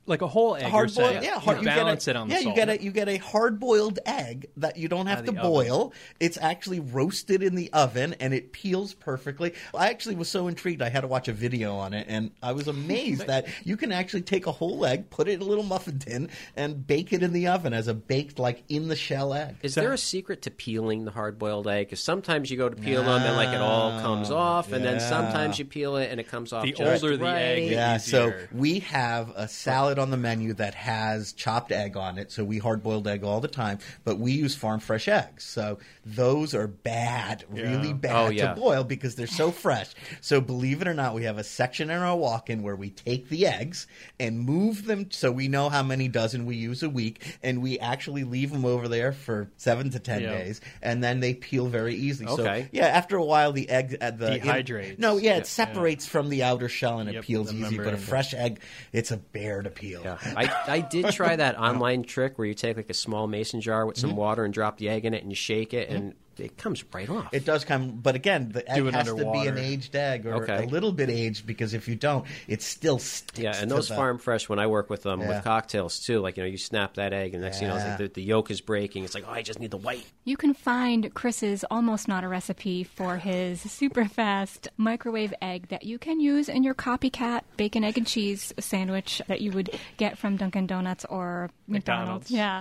Like 0.07 0.23
a 0.23 0.27
whole 0.27 0.57
egg, 0.57 0.65
hard 0.65 0.91
you're 0.91 1.05
boiled. 1.05 1.13
saying. 1.13 1.25
Yeah, 1.25 1.35
You 1.35 1.41
hard, 1.41 1.59
you 1.59 1.65
balance 1.67 2.05
get 2.07 2.17
a, 2.17 2.19
it 2.19 2.21
on 2.21 2.29
the 2.29 2.35
yeah, 2.35 2.41
salt. 2.41 2.57
you 2.57 2.65
get 2.65 2.69
a 2.69 2.83
you 2.83 2.91
get 2.91 3.09
a 3.09 3.17
hard 3.19 3.61
boiled 3.61 3.99
egg 4.07 4.47
that 4.57 4.77
you 4.77 4.89
don't 4.89 5.07
have 5.07 5.23
to 5.25 5.29
of 5.29 5.35
the 5.37 5.41
oven. 5.41 5.53
boil. 5.53 5.93
It's 6.19 6.37
actually 6.41 6.81
roasted 6.81 7.43
in 7.45 7.55
the 7.55 7.73
oven 7.73 8.17
and 8.19 8.35
it 8.35 8.51
peels 8.53 8.95
perfectly. 8.95 9.55
I 9.75 9.91
actually 9.91 10.17
was 10.17 10.29
so 10.29 10.49
intrigued. 10.49 10.83
I 10.83 10.89
had 10.89 11.03
to 11.03 11.07
watch 11.07 11.29
a 11.29 11.33
video 11.33 11.77
on 11.77 11.93
it, 11.95 12.07
and 12.09 12.33
I 12.43 12.53
was 12.53 12.67
amazed 12.67 13.27
that 13.29 13.47
you 13.63 13.77
can 13.77 13.93
actually 13.93 14.23
take 14.23 14.47
a 14.47 14.53
whole 14.53 14.85
egg, 14.85 15.11
put 15.11 15.29
it 15.29 15.33
in 15.35 15.43
a 15.43 15.45
little 15.45 15.63
muffin 15.65 15.99
tin, 16.01 16.29
and 16.57 16.85
bake 16.85 17.13
it 17.13 17.23
in 17.23 17.33
the 17.33 17.47
oven 17.47 17.73
as 17.73 17.87
a 17.87 17.95
baked 17.95 18.39
like 18.41 18.65
in 18.69 18.89
the 18.89 18.97
shell 18.97 19.33
egg. 19.33 19.57
Is 19.63 19.75
there 19.77 19.93
a 19.93 19.99
secret 19.99 20.43
to 20.43 20.51
peeling 20.51 21.05
the 21.05 21.11
hard-boiled 21.13 21.69
egg? 21.69 21.87
Because 21.87 22.03
sometimes 22.03 22.51
you 22.51 22.57
go 22.57 22.69
to 22.69 22.75
peel 22.77 23.05
them 23.05 23.23
and 23.23 23.37
like 23.37 23.51
it 23.55 23.61
all 23.61 24.01
comes 24.01 24.31
off, 24.33 24.73
and 24.73 24.85
then 24.85 24.99
sometimes 24.99 25.59
you 25.59 25.67
peel 25.67 25.97
it 25.97 26.11
and 26.11 26.19
it 26.19 26.27
comes 26.27 26.53
off. 26.53 26.65
The 26.65 26.73
just 26.73 27.05
older 27.05 27.17
the 27.17 27.25
right. 27.25 27.37
egg, 27.41 27.69
the 27.69 27.75
Yeah, 27.75 27.97
so 27.99 28.33
we 28.51 28.81
have 28.81 29.31
a 29.37 29.47
salad 29.47 29.99
on 30.01 30.11
the 30.11 30.17
menu 30.17 30.55
that 30.55 30.75
has 30.75 31.33
chopped 31.33 31.71
egg 31.71 31.97
on 31.97 32.19
it. 32.19 32.33
So 32.33 32.43
we 32.45 32.59
hard 32.59 32.83
boiled 32.83 33.07
egg 33.07 33.23
all 33.23 33.41
the 33.41 33.49
time, 33.49 33.79
but 34.05 34.19
we 34.19 34.33
use 34.33 34.55
farm 34.57 34.81
fresh 34.81 35.07
eggs. 35.07 35.45
So 35.45 35.79
those 36.05 36.55
are 36.55 36.67
bad, 36.67 37.45
really 37.49 37.91
oh, 37.91 37.95
bad 37.95 38.17
Oh, 38.17 38.31
yeah. 38.31 38.55
to 38.55 38.61
boil 38.61 38.83
because 38.85 39.15
they're 39.15 39.27
so 39.27 39.51
fresh. 39.51 39.91
So 40.21 40.41
believe 40.41 40.83
it 40.83 40.89
or 40.89 40.95
not, 40.95 41.15
we 41.15 41.25
have 41.25 41.39
a 41.39 41.45
section 41.45 41.91
in 41.91 41.99
our 41.99 42.17
walk 42.17 42.51
in 42.51 42.63
where 42.63 42.77
we 42.77 42.91
take 42.91 43.29
the 43.29 43.47
eggs 43.47 43.87
and 44.19 44.41
move 44.41 44.87
them 44.87 45.11
so 45.11 45.31
we 45.31 45.49
know 45.49 45.69
how 45.69 45.83
many 45.83 46.09
dozen 46.09 46.47
we 46.47 46.57
use 46.57 46.83
a 46.83 46.89
week, 46.91 47.39
and 47.43 47.63
we 47.63 47.79
actually 47.79 48.25
leave 48.25 48.51
them 48.51 48.65
over 48.65 48.89
there 48.89 49.13
for 49.13 49.51
seven 49.57 49.91
to 49.91 49.99
ten 49.99 50.23
Yeah. 50.23 50.31
days, 50.33 50.61
and 50.83 51.03
then 51.05 51.21
they 51.21 51.35
peel 51.35 51.67
very 51.67 51.95
easily. 51.95 52.29
Okay. 52.29 52.63
So 52.65 52.69
yeah, 52.73 52.87
after 52.87 53.17
a 53.17 53.25
while, 53.25 53.53
the 53.53 53.69
egg 53.69 53.97
at 54.01 54.19
the 54.19 54.39
Dehydrates. 54.39 54.99
no, 54.99 55.17
yeah, 55.19 55.37
it 55.37 55.47
separates 55.47 56.07
from 56.07 56.29
the 56.29 56.43
outer 56.43 56.69
shell 56.69 57.01
and 57.01 57.09
it 57.09 57.15
Yep, 57.15 57.25
peels 57.25 57.53
easy. 57.53 57.77
But 57.77 57.95
a 57.95 57.97
fresh 57.99 58.35
egg, 58.35 58.61
it's 58.93 59.11
a 59.11 59.17
bear 59.17 59.63
to 59.63 59.71
peel. 59.71 59.80
Yeah, 59.83 60.19
I, 60.37 60.51
I 60.67 60.81
did 60.81 61.11
try 61.11 61.37
that 61.37 61.59
online 61.59 62.05
trick 62.05 62.39
where 62.39 62.47
you 62.47 62.55
take 62.55 62.77
like 62.77 62.91
a 62.91 62.95
small 62.95 63.27
mason 63.27 63.61
jar 63.61 63.87
with 63.87 63.97
some 63.97 64.11
mm-hmm. 64.11 64.19
water 64.19 64.45
and 64.45 64.53
drop 64.55 64.79
the 64.79 64.89
egg 64.89 65.05
in 65.05 65.15
it 65.15 65.23
and 65.23 65.31
you 65.31 65.37
shake 65.37 65.75
it 65.75 65.89
and 65.89 66.11
mm-hmm. 66.11 66.19
It 66.41 66.57
comes 66.57 66.85
right 66.93 67.09
off. 67.09 67.29
It 67.33 67.45
does 67.45 67.65
come, 67.65 67.93
but 68.03 68.15
again, 68.15 68.51
the 68.53 68.69
egg 68.71 68.77
Do 68.77 68.89
it 68.89 68.95
has 68.95 69.07
to 69.07 69.15
be 69.33 69.47
an 69.47 69.59
aged 69.59 69.95
egg 69.97 70.27
or 70.27 70.43
Okay. 70.43 70.65
a 70.65 70.67
little 70.67 70.93
bit 70.93 71.11
aged 71.11 71.47
because 71.47 71.75
if 71.75 71.89
you 71.89 71.97
don't, 71.97 72.27
it 72.49 72.63
still 72.63 72.99
sticks. 72.99 73.39
yeah, 73.39 73.53
and 73.61 73.69
to 73.69 73.75
those 73.77 73.89
the- 73.89 73.95
farm 73.97 74.19
fresh 74.19 74.49
when 74.49 74.59
I 74.59 74.67
work 74.67 74.89
with 74.91 75.07
um, 75.07 75.21
them 75.21 75.29
Yeah. 75.29 75.37
with 75.37 75.45
cocktails 75.45 75.99
too, 76.01 76.21
like 76.21 76.37
you 76.37 76.43
know, 76.43 76.49
you 76.49 76.57
snap 76.59 76.95
that 76.95 77.13
egg 77.13 77.35
and 77.35 77.43
next 77.43 77.59
thing 77.59 77.69
you 77.69 77.75
know, 77.75 77.79
it's 77.79 77.87
like 77.87 77.99
the, 77.99 78.09
the 78.09 78.23
yolk 78.23 78.51
is 78.51 78.61
breaking. 78.61 79.05
It's 79.05 79.15
like, 79.15 79.25
oh, 79.27 79.33
I 79.33 79.43
just 79.43 79.59
need 79.61 79.71
the 79.71 79.77
white. 79.77 80.07
You 80.25 80.37
can 80.37 80.55
find 80.55 81.13
Chris's 81.15 81.65
almost 81.71 82.09
not 82.09 82.25
a 82.25 82.29
recipe 82.29 82.85
for 82.85 83.17
his 83.17 83.61
super 83.61 84.05
fast 84.07 84.69
microwave 84.77 85.35
egg 85.43 85.69
that 85.69 85.85
you 85.85 85.99
can 85.99 86.21
use 86.21 86.49
in 86.49 86.63
your 86.63 86.75
copycat 86.75 87.43
bacon, 87.57 87.85
egg, 87.85 87.99
and 87.99 88.07
cheese 88.07 88.53
sandwich 88.59 89.21
that 89.27 89.41
you 89.41 89.53
would 89.53 89.71
get 89.97 90.19
from 90.19 90.37
Dunkin' 90.37 90.67
Donuts 90.67 91.05
or 91.07 91.51
McDonald's. 91.67 92.31
McDonald's. 92.31 92.31
Yeah. 92.31 92.61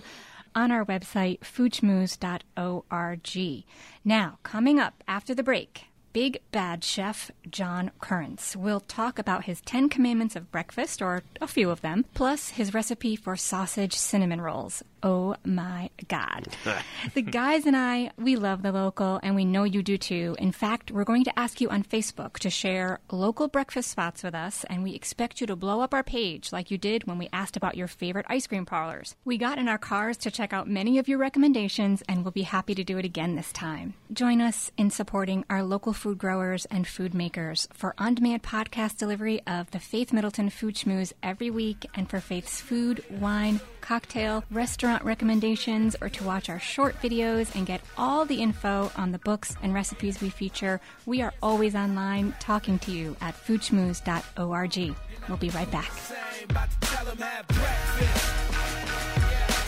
On 0.56 0.72
our 0.72 0.86
website, 0.86 1.40
foodschmooze.org. 1.40 3.66
Now, 4.04 4.40
coming 4.44 4.80
up 4.80 5.04
after 5.08 5.36
the 5.36 5.44
break, 5.44 5.86
Big 6.12 6.42
Bad 6.52 6.84
Chef 6.84 7.30
John 7.50 7.92
Currence 8.00 8.56
will 8.56 8.80
talk 8.80 9.20
about 9.20 9.46
his 9.46 9.62
10 9.62 9.90
commandments 9.90 10.36
of 10.36 10.52
breakfast, 10.52 11.04
or 11.04 11.22
a 11.40 11.48
few 11.48 11.70
of 11.70 11.82
them, 11.82 12.06
plus 12.16 12.50
his 12.50 12.74
recipe 12.74 13.16
for 13.16 13.36
sausage 13.36 13.94
cinnamon 13.94 14.42
rolls. 14.42 14.84
Oh 15.02 15.36
my 15.46 15.90
God. 16.08 16.48
the 17.14 17.22
guys 17.22 17.66
and 17.66 17.76
I, 17.76 18.12
we 18.18 18.36
love 18.36 18.62
the 18.62 18.72
local, 18.72 19.20
and 19.24 19.36
we 19.36 19.46
know 19.46 19.64
you 19.64 19.82
do 19.82 19.98
too. 19.98 20.36
In 20.40 20.52
fact, 20.52 20.92
we're 20.92 21.04
going 21.04 21.24
to 21.24 21.40
ask 21.40 21.62
you 21.62 21.70
on 21.70 21.84
Facebook 21.84 22.34
to 22.40 22.50
share 22.50 23.00
local 23.12 23.48
breakfast 23.48 23.92
spots 23.92 24.24
with 24.24 24.36
us, 24.36 24.66
and 24.70 24.84
we 24.84 24.94
expect 24.94 25.40
you 25.40 25.48
to 25.48 25.56
blow 25.56 25.82
up 25.82 25.94
our 25.94 26.04
page 26.04 26.52
like 26.52 26.72
you 26.72 26.78
did 26.78 27.06
when 27.06 27.18
we 27.18 27.30
asked 27.32 27.56
about 27.56 27.78
your 27.78 27.88
favorite 27.88 28.26
ice 28.30 28.48
cream 28.48 28.66
parlors. 28.66 29.16
We 29.24 29.38
got 29.38 29.58
in 29.58 29.70
our 29.70 29.78
cars 29.78 30.18
to 30.18 30.32
check 30.32 30.54
out 30.54 30.68
many 30.68 30.98
of 30.98 31.08
your 31.08 31.18
recommendations, 31.18 32.04
and 32.10 32.24
we'll 32.24 32.32
be 32.32 32.42
happy 32.42 32.76
to 32.76 32.84
do 32.84 32.98
it 32.98 33.06
again 33.06 33.36
this 33.36 33.52
time. 33.54 33.94
Join 34.12 34.42
us 34.42 34.72
in 34.78 34.92
supporting 34.92 35.46
our 35.50 35.64
local 35.64 35.94
food 35.94 36.18
growers 36.18 36.66
and 36.66 36.88
food 36.88 37.14
makers 37.14 37.68
for 37.74 37.94
on 37.98 38.16
demand 38.16 38.44
podcast 38.44 38.98
delivery 38.98 39.42
of 39.48 39.72
the 39.72 39.80
Faith 39.80 40.12
Middleton 40.12 40.50
Food 40.50 40.76
Schmooze 40.76 41.14
every 41.24 41.50
week, 41.50 41.86
and 41.96 42.10
for 42.10 42.20
Faith's 42.20 42.60
food, 42.60 43.04
wine, 43.10 43.62
cocktail, 43.82 44.44
restaurant 44.52 45.04
recommendations, 45.04 45.96
or 46.02 46.10
to 46.10 46.24
watch 46.24 46.50
our 46.50 46.60
short 46.60 47.00
videos 47.02 47.56
and 47.56 47.66
get 47.66 47.82
all 47.98 48.26
the 48.26 48.42
info 48.42 48.92
on 48.96 49.12
the 49.12 49.20
books 49.20 49.56
and 49.62 49.74
recipes 49.74 50.22
we 50.22 50.30
feature. 50.30 50.80
We 51.06 51.22
are 51.22 51.34
always 51.42 51.76
online 51.76 52.34
talking 52.40 52.80
to 52.80 52.92
you 52.92 53.16
at 53.22 53.36
foodschmooze.org. 53.36 54.96
We'll 55.28 55.38
be 55.38 55.50
right 55.50 55.72
back. 55.72 55.92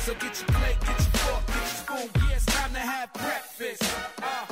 So 0.02 0.14
get 0.16 0.40
your 0.40 0.48
plate, 0.48 0.80
get 0.80 0.88
your 0.88 0.98
fork, 0.98 1.46
get 1.48 1.56
your 1.56 1.66
spoon. 1.66 2.10
Yeah, 2.16 2.36
it's 2.36 2.46
time 2.46 2.74
to 2.74 2.80
have 2.80 3.14
breakfast. 3.14 3.84
Uh, 4.22 4.51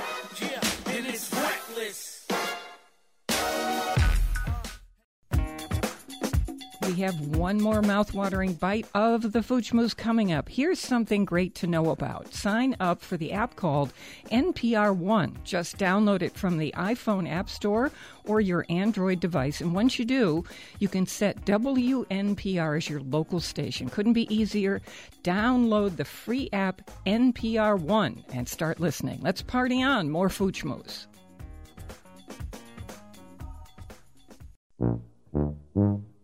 We 6.89 7.01
have 7.01 7.37
one 7.37 7.61
more 7.61 7.83
mouthwatering 7.83 8.59
bite 8.59 8.87
of 8.95 9.31
the 9.31 9.41
Schmooze 9.41 9.95
coming 9.95 10.31
up. 10.31 10.49
Here's 10.49 10.79
something 10.79 11.23
great 11.23 11.53
to 11.55 11.67
know 11.67 11.91
about. 11.91 12.33
Sign 12.33 12.75
up 12.79 13.03
for 13.03 13.15
the 13.15 13.31
app 13.31 13.55
called 13.55 13.93
NPR 14.31 14.95
One. 14.95 15.37
Just 15.43 15.77
download 15.77 16.23
it 16.23 16.35
from 16.35 16.57
the 16.57 16.73
iPhone 16.75 17.29
App 17.29 17.47
Store 17.47 17.91
or 18.25 18.41
your 18.41 18.65
Android 18.69 19.19
device. 19.19 19.61
And 19.61 19.75
once 19.75 19.99
you 19.99 20.05
do, 20.05 20.43
you 20.79 20.87
can 20.87 21.05
set 21.05 21.45
WNPR 21.45 22.77
as 22.77 22.89
your 22.89 23.01
local 23.01 23.39
station. 23.39 23.87
Couldn't 23.87 24.13
be 24.13 24.33
easier. 24.35 24.81
Download 25.23 25.95
the 25.95 26.05
free 26.05 26.49
app 26.53 26.81
NPR 27.05 27.79
One 27.79 28.23
and 28.33 28.49
start 28.49 28.79
listening. 28.79 29.19
Let's 29.21 29.43
party 29.43 29.83
on. 29.83 30.09
More 30.09 30.29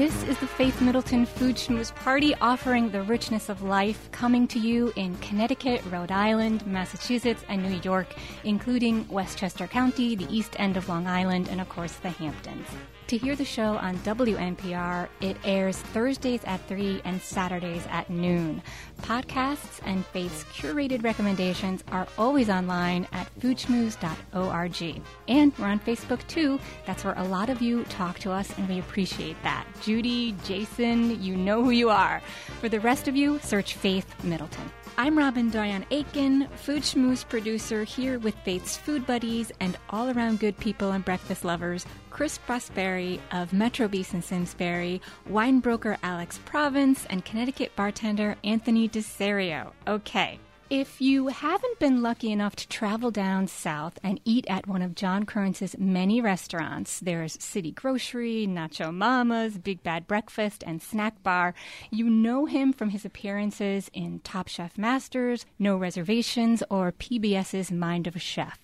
This 0.00 0.22
is 0.22 0.38
the 0.38 0.46
Faith 0.46 0.80
Middleton 0.80 1.26
Food 1.26 1.56
Schmooze 1.56 1.94
Party 1.94 2.34
offering 2.36 2.88
the 2.88 3.02
richness 3.02 3.50
of 3.50 3.60
life 3.60 4.08
coming 4.12 4.48
to 4.48 4.58
you 4.58 4.94
in 4.96 5.14
Connecticut, 5.18 5.82
Rhode 5.90 6.10
Island, 6.10 6.66
Massachusetts, 6.66 7.44
and 7.50 7.62
New 7.62 7.78
York, 7.82 8.14
including 8.42 9.06
Westchester 9.08 9.66
County, 9.66 10.16
the 10.16 10.26
east 10.34 10.56
end 10.58 10.78
of 10.78 10.88
Long 10.88 11.06
Island, 11.06 11.48
and 11.50 11.60
of 11.60 11.68
course 11.68 11.96
the 11.96 12.08
Hamptons. 12.08 12.66
To 13.10 13.18
hear 13.18 13.34
the 13.34 13.44
show 13.44 13.76
on 13.76 13.96
WNPR, 13.98 15.08
it 15.20 15.36
airs 15.42 15.78
Thursdays 15.78 16.44
at 16.44 16.64
3 16.68 17.02
and 17.04 17.20
Saturdays 17.20 17.84
at 17.90 18.08
noon. 18.08 18.62
Podcasts 19.02 19.80
and 19.84 20.06
Faith's 20.06 20.44
curated 20.44 21.02
recommendations 21.02 21.82
are 21.90 22.06
always 22.16 22.48
online 22.48 23.08
at 23.10 23.28
foodschmooze.org. 23.40 25.02
And 25.26 25.58
we're 25.58 25.66
on 25.66 25.80
Facebook 25.80 26.24
too. 26.28 26.60
That's 26.86 27.02
where 27.02 27.18
a 27.18 27.24
lot 27.24 27.50
of 27.50 27.60
you 27.60 27.82
talk 27.86 28.20
to 28.20 28.30
us, 28.30 28.56
and 28.56 28.68
we 28.68 28.78
appreciate 28.78 29.42
that. 29.42 29.66
Judy, 29.82 30.36
Jason, 30.44 31.20
you 31.20 31.34
know 31.34 31.64
who 31.64 31.70
you 31.70 31.90
are. 31.90 32.22
For 32.60 32.68
the 32.68 32.78
rest 32.78 33.08
of 33.08 33.16
you, 33.16 33.40
search 33.40 33.74
Faith 33.74 34.22
Middleton. 34.22 34.70
I'm 35.00 35.16
Robin 35.16 35.48
Doyon-Aiken, 35.50 36.46
Food 36.56 36.82
Schmooze 36.82 37.26
producer 37.26 37.84
here 37.84 38.18
with 38.18 38.34
Faith's 38.44 38.76
Food 38.76 39.06
Buddies 39.06 39.50
and 39.58 39.78
all 39.88 40.10
around 40.10 40.40
good 40.40 40.58
people 40.58 40.90
and 40.90 41.02
breakfast 41.02 41.42
lovers, 41.42 41.86
Chris 42.10 42.38
Prosperi 42.46 43.18
of 43.32 43.54
Metro 43.54 43.88
Bis 43.88 44.12
in 44.12 44.20
Simsbury, 44.20 45.00
wine 45.26 45.60
broker 45.60 45.96
Alex 46.02 46.38
Province, 46.44 47.06
and 47.08 47.24
Connecticut 47.24 47.74
bartender 47.76 48.36
Anthony 48.44 48.90
DeSerio. 48.90 49.72
Okay. 49.88 50.38
If 50.70 51.00
you 51.00 51.26
haven't 51.26 51.80
been 51.80 52.00
lucky 52.00 52.30
enough 52.30 52.54
to 52.54 52.68
travel 52.68 53.10
down 53.10 53.48
south 53.48 53.98
and 54.04 54.20
eat 54.24 54.46
at 54.48 54.68
one 54.68 54.82
of 54.82 54.94
John 54.94 55.26
Currence's 55.26 55.76
many 55.76 56.20
restaurants, 56.20 57.00
there's 57.00 57.42
City 57.42 57.72
Grocery, 57.72 58.46
Nacho 58.48 58.94
Mama's, 58.94 59.58
Big 59.58 59.82
Bad 59.82 60.06
Breakfast, 60.06 60.62
and 60.64 60.80
Snack 60.80 61.24
Bar. 61.24 61.54
You 61.90 62.08
know 62.08 62.46
him 62.46 62.72
from 62.72 62.90
his 62.90 63.04
appearances 63.04 63.90
in 63.92 64.20
Top 64.20 64.46
Chef 64.46 64.78
Masters, 64.78 65.44
No 65.58 65.76
Reservations, 65.76 66.62
or 66.70 66.92
PBS's 66.92 67.72
Mind 67.72 68.06
of 68.06 68.14
a 68.14 68.20
Chef. 68.20 68.60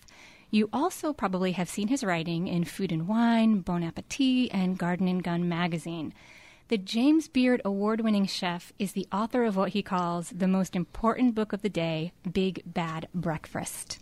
You 0.49 0.69
also 0.73 1.13
probably 1.13 1.53
have 1.53 1.69
seen 1.69 1.89
his 1.89 2.05
writing 2.05 2.47
in 2.47 2.63
Food 2.63 2.93
and 2.93 3.09
Wine, 3.09 3.63
Bon 3.63 3.83
Appetit, 3.83 4.51
and 4.55 4.79
Garden 4.79 5.09
and 5.09 5.25
Gun 5.25 5.49
magazine. 5.49 6.15
The 6.69 6.79
James 6.79 7.29
Beard 7.29 7.63
award 7.65 8.01
winning 8.01 8.27
chef 8.27 8.73
is 8.77 8.91
the 8.91 9.07
author 9.13 9.45
of 9.45 9.55
what 9.55 9.69
he 9.69 9.83
calls 9.83 10.31
the 10.31 10.49
most 10.49 10.75
important 10.75 11.33
book 11.33 11.53
of 11.53 11.63
the 11.63 11.69
day, 11.69 12.11
Big 12.33 12.61
Bad 12.67 13.07
Breakfast. 13.15 14.01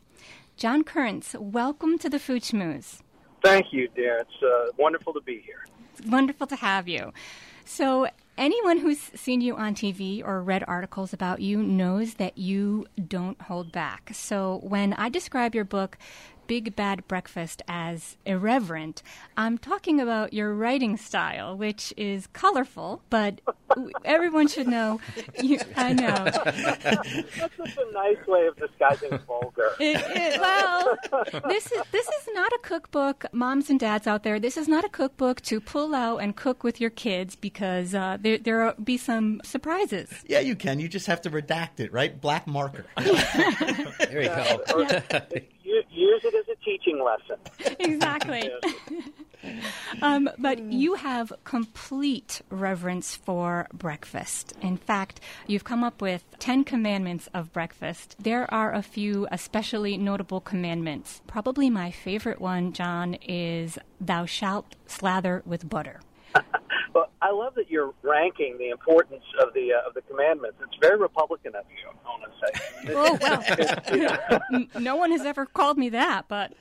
John 0.57 0.83
Currence, 0.83 1.37
welcome 1.39 1.99
to 1.99 2.09
the 2.09 2.19
Food 2.19 2.41
Schmooze. 2.43 3.03
Thank 3.43 3.67
you, 3.75 3.89
dear. 3.95 4.17
It's 4.21 4.43
uh, 4.43 4.73
wonderful 4.79 5.13
to 5.13 5.21
be 5.21 5.43
here. 5.45 5.67
It's 5.93 6.09
wonderful 6.09 6.47
to 6.47 6.57
have 6.57 6.89
you. 6.89 7.13
So, 7.67 8.09
anyone 8.39 8.79
who's 8.79 8.99
seen 8.99 9.43
you 9.43 9.57
on 9.57 9.75
TV 9.75 10.25
or 10.25 10.43
read 10.43 10.65
articles 10.67 11.13
about 11.13 11.41
you 11.41 11.63
knows 11.63 12.15
that 12.15 12.39
you 12.39 12.87
don't 13.09 13.41
hold 13.43 13.73
back. 13.73 14.11
So, 14.15 14.61
when 14.63 14.95
I 14.95 15.11
describe 15.11 15.55
your 15.55 15.65
book, 15.65 15.99
Big 16.47 16.77
Bad 16.77 17.07
Breakfast 17.09 17.63
as 17.69 18.17
irreverent, 18.27 19.03
I'm 19.37 19.59
talking 19.59 20.01
about 20.01 20.33
your 20.33 20.55
writing 20.55 20.97
style, 20.97 21.57
which 21.57 21.93
is 21.97 22.27
colorful, 22.29 23.03
but 23.11 23.41
everyone 24.05 24.49
should 24.49 24.69
know. 24.69 25.01
You, 25.43 25.59
I 25.77 25.93
know. 25.93 26.25
That's 26.45 27.57
just 27.57 27.79
a 27.79 27.93
nice 27.93 28.27
way 28.27 28.47
of 28.47 28.57
disguising 28.57 29.19
vulgar. 29.27 29.73
It, 29.81 29.97
it, 29.97 30.41
well, 30.41 30.97
this 31.49 31.71
is 31.73 31.83
this 31.93 32.07
is 32.07 32.29
not 32.35 32.53
a 32.53 32.59
cookbook, 32.63 33.27
moms 33.33 33.71
and 33.71 33.79
dads 33.79 34.07
out 34.07 34.23
there. 34.23 34.39
This 34.39 34.57
is 34.57 34.69
not 34.69 34.85
a 34.85 34.89
cookbook 34.89 35.41
to 35.43 35.61
pull 35.61 35.95
out 35.95 36.19
and 36.19 36.37
cook 36.37 36.63
with 36.63 36.81
your 36.81 36.91
kids 36.91 37.37
because 37.37 37.95
uh, 37.95 38.19
there 38.21 38.39
there 38.39 38.65
will 38.65 38.75
be 38.83 38.97
some 38.97 39.41
surprises. 39.45 40.11
Yeah, 40.27 40.41
you 40.41 40.57
can. 40.57 40.79
You 40.81 40.89
just 40.89 41.07
have 41.07 41.21
to 41.23 41.31
redact 41.31 41.81
it, 41.81 41.93
right? 41.93 42.21
Black 42.21 42.47
marker. 42.47 42.87
there 42.97 44.23
you 44.23 44.29
go. 44.29 44.61
Or 44.75 44.83
u- 44.83 45.83
use 45.91 46.25
it 46.25 46.34
as 46.34 46.34
a 46.34 46.34
teaching 46.75 47.03
lesson. 47.03 47.37
Exactly. 47.81 48.51
Um, 50.01 50.31
but 50.39 50.59
you 50.59 50.95
have 50.95 51.31
complete 51.45 52.41
reverence 52.49 53.15
for 53.15 53.69
breakfast. 53.75 54.55
In 54.63 54.79
fact, 54.79 55.21
you've 55.47 55.65
come 55.65 55.85
up 55.85 56.01
with 56.01 56.25
10 56.39 56.65
commandments 56.65 57.29
of 57.35 57.53
breakfast. 57.53 58.17
There 58.19 58.53
are 58.53 58.73
a 58.73 58.83
few 58.83 59.29
especially 59.31 59.99
notable 59.99 60.41
commandments. 60.41 61.21
Probably 61.27 61.69
my 61.69 61.91
favorite 61.91 62.41
one, 62.41 62.73
John, 62.73 63.15
is 63.23 63.79
thou 64.01 64.25
shalt 64.25 64.77
slather 64.87 65.43
with 65.45 65.69
butter. 65.69 66.01
Well, 66.95 67.11
I 67.21 67.33
love 67.33 67.57
that 67.57 67.71
you're 67.71 67.93
ranking 68.03 68.57
the 68.57 68.69
importance 68.69 69.25
of 69.43 69.53
the 69.53 69.73
uh, 69.73 69.89
of 69.89 69.95
the 69.95 70.03
commandments. 70.03 70.59
It's 70.63 70.77
very 70.81 70.97
Republican 70.97 71.57
of 71.57 71.65
you, 71.69 71.91
I 71.91 72.09
want 72.09 72.23
to 72.23 72.39
say. 72.47 72.95
Oh, 72.95 74.51
well, 74.51 74.67
no 74.81 74.95
one 74.95 75.11
has 75.11 75.23
ever 75.23 75.45
called 75.45 75.77
me 75.77 75.89
that, 75.89 76.27
but 76.29 76.53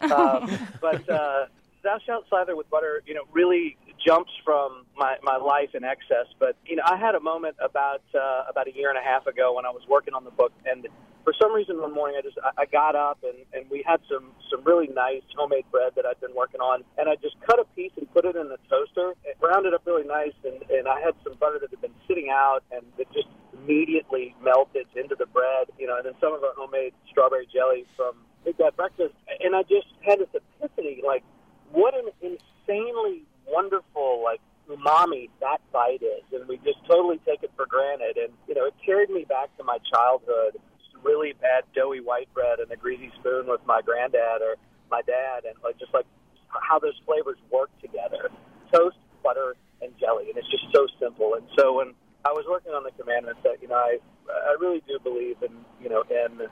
um, 0.00 0.58
but 0.80 1.08
uh, 1.08 1.46
thou 1.82 1.98
shalt 2.04 2.28
slather 2.28 2.56
with 2.56 2.68
butter, 2.70 3.02
you 3.06 3.14
know, 3.14 3.22
really 3.32 3.76
jumps 4.04 4.32
from 4.44 4.84
my, 4.96 5.16
my 5.22 5.36
life 5.36 5.74
in 5.74 5.84
excess. 5.84 6.26
But 6.38 6.56
you 6.66 6.76
know, 6.76 6.82
I 6.84 6.96
had 6.96 7.14
a 7.14 7.20
moment 7.20 7.56
about 7.62 8.02
uh, 8.14 8.44
about 8.50 8.66
a 8.66 8.74
year 8.74 8.88
and 8.88 8.98
a 8.98 9.02
half 9.02 9.26
ago 9.26 9.54
when 9.54 9.64
I 9.64 9.70
was 9.70 9.82
working 9.88 10.14
on 10.14 10.24
the 10.24 10.30
book, 10.30 10.52
and 10.66 10.88
for 11.24 11.32
some 11.40 11.52
reason 11.52 11.80
one 11.80 11.92
morning 11.92 12.16
I 12.18 12.22
just 12.22 12.38
I, 12.56 12.66
got 12.66 12.94
up 12.94 13.18
and, 13.24 13.38
and 13.52 13.68
we 13.70 13.82
had 13.86 14.00
some 14.08 14.32
some 14.50 14.62
really 14.64 14.88
nice 14.88 15.22
homemade 15.36 15.64
bread 15.70 15.92
that 15.96 16.04
I'd 16.06 16.20
been 16.20 16.34
working 16.34 16.60
on, 16.60 16.84
and 16.98 17.08
I 17.08 17.16
just 17.16 17.36
cut 17.40 17.58
a 17.58 17.64
piece 17.74 17.92
and 17.96 18.10
put 18.12 18.24
it 18.24 18.36
in 18.36 18.48
the 18.48 18.58
toaster, 18.68 19.14
it 19.24 19.36
rounded 19.40 19.74
up 19.74 19.82
really 19.86 20.06
nice, 20.06 20.36
and, 20.44 20.62
and 20.70 20.86
I 20.86 21.00
had 21.00 21.14
some 21.24 21.34
butter 21.40 21.58
that 21.60 21.70
had 21.70 21.80
been 21.80 21.96
sitting 22.06 22.28
out, 22.30 22.62
and 22.70 22.84
it 22.98 23.08
just 23.12 23.28
immediately 23.52 24.36
melted 24.42 24.86
into 24.94 25.16
the 25.18 25.26
bread, 25.26 25.68
you 25.78 25.86
know, 25.86 25.96
and 25.96 26.06
then 26.06 26.14
some 26.20 26.34
of 26.34 26.44
our 26.44 26.54
homemade 26.54 26.92
strawberry 27.10 27.48
jelly 27.52 27.86
from 27.96 28.14
Big 28.44 28.58
Bad 28.58 28.76
Breakfast, 28.76 29.14
and 29.40 29.56
I 29.56 29.62
just 29.62 29.88
had 30.04 30.20
this 30.20 30.28
epiphany, 30.34 31.00
like 31.04 31.24
what 31.72 31.94
an 31.94 32.08
insanely 32.20 33.24
wonderful 33.48 34.22
like 34.22 34.40
umami 34.68 35.28
that 35.40 35.60
bite 35.72 36.02
is, 36.02 36.24
and 36.32 36.48
we 36.48 36.56
just 36.58 36.78
totally 36.86 37.20
take 37.26 37.42
it 37.42 37.50
for 37.56 37.66
granted. 37.66 38.16
And 38.16 38.32
you 38.48 38.54
know, 38.54 38.66
it 38.66 38.74
carried 38.84 39.10
me 39.10 39.24
back 39.24 39.54
to 39.58 39.64
my 39.64 39.78
childhood. 39.92 40.56
Really 41.04 41.34
bad 41.40 41.64
doughy 41.74 42.00
white 42.00 42.32
bread 42.32 42.60
and 42.60 42.70
a 42.72 42.76
greasy 42.76 43.12
spoon 43.20 43.46
with 43.46 43.60
my 43.66 43.82
granddad 43.82 44.40
or 44.40 44.56
my 44.90 45.02
dad, 45.02 45.44
and 45.44 45.54
like 45.62 45.78
just 45.78 45.92
like 45.92 46.06
how 46.48 46.78
those 46.78 46.98
flavors 47.04 47.36
work 47.52 47.70
together: 47.80 48.30
toast, 48.72 48.96
butter, 49.22 49.54
and 49.82 49.92
jelly. 49.98 50.30
And 50.30 50.38
it's 50.38 50.50
just 50.50 50.64
so 50.74 50.86
simple. 50.98 51.34
And 51.34 51.46
so 51.58 51.74
when 51.74 51.94
I 52.24 52.32
was 52.32 52.46
working 52.48 52.72
on 52.72 52.84
the 52.84 52.92
commandments, 52.92 53.40
that 53.44 53.60
you 53.60 53.68
know, 53.68 53.76
I 53.76 53.98
I 54.30 54.56
really 54.58 54.82
do 54.88 54.98
believe 54.98 55.36
in 55.42 55.52
you 55.80 55.88
know 55.88 56.02
in 56.08 56.48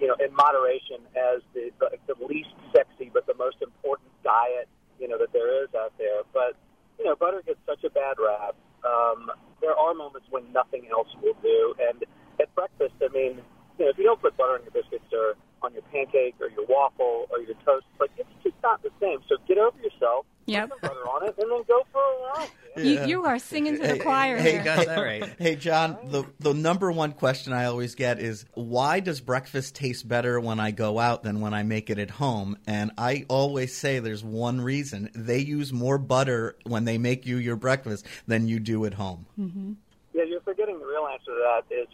you 0.00 0.06
know 0.06 0.16
in 0.22 0.34
moderation 0.34 1.02
as 1.18 1.42
the 1.54 1.70
the, 1.80 1.98
the 2.06 2.26
least 2.26 2.54
sexy 2.74 3.10
but 3.12 3.26
the 3.26 3.34
most 3.34 3.56
important 3.62 4.10
diet 4.22 4.68
you 5.00 5.08
know 5.08 5.18
that 5.18 5.32
there 5.32 5.64
is 5.64 5.68
out 5.74 5.92
there. 5.98 6.22
But 6.32 6.54
you 6.98 7.04
know, 7.04 7.14
butter 7.14 7.42
gets 7.46 7.60
such 7.66 7.84
a 7.84 7.90
bad 7.90 8.16
rap. 8.18 8.54
Um, 8.84 9.30
there 9.60 9.74
are 9.74 9.94
moments 9.94 10.26
when 10.30 10.52
nothing 10.52 10.86
else 10.90 11.08
will 11.22 11.36
do. 11.42 11.74
And 11.88 12.04
at 12.40 12.54
breakfast, 12.54 12.94
I 13.02 13.08
mean, 13.12 13.40
you 13.78 13.84
know, 13.84 13.90
if 13.90 13.98
you 13.98 14.04
don't 14.04 14.20
put 14.20 14.36
butter 14.36 14.54
on 14.54 14.62
your 14.62 14.72
biscuits 14.72 15.12
or 15.12 15.34
on 15.62 15.72
your 15.72 15.82
pancake 15.92 16.34
or 16.40 16.48
your 16.50 16.66
waffle 16.66 17.26
or 17.30 17.40
your 17.40 17.54
toast, 17.64 17.86
like 18.00 18.10
it's 18.16 18.28
just 18.42 18.56
not 18.62 18.82
the 18.82 18.90
same. 19.00 19.18
So 19.28 19.36
get 19.46 19.58
over 19.58 19.76
yourself. 19.78 20.26
Yep. 20.46 20.70
Put 20.70 20.80
some 20.80 20.88
butter 20.90 21.08
on 21.08 21.28
it, 21.28 21.34
and 21.38 21.50
then 21.50 21.62
go 21.68 21.82
for 21.92 22.00
a 22.00 22.38
ride. 22.38 22.48
man. 22.76 22.86
you, 22.86 23.04
you 23.06 23.24
are 23.26 23.38
singing 23.38 23.78
to 23.78 23.86
the 23.86 23.98
choir 23.98 24.38
Hey, 24.38 24.52
here. 24.52 24.64
got 24.64 24.86
that 24.86 24.96
right. 24.98 25.28
Hey, 25.38 25.56
John, 25.56 25.98
the, 26.06 26.24
the 26.40 26.54
number 26.54 26.90
one 26.90 27.12
question 27.12 27.52
I 27.52 27.66
always 27.66 27.94
get 27.94 28.18
is 28.18 28.46
why 28.54 29.00
does 29.00 29.20
breakfast 29.20 29.74
taste 29.74 30.08
better 30.08 30.40
when 30.40 30.58
I 30.58 30.70
go 30.70 30.98
out 30.98 31.22
than 31.22 31.40
when 31.42 31.52
I 31.52 31.64
make 31.64 31.90
it 31.90 31.98
at 31.98 32.08
home? 32.08 32.56
And 32.66 32.92
I 32.96 33.26
always 33.28 33.76
say 33.76 33.98
there's 33.98 34.24
one 34.24 34.60
reason. 34.62 35.10
They 35.14 35.40
use 35.40 35.70
more 35.70 35.98
butter 35.98 36.56
when 36.64 36.86
they 36.86 36.96
make 36.96 37.26
you 37.26 37.36
your 37.36 37.56
breakfast 37.56 38.06
than 38.26 38.48
you 38.48 38.58
do 38.58 38.86
at 38.86 38.94
home. 38.94 39.26
Mm-hmm. 39.38 39.72
Yeah, 40.14 40.22
you're 40.24 40.40
forgetting 40.40 40.78
the 40.78 40.86
real 40.86 41.06
answer 41.12 41.26
to 41.26 41.60
that 41.68 41.74
is 41.74 41.88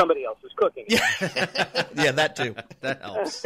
somebody 0.00 0.24
else 0.24 0.38
is 0.42 0.52
cooking. 0.56 0.84
it. 0.88 1.88
yeah, 1.94 2.12
that 2.12 2.36
too. 2.36 2.54
That 2.80 3.02
helps. 3.02 3.44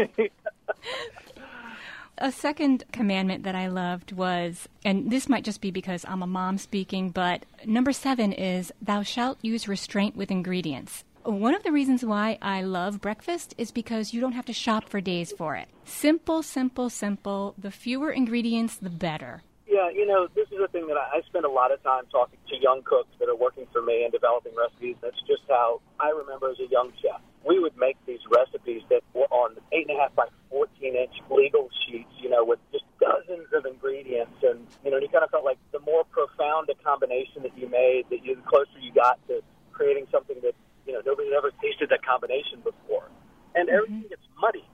A 2.18 2.30
second 2.30 2.84
commandment 2.92 3.42
that 3.42 3.56
I 3.56 3.66
loved 3.66 4.12
was, 4.12 4.68
and 4.84 5.10
this 5.10 5.28
might 5.28 5.44
just 5.44 5.60
be 5.60 5.72
because 5.72 6.04
I'm 6.06 6.22
a 6.22 6.28
mom 6.28 6.58
speaking, 6.58 7.10
but 7.10 7.44
number 7.66 7.92
seven 7.92 8.32
is, 8.32 8.72
Thou 8.80 9.02
shalt 9.02 9.38
use 9.42 9.66
restraint 9.66 10.14
with 10.14 10.30
ingredients. 10.30 11.02
One 11.24 11.54
of 11.54 11.64
the 11.64 11.72
reasons 11.72 12.04
why 12.04 12.38
I 12.40 12.62
love 12.62 13.00
breakfast 13.00 13.54
is 13.58 13.72
because 13.72 14.12
you 14.12 14.20
don't 14.20 14.32
have 14.32 14.44
to 14.44 14.52
shop 14.52 14.88
for 14.88 15.00
days 15.00 15.32
for 15.32 15.56
it. 15.56 15.68
Simple, 15.84 16.42
simple, 16.42 16.88
simple. 16.88 17.54
The 17.58 17.72
fewer 17.72 18.12
ingredients, 18.12 18.76
the 18.76 18.90
better. 18.90 19.42
Yeah, 19.74 19.90
you 19.90 20.06
know, 20.06 20.30
this 20.38 20.46
is 20.54 20.62
a 20.62 20.70
thing 20.70 20.86
that 20.86 20.94
I, 20.94 21.18
I 21.18 21.20
spend 21.26 21.42
a 21.42 21.50
lot 21.50 21.74
of 21.74 21.82
time 21.82 22.06
talking 22.06 22.38
to 22.46 22.54
young 22.62 22.86
cooks 22.86 23.10
that 23.18 23.26
are 23.26 23.34
working 23.34 23.66
for 23.74 23.82
me 23.82 24.06
and 24.06 24.12
developing 24.14 24.54
recipes. 24.54 24.94
That's 25.02 25.18
just 25.26 25.42
how 25.50 25.82
I 25.98 26.14
remember 26.14 26.46
as 26.54 26.62
a 26.62 26.70
young 26.70 26.94
chef. 27.02 27.18
We 27.42 27.58
would 27.58 27.74
make 27.74 27.98
these 28.06 28.22
recipes 28.30 28.86
that 28.94 29.02
were 29.18 29.26
on 29.34 29.58
eight 29.74 29.90
and 29.90 29.98
a 29.98 30.00
half 30.00 30.14
by 30.14 30.30
fourteen 30.46 30.94
inch 30.94 31.18
legal 31.26 31.74
sheets, 31.82 32.14
you 32.22 32.30
know, 32.30 32.46
with 32.46 32.62
just 32.70 32.86
dozens 33.02 33.50
of 33.50 33.66
ingredients, 33.66 34.38
and 34.46 34.62
you 34.86 34.94
know, 34.94 34.98
you 35.02 35.10
kind 35.10 35.26
of 35.26 35.34
felt 35.34 35.42
like 35.44 35.58
the 35.74 35.82
more 35.82 36.06
profound 36.06 36.70
a 36.70 36.78
combination 36.78 37.42
that 37.42 37.58
you 37.58 37.66
made, 37.66 38.06
that 38.14 38.22
you 38.22 38.38
the 38.38 38.46
closer 38.46 38.78
you 38.78 38.94
got 38.94 39.18
to 39.26 39.42
creating 39.74 40.06
something 40.14 40.38
that 40.46 40.54
you 40.86 40.94
know 40.94 41.02
nobody 41.04 41.34
had 41.34 41.36
ever 41.42 41.50
tasted 41.58 41.90
that 41.90 42.06
combination 42.06 42.62
before, 42.62 43.10
and 43.58 43.66
everything 43.68 44.06
gets 44.06 44.22
muddied. 44.38 44.70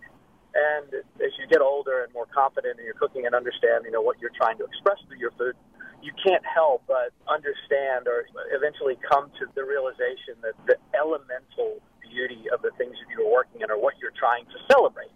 And 0.53 0.93
uh, 0.93 1.25
as 1.25 1.33
you 1.41 1.49
get 1.49 1.65
older 1.65 2.05
and 2.05 2.13
more 2.13 2.27
confident 2.41 2.79
in 2.81 2.85
your 2.89 2.95
cooking 2.95 3.27
and 3.27 3.35
understand, 3.35 3.85
you 3.85 3.93
know, 3.93 4.01
what 4.01 4.17
you're 4.21 4.33
trying 4.37 4.57
to 4.59 4.65
express 4.65 4.97
through 5.07 5.19
your 5.19 5.33
food, 5.37 5.55
you 6.03 6.13
can't 6.25 6.45
help 6.47 6.83
but 6.89 7.13
understand 7.29 8.09
or 8.09 8.25
eventually 8.57 8.97
come 9.13 9.29
to 9.39 9.45
the 9.55 9.65
realization 9.65 10.35
that 10.41 10.55
the 10.67 10.77
elemental 10.99 11.81
beauty 12.01 12.45
of 12.53 12.63
the 12.63 12.71
things 12.79 12.97
that 12.97 13.09
you're 13.13 13.31
working 13.31 13.61
in 13.61 13.71
are 13.71 13.79
what 13.79 13.95
you're 14.01 14.17
trying 14.19 14.45
to 14.47 14.59
celebrate. 14.73 15.13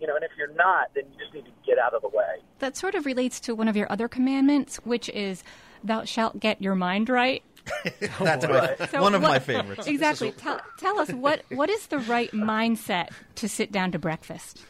You 0.00 0.06
know, 0.06 0.14
and 0.14 0.22
if 0.22 0.30
you're 0.38 0.54
not, 0.54 0.94
then 0.94 1.04
you 1.10 1.18
just 1.18 1.34
need 1.34 1.44
to 1.46 1.50
get 1.66 1.76
out 1.78 1.92
of 1.92 2.02
the 2.02 2.08
way. 2.08 2.38
That 2.60 2.76
sort 2.76 2.94
of 2.94 3.04
relates 3.04 3.40
to 3.40 3.54
one 3.56 3.66
of 3.66 3.76
your 3.76 3.90
other 3.90 4.06
commandments, 4.06 4.76
which 4.84 5.08
is, 5.08 5.42
"Thou 5.82 6.04
shalt 6.04 6.38
get 6.38 6.62
your 6.62 6.76
mind 6.76 7.08
right." 7.08 7.42
That's 8.20 8.46
my, 8.46 8.76
So 8.86 9.02
one 9.02 9.16
of 9.16 9.22
what- 9.22 9.28
my 9.28 9.38
favorites. 9.40 9.88
Exactly. 9.88 10.30
tell, 10.30 10.60
tell 10.78 11.00
us 11.00 11.10
what 11.10 11.42
what 11.50 11.68
is 11.68 11.88
the 11.88 11.98
right 11.98 12.30
mindset 12.30 13.08
to 13.34 13.48
sit 13.48 13.72
down 13.72 13.90
to 13.90 13.98
breakfast? 13.98 14.62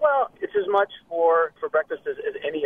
Well, 0.00 0.30
it's 0.40 0.54
as 0.56 0.68
much 0.68 0.92
for 1.08 1.52
for 1.58 1.68
breakfast 1.68 2.02
as, 2.06 2.16
as 2.18 2.34
any 2.46 2.62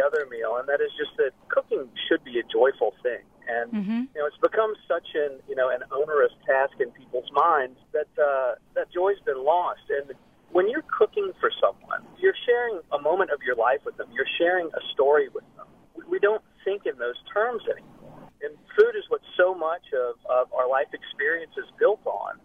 meal, 0.51 0.59
and 0.59 0.69
that 0.69 0.81
is 0.81 0.91
just 0.99 1.17
that 1.17 1.31
cooking 1.49 1.89
should 2.09 2.23
be 2.25 2.39
a 2.39 2.43
joyful 2.51 2.95
thing. 3.03 3.23
And 3.49 3.73
mhm 3.73 4.01
you 4.15 4.21
know, 4.21 4.27
it's 4.27 4.37
become 4.43 4.75
such 4.89 5.07
an 5.15 5.39
you 5.49 5.55
know 5.55 5.71
an 5.71 5.83
onerous 5.93 6.33
task 6.47 6.75
in 6.81 6.91
people's 6.93 7.31
minds 7.33 7.79
that 7.93 8.11
uh, 8.19 8.55
that 8.75 8.91
joy's 8.93 9.21
been 9.25 9.45
lost. 9.45 9.87
And 9.89 10.13
when 10.51 10.69
you're 10.69 10.85
cooking 10.91 11.31
for 11.41 11.51
someone, 11.63 12.03
you're 12.19 12.35
sharing 12.47 12.81
a 12.93 12.99
moment 12.99 13.31
of 13.31 13.41
your 13.47 13.55
life 13.55 13.81
with 13.87 13.97
them. 13.97 14.09
You're 14.13 14.29
sharing 14.39 14.67
a 14.75 14.83
story 14.93 15.29
with 15.31 15.45
them. 15.57 15.67
We- 15.95 16.05
We 16.15 16.19
don't 16.19 16.43
think 16.65 16.87
in 16.87 16.99
those 16.99 17.19
terms 17.33 17.63
anymore. 17.71 18.19
And 18.43 18.53
food 18.77 18.95
is 18.99 19.05
what 19.09 19.21
so 19.37 19.55
much 19.55 19.87
of, 19.95 20.17
of 20.29 20.53
our 20.53 20.69
life 20.69 20.91
experience 20.93 21.53
is 21.57 21.69
built 21.79 22.01
on. 22.05 22.39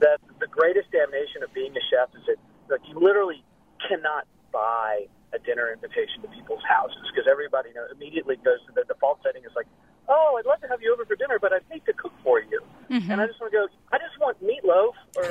That 0.00 0.18
the 0.40 0.48
greatest 0.48 0.90
damnation 0.90 1.42
of 1.46 1.52
being 1.54 1.70
a 1.76 1.80
chef 1.90 2.08
is 2.18 2.24
that 2.26 2.38
like 2.68 2.82
you 2.88 2.98
literally 2.98 3.44
cannot 3.88 4.26
buy 4.52 5.06
a 5.32 5.38
dinner 5.38 5.70
invitation 5.72 6.20
to 6.22 6.28
people's 6.28 6.64
houses 6.68 6.98
because 7.10 7.26
everybody 7.30 7.68
you 7.70 7.74
know, 7.76 7.86
immediately 7.94 8.36
goes 8.44 8.58
to 8.66 8.72
the 8.74 8.84
default 8.84 9.18
setting 9.22 9.44
is 9.44 9.54
like, 9.56 9.66
oh, 10.08 10.36
I'd 10.38 10.44
love 10.46 10.60
to 10.60 10.68
have 10.68 10.82
you 10.82 10.92
over 10.92 11.04
for 11.06 11.16
dinner, 11.16 11.38
but 11.38 11.52
I'd 11.54 11.62
hate 11.70 11.84
to 11.86 11.92
cook 11.94 12.12
for 12.24 12.40
you. 12.40 12.60
And 13.12 13.20
I 13.20 13.26
just 13.26 13.40
want 13.40 13.52
to 13.52 13.58
go, 13.60 13.64
I 13.92 13.98
just 13.98 14.18
want 14.20 14.36
meatloaf 14.44 14.92
or 15.16 15.24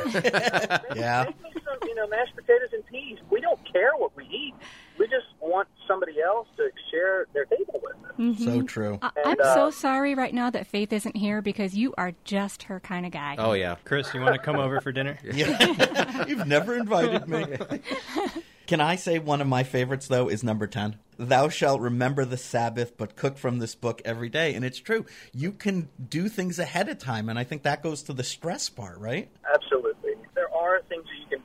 Yeah. 1.02 1.26
some, 1.26 1.78
you 1.88 1.96
know, 1.96 2.08
mashed 2.08 2.36
potatoes 2.36 2.70
and 2.74 2.86
peas. 2.88 3.18
We 3.30 3.42
don't 3.42 3.60
care 3.72 3.92
what 3.98 4.16
we 4.16 4.26
eat. 4.26 4.54
We 4.98 5.08
just 5.08 5.26
want 5.42 5.68
somebody 5.88 6.22
else 6.22 6.48
to 6.58 6.70
share 6.92 7.26
their 7.34 7.46
table 7.46 7.82
with 7.82 8.38
us. 8.38 8.44
So 8.44 8.62
true. 8.62 9.00
I- 9.02 9.10
And, 9.26 9.42
I'm 9.42 9.54
so 9.56 9.68
uh, 9.68 9.72
sorry 9.72 10.14
right 10.16 10.34
now 10.34 10.50
that 10.52 10.68
Faith 10.68 10.94
isn't 10.94 11.16
here 11.16 11.42
because 11.42 11.74
you 11.74 11.94
are 11.98 12.14
just 12.24 12.64
her 12.64 12.80
kind 12.80 13.06
of 13.06 13.12
guy. 13.12 13.36
Oh 13.40 13.54
yeah. 13.54 13.76
Chris, 13.84 14.14
you 14.14 14.22
want 14.22 14.36
to 14.36 14.40
come 14.42 14.58
over 14.58 14.80
for 14.82 14.92
dinner? 14.92 15.18
Yeah. 15.24 16.26
You've 16.28 16.46
never 16.48 16.76
invited 16.78 17.28
me. 17.28 17.46
Can 18.68 18.80
I 18.80 18.96
say 18.96 19.20
one 19.20 19.42
of 19.42 19.48
my 19.48 19.64
favorites, 19.64 20.08
though, 20.08 20.30
is 20.30 20.44
number 20.46 20.66
10? 20.66 20.98
Thou 21.18 21.50
shalt 21.50 21.82
remember 21.82 22.24
the 22.24 22.38
Sabbath, 22.38 22.96
but 22.96 23.18
cook 23.18 23.38
from 23.38 23.60
this 23.60 23.76
book 23.76 24.02
every 24.06 24.30
day. 24.30 24.54
And 24.54 24.64
it's 24.64 24.80
true. 24.80 25.06
You 25.34 25.52
can 25.52 25.90
do 26.10 26.30
things 26.30 26.58
ahead 26.58 26.88
of 26.88 26.98
time. 26.98 27.28
And 27.28 27.38
I 27.38 27.44
think 27.44 27.64
that 27.64 27.84
goes 27.84 28.04
to 28.04 28.14
the 28.14 28.24
stress 28.24 28.70
part, 28.70 28.98
right? 29.00 29.30
Absolutely. 29.54 30.12
There 30.36 30.50
are 30.56 30.82
things 30.88 31.04
that 31.04 31.18
you 31.20 31.28
can 31.38 31.44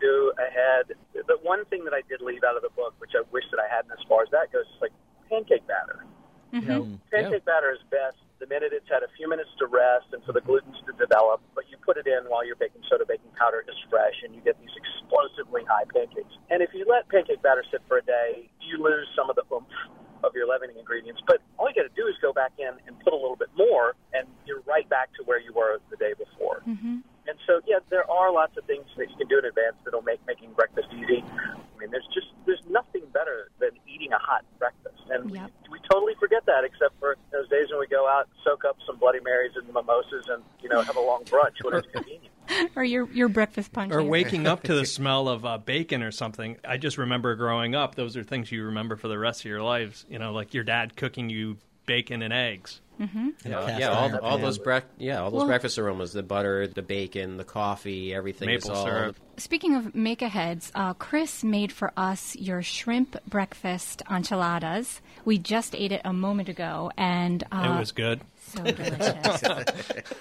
do 0.56 0.60
ahead. 0.60 1.26
The 1.26 1.38
one 1.42 1.64
thing 1.66 1.84
that 1.84 1.92
I 1.92 2.00
did 2.08 2.20
leave 2.24 2.44
out 2.44 2.56
of 2.56 2.62
the 2.62 2.72
book, 2.74 2.94
which 2.98 3.12
I 3.14 3.22
wish 3.30 3.44
that 3.52 3.60
I 3.60 3.68
hadn't 3.68 3.92
as 3.92 4.04
far 4.08 4.22
as 4.22 4.30
that 4.32 4.52
goes, 4.52 4.64
is 4.64 4.80
like 4.80 4.92
pancake 5.28 5.66
batter. 5.68 6.04
Mm-hmm. 6.52 6.60
You 6.60 6.68
know, 6.68 6.98
pancake 7.12 7.44
batter 7.44 7.72
is 7.72 7.80
best 7.90 8.16
the 8.38 8.46
minute 8.46 8.72
it's 8.72 8.88
had 8.88 9.02
a 9.02 9.10
few 9.16 9.28
minutes 9.28 9.48
to 9.58 9.66
rest 9.66 10.12
and 10.12 10.22
for 10.24 10.32
the 10.32 10.40
glutens 10.40 10.76
to 10.84 10.92
develop, 11.00 11.40
but 11.54 11.64
you 11.70 11.76
put 11.80 11.96
it 11.96 12.06
in 12.06 12.24
while 12.28 12.44
your 12.44 12.56
baking 12.56 12.82
soda 12.88 13.04
baking 13.06 13.30
powder 13.38 13.64
is 13.66 13.76
fresh 13.88 14.14
and 14.24 14.34
you 14.34 14.40
get 14.42 14.58
these 14.60 14.74
explosively 14.76 15.64
high 15.64 15.84
pancakes. 15.88 16.36
And 16.50 16.60
if 16.60 16.70
you 16.74 16.84
let 16.88 17.08
pancake 17.08 17.42
batter 17.42 17.64
sit 17.70 17.80
for 17.88 17.98
a 17.98 18.04
day, 18.04 18.50
you 18.60 18.82
lose 18.82 19.08
some 19.16 19.30
of 19.30 19.36
the 19.36 19.44
oomph 19.52 19.72
of 20.24 20.34
your 20.34 20.48
leavening 20.48 20.76
ingredients. 20.78 21.22
But 21.26 21.40
all 21.58 21.68
you 21.68 21.74
got 21.74 21.88
to 21.88 21.96
do 21.96 22.06
is 22.08 22.14
go 22.20 22.32
back 22.32 22.52
in 22.58 22.72
and 22.86 22.98
put 23.00 23.12
a 23.12 23.16
little 23.16 23.36
bit 23.36 23.48
more, 23.56 23.94
and 24.12 24.28
you're 24.44 24.60
right 24.66 24.88
back 24.88 25.12
to 25.16 25.24
where 25.24 25.40
you 25.40 25.52
were 25.52 25.78
the 25.90 25.96
day 25.96 26.12
before. 26.12 26.62
And 26.66 27.04
so, 27.46 27.60
yeah, 27.66 27.78
there 27.90 28.08
are 28.10 28.32
lots 28.32 28.56
of 28.56 28.64
things 28.64 28.86
that 28.96 29.10
you 29.10 29.16
can 29.16 29.28
do 29.28 29.38
in 29.38 29.44
advance 29.44 29.76
that'll 29.84 30.02
make 30.02 30.20
making 30.26 30.52
breakfast 30.52 30.88
easy. 30.92 31.24
I 31.24 31.78
mean, 31.78 31.90
there's 31.90 32.06
just 32.12 32.26
there's 32.46 32.62
nothing 32.70 33.02
better 33.12 33.50
than 33.60 33.70
eating 33.86 34.12
a 34.12 34.18
hot 34.18 34.44
breakfast, 34.58 35.02
and 35.10 35.30
Yep. 35.30 35.50
we, 35.70 35.78
we 35.78 35.88
totally 35.90 36.14
forget 36.18 36.44
that, 36.46 36.64
except 36.64 36.98
for 36.98 37.16
those 37.32 37.48
days 37.48 37.66
when 37.70 37.80
we 37.80 37.86
go 37.86 38.08
out, 38.08 38.28
soak 38.44 38.64
up 38.64 38.76
some 38.86 38.98
Bloody 38.98 39.20
Marys 39.20 39.52
and 39.56 39.66
mimosas, 39.72 40.26
and 40.28 40.42
you 40.60 40.68
know 40.68 40.82
have 40.82 40.96
a 40.96 41.00
long 41.00 41.24
brunch 41.24 41.62
when 41.62 41.74
it's 41.74 41.88
convenient. 41.92 42.32
Or 42.76 42.84
your 42.84 43.10
your 43.12 43.28
breakfast 43.28 43.72
punch. 43.72 43.92
Or 43.92 44.04
waking 44.04 44.46
up 44.46 44.62
to 44.64 44.74
the 44.74 44.86
smell 44.86 45.28
of 45.28 45.44
uh, 45.44 45.58
bacon 45.58 46.02
or 46.02 46.12
something. 46.12 46.56
I 46.64 46.76
just 46.76 46.96
remember 46.96 47.34
growing 47.34 47.74
up; 47.74 47.96
those 47.96 48.16
are 48.16 48.22
things 48.22 48.52
you 48.52 48.64
remember 48.64 48.94
for 48.94 49.08
the 49.08 49.18
rest 49.18 49.40
of 49.40 49.46
your 49.46 49.62
lives. 49.62 50.06
You 50.08 50.20
know, 50.20 50.32
like 50.32 50.54
your 50.54 50.62
dad 50.62 50.94
cooking 50.94 51.28
you 51.28 51.56
bacon 51.86 52.22
and 52.22 52.32
eggs. 52.32 52.80
Yeah, 52.98 53.06
cast 53.44 53.78
yeah, 53.78 53.88
all, 53.90 54.16
all 54.20 54.38
those 54.38 54.58
brec- 54.58 54.84
yeah, 54.96 55.20
all 55.20 55.30
those 55.30 55.38
Well- 55.40 55.46
breakfast 55.48 55.78
aromas, 55.78 56.12
the 56.12 56.22
butter, 56.22 56.66
the 56.66 56.80
bacon, 56.82 57.36
the 57.36 57.44
coffee, 57.44 58.14
everything 58.14 58.46
Maple 58.46 58.72
is 58.72 58.76
all 58.78 58.84
syrup. 58.86 59.16
Speaking 59.36 59.74
of 59.74 59.94
make 59.94 60.22
aheads, 60.22 60.72
uh, 60.74 60.94
Chris 60.94 61.44
made 61.44 61.72
for 61.72 61.92
us 61.96 62.34
your 62.36 62.62
shrimp 62.62 63.16
breakfast 63.28 64.02
enchiladas. 64.10 65.02
We 65.26 65.36
just 65.36 65.74
ate 65.74 65.92
it 65.92 66.00
a 66.06 66.12
moment 66.14 66.48
ago, 66.48 66.90
and 66.96 67.44
uh, 67.52 67.74
it 67.76 67.78
was 67.78 67.92
good. 67.92 68.20
so 68.46 68.62
delicious. 68.64 69.42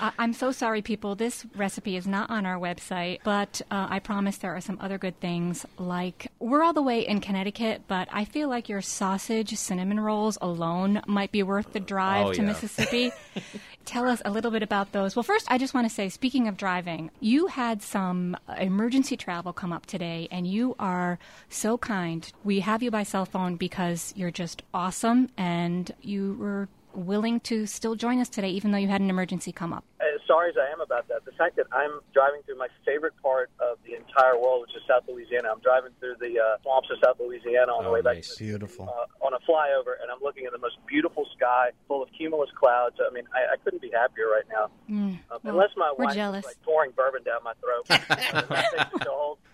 I- 0.00 0.12
I'm 0.18 0.32
so 0.32 0.52
sorry, 0.52 0.82
people. 0.82 1.14
This 1.14 1.44
recipe 1.54 1.96
is 1.96 2.06
not 2.06 2.30
on 2.30 2.46
our 2.46 2.58
website, 2.58 3.20
but 3.24 3.60
uh, 3.70 3.86
I 3.90 3.98
promise 3.98 4.38
there 4.38 4.54
are 4.56 4.60
some 4.60 4.78
other 4.80 4.98
good 4.98 5.18
things. 5.20 5.66
Like, 5.78 6.28
we're 6.38 6.62
all 6.62 6.72
the 6.72 6.82
way 6.82 7.06
in 7.06 7.20
Connecticut, 7.20 7.82
but 7.88 8.08
I 8.12 8.24
feel 8.24 8.48
like 8.48 8.68
your 8.68 8.80
sausage 8.80 9.54
cinnamon 9.56 10.00
rolls 10.00 10.38
alone 10.40 11.02
might 11.06 11.32
be 11.32 11.42
worth 11.42 11.72
the 11.72 11.80
drive 11.80 12.26
Oh, 12.28 12.32
to 12.32 12.40
yeah. 12.42 12.48
Mississippi. 12.48 13.12
Tell 13.84 14.08
us 14.08 14.22
a 14.24 14.30
little 14.30 14.50
bit 14.52 14.62
about 14.62 14.92
those. 14.92 15.16
Well, 15.16 15.24
first, 15.24 15.50
I 15.50 15.58
just 15.58 15.74
want 15.74 15.88
to 15.88 15.94
say, 15.94 16.08
speaking 16.08 16.46
of 16.46 16.56
driving, 16.56 17.10
you 17.20 17.48
had 17.48 17.82
some 17.82 18.36
emergency 18.58 19.16
travel 19.16 19.52
come 19.52 19.72
up 19.72 19.86
today, 19.86 20.28
and 20.30 20.46
you 20.46 20.76
are 20.78 21.18
so 21.48 21.76
kind. 21.78 22.30
We 22.44 22.60
have 22.60 22.82
you 22.82 22.90
by 22.92 23.02
cell 23.02 23.24
phone 23.26 23.56
because 23.56 24.12
you're 24.16 24.30
just 24.30 24.62
awesome, 24.72 25.30
and 25.36 25.90
you 26.00 26.36
were 26.38 26.68
willing 26.94 27.40
to 27.40 27.66
still 27.66 27.94
join 27.94 28.18
us 28.20 28.28
today, 28.28 28.50
even 28.50 28.70
though 28.72 28.78
you 28.78 28.88
had 28.88 29.00
an 29.00 29.10
emergency 29.10 29.52
come 29.52 29.72
up. 29.72 29.84
As 30.00 30.20
sorry 30.26 30.50
as 30.50 30.56
I 30.56 30.70
am 30.72 30.80
about 30.80 31.08
that, 31.08 31.24
the 31.24 31.32
fact 31.32 31.56
that 31.56 31.66
I'm 31.72 32.00
driving 32.12 32.42
through 32.44 32.58
my 32.58 32.68
favorite 32.84 33.14
part 33.22 33.50
of 33.60 33.78
the 33.86 33.94
entire 33.96 34.36
world, 34.38 34.62
which 34.62 34.76
is 34.76 34.82
South 34.88 35.04
Louisiana. 35.08 35.48
I'm 35.52 35.60
driving 35.60 35.90
through 36.00 36.16
the 36.20 36.38
uh, 36.40 36.56
swamps 36.62 36.88
of 36.90 36.98
South 37.04 37.16
Louisiana 37.20 37.72
on 37.72 37.84
the 37.84 37.90
Oh, 37.90 37.92
way 37.92 38.00
back 38.02 38.16
nice. 38.16 38.36
to 38.36 38.44
Beautiful. 38.44 38.88
uh, 38.88 39.24
on 39.26 39.32
a 39.34 39.38
flyover, 39.48 40.00
and 40.02 40.10
I'm 40.10 40.20
looking 40.22 40.46
at 40.46 40.52
the 40.52 40.58
most 40.58 40.76
beautiful 40.86 41.26
sky 41.36 41.70
full 41.88 42.02
of 42.02 42.08
cumulus 42.16 42.50
clouds. 42.58 42.96
I 43.00 43.12
mean, 43.12 43.24
I, 43.34 43.54
I 43.54 43.56
couldn't 43.62 43.82
be 43.82 43.90
happier 43.90 44.26
right 44.28 44.44
now. 44.50 44.70
um, 44.88 45.18
well, 45.30 45.40
unless 45.44 45.70
my 45.76 45.92
we're 45.98 46.06
wife 46.06 46.14
jealous. 46.14 46.40
is 46.44 46.46
like 46.46 46.62
pouring 46.62 46.90
bourbon 46.92 47.22
down 47.22 47.40
my 47.44 47.52
throat. 47.60 47.86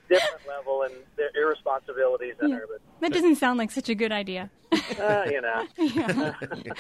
that 0.09 0.21
takes 0.21 0.25
it 0.25 0.45
to 0.45 0.51
a 0.51 0.63
whole 0.63 0.63
different 0.63 0.67
level, 0.67 0.83
and 0.83 0.95
their 1.17 1.31
irresponsibilities 1.43 2.35
in 2.43 2.53
her. 2.53 2.67
That 3.01 3.13
doesn't 3.13 3.37
sound 3.37 3.59
like 3.59 3.71
such 3.71 3.89
a 3.89 3.95
good 3.95 4.13
idea. 4.13 4.51
Uh, 4.73 5.25
you 5.31 5.41
know, 5.41 5.67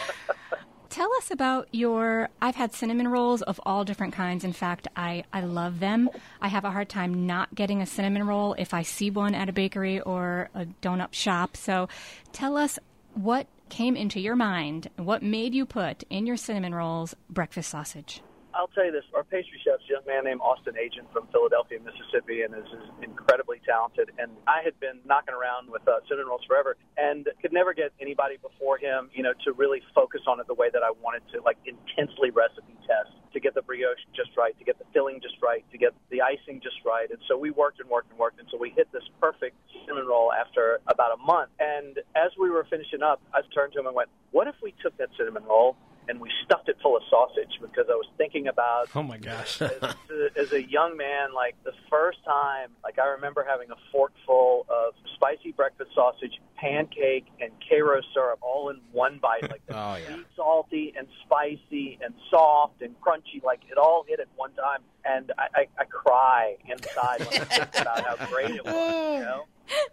Tell 0.91 1.13
us 1.17 1.31
about 1.31 1.69
your. 1.71 2.31
I've 2.41 2.55
had 2.57 2.73
cinnamon 2.73 3.09
rolls 3.09 3.43
of 3.43 3.61
all 3.67 3.85
different 3.85 4.15
kinds. 4.15 4.43
In 4.43 4.55
fact, 4.55 4.89
I, 4.97 5.25
I 5.33 5.43
love 5.43 5.81
them. 5.81 6.09
I 6.41 6.49
have 6.49 6.65
a 6.65 6.71
hard 6.71 6.89
time 6.89 7.27
not 7.27 7.55
getting 7.55 7.83
a 7.83 7.87
cinnamon 7.87 8.27
roll 8.27 8.55
if 8.55 8.73
I 8.73 8.83
see 8.83 9.11
one 9.11 9.35
at 9.35 9.49
a 9.49 9.53
bakery 9.53 10.01
or 10.01 10.49
a 10.55 10.67
donut 10.83 11.13
shop. 11.13 11.57
So 11.57 11.89
tell 12.33 12.57
us 12.57 12.79
what 13.15 13.47
came 13.69 13.97
into 13.97 14.19
your 14.19 14.35
mind, 14.35 14.89
what 14.97 15.23
made 15.23 15.55
you 15.55 15.67
put 15.67 16.05
in 16.09 16.27
your 16.27 16.39
cinnamon 16.39 16.75
rolls 16.75 17.15
breakfast 17.29 17.69
sausage. 17.71 18.23
I'll 18.59 18.67
tell 18.75 18.85
you 18.85 18.91
this: 18.91 19.07
our 19.15 19.23
pastry 19.23 19.55
chef's 19.63 19.87
a 19.87 19.95
young 19.95 20.03
man 20.03 20.27
named 20.27 20.43
Austin 20.43 20.75
Agent 20.75 21.07
from 21.15 21.31
Philadelphia, 21.31 21.79
Mississippi, 21.79 22.43
and 22.43 22.51
is, 22.51 22.67
is 22.75 22.91
incredibly 23.07 23.63
talented. 23.63 24.11
And 24.19 24.35
I 24.51 24.67
had 24.67 24.75
been 24.83 24.99
knocking 25.07 25.33
around 25.33 25.71
with 25.71 25.87
uh, 25.87 26.03
cinnamon 26.11 26.27
rolls 26.27 26.43
forever, 26.43 26.75
and 26.99 27.31
could 27.41 27.55
never 27.55 27.73
get 27.73 27.95
anybody 28.03 28.35
before 28.43 28.77
him, 28.77 29.15
you 29.15 29.23
know, 29.23 29.31
to 29.47 29.55
really 29.55 29.79
focus 29.95 30.23
on 30.27 30.41
it 30.43 30.51
the 30.51 30.59
way 30.59 30.75
that 30.75 30.83
I 30.83 30.91
wanted 30.91 31.23
to, 31.33 31.41
like 31.47 31.57
intensely 31.71 32.35
recipe 32.35 32.75
test 32.83 33.15
to 33.31 33.39
get 33.39 33.55
the 33.55 33.63
brioche 33.63 34.03
just 34.11 34.35
right, 34.37 34.59
to 34.59 34.65
get 34.65 34.77
the 34.83 34.89
filling 34.93 35.23
just 35.23 35.39
right, 35.39 35.63
to 35.71 35.79
get 35.79 35.95
the 36.11 36.19
icing 36.19 36.59
just 36.59 36.83
right. 36.85 37.07
And 37.09 37.23
so 37.31 37.39
we 37.39 37.55
worked 37.55 37.79
and 37.79 37.89
worked 37.89 38.11
and 38.11 38.19
worked 38.19 38.41
until 38.43 38.59
we 38.59 38.75
hit 38.75 38.91
this 38.91 39.07
perfect 39.23 39.55
cinnamon 39.87 40.11
roll 40.11 40.33
after 40.33 40.81
about 40.91 41.15
a 41.15 41.21
month. 41.23 41.55
And 41.63 42.03
as 42.19 42.35
we 42.35 42.51
were 42.51 42.67
finishing 42.69 43.07
up, 43.07 43.23
I 43.31 43.47
turned 43.55 43.73
to 43.75 43.79
him 43.79 43.87
and 43.87 43.95
went, 43.95 44.11
"What 44.33 44.49
if 44.49 44.57
we 44.61 44.75
took 44.83 44.97
that 44.99 45.15
cinnamon 45.17 45.45
roll?" 45.47 45.77
And 46.09 46.21
we 46.21 46.31
stuffed 46.45 46.69
it 46.71 46.77
full 46.83 46.97
of 46.97 47.03
sausage 47.11 47.59
because 47.61 47.87
I 47.91 47.95
was 47.95 48.07
thinking 48.17 48.49
about 48.49 48.89
Oh 48.95 49.03
my 49.03 49.19
gosh. 49.19 49.61
as, 49.61 49.71
a, 49.83 49.95
as 50.39 50.53
a 50.53 50.63
young 50.63 50.97
man, 50.97 51.35
like 51.35 51.55
the 51.65 51.73
first 51.91 52.19
time, 52.25 52.71
like 52.83 52.99
I 52.99 53.09
remember 53.09 53.45
having 53.47 53.71
a 53.71 53.77
fork 53.93 54.13
full 54.27 54.65
of 54.71 54.95
spicy 55.17 55.53
breakfast 55.53 55.91
sausage, 55.95 56.41
pancake, 56.57 57.27
and 57.41 57.51
Karo 57.69 58.01
syrup 58.15 58.39
all 58.41 58.71
in 58.71 58.81
one 58.93 59.19
bite, 59.19 59.43
like 59.51 59.65
the 59.67 59.75
Oh, 59.77 59.97
yeah. 59.97 60.15
sweet, 60.15 60.27
salty, 60.35 60.95
and 60.97 61.07
spicy, 61.27 61.99
and 62.03 62.15
soft 62.31 62.81
and 62.81 62.95
crunchy, 63.03 63.43
like 63.45 63.61
it 63.71 63.77
all 63.77 64.05
hit 64.09 64.19
at 64.19 64.29
one 64.37 64.53
time. 64.55 64.81
And 65.05 65.31
I, 65.39 65.47
I, 65.55 65.67
I 65.79 65.85
cry 65.85 66.57
inside 66.67 67.21
when 67.21 67.41
I 67.43 67.45
think 67.45 67.81
about 67.81 68.01
how 68.05 68.27
great 68.27 68.51
it 68.53 68.65
was. 68.65 69.19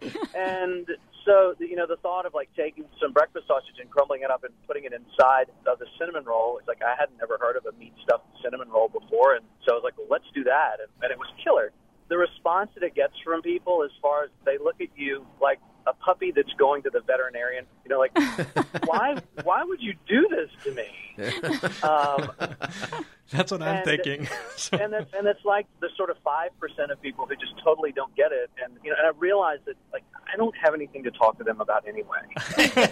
You 0.02 0.10
know? 0.12 0.22
and 0.34 0.86
so 1.26 1.54
you 1.58 1.76
know 1.76 1.86
the 1.86 1.96
thought 1.96 2.24
of 2.24 2.32
like 2.32 2.48
taking 2.56 2.86
some 3.02 3.12
breakfast 3.12 3.46
sausage 3.46 3.76
and 3.80 3.90
crumbling 3.90 4.22
it 4.22 4.30
up 4.30 4.44
and 4.44 4.54
putting 4.66 4.84
it 4.84 4.94
inside 4.94 5.50
of 5.66 5.78
the 5.78 5.86
cinnamon 5.98 6.24
roll 6.24 6.58
is 6.58 6.64
like 6.66 6.80
I 6.80 6.94
had 6.98 7.10
never 7.18 7.36
heard 7.36 7.56
of 7.56 7.66
a 7.66 7.76
meat 7.76 7.92
stuffed 8.02 8.24
cinnamon 8.42 8.70
roll 8.70 8.88
before, 8.88 9.34
and 9.34 9.44
so 9.66 9.72
I 9.72 9.74
was 9.74 9.84
like, 9.84 9.98
well, 9.98 10.06
let's 10.08 10.30
do 10.32 10.44
that, 10.44 10.78
and, 10.80 10.88
and 11.02 11.10
it 11.10 11.18
was 11.18 11.28
killer. 11.42 11.72
The 12.08 12.16
response 12.16 12.70
that 12.78 12.86
it 12.86 12.94
gets 12.94 13.14
from 13.24 13.42
people, 13.42 13.82
as 13.82 13.90
far 14.00 14.24
as 14.24 14.30
they 14.46 14.56
look 14.56 14.80
at 14.80 14.94
you 14.94 15.26
like 15.42 15.58
a 15.86 15.92
puppy 15.94 16.32
that's 16.32 16.52
going 16.54 16.82
to 16.82 16.90
the 16.90 17.00
veterinarian, 17.00 17.64
you 17.84 17.88
know, 17.90 17.98
like 17.98 18.12
why 18.86 19.16
why 19.44 19.62
would 19.64 19.80
you 19.80 19.94
do 20.08 20.28
this 20.28 20.50
to 20.64 20.72
me? 20.74 20.86
Um, 21.82 22.30
That's 23.30 23.50
what 23.50 23.60
I'm 23.62 23.76
and- 23.76 23.84
thinking. 23.84 24.28
and 24.72 24.92
that's 24.92 25.12
and 25.14 25.26
it's 25.26 25.44
like 25.44 25.66
the 25.80 25.88
sort 25.96 26.10
of 26.10 26.16
five 26.22 26.50
percent 26.60 26.90
of 26.92 27.00
people 27.00 27.26
who 27.26 27.34
just 27.36 27.54
totally 27.64 27.90
don't 27.90 28.14
get 28.14 28.30
it, 28.32 28.50
and 28.62 28.74
you 28.84 28.90
know, 28.90 28.96
and 28.98 29.06
I 29.06 29.18
realize 29.18 29.58
that 29.66 29.74
like 29.92 30.04
I 30.32 30.36
don't 30.36 30.54
have 30.62 30.74
anything 30.74 31.02
to 31.04 31.10
talk 31.10 31.38
to 31.38 31.44
them 31.44 31.60
about 31.60 31.88
anyway, 31.88 32.20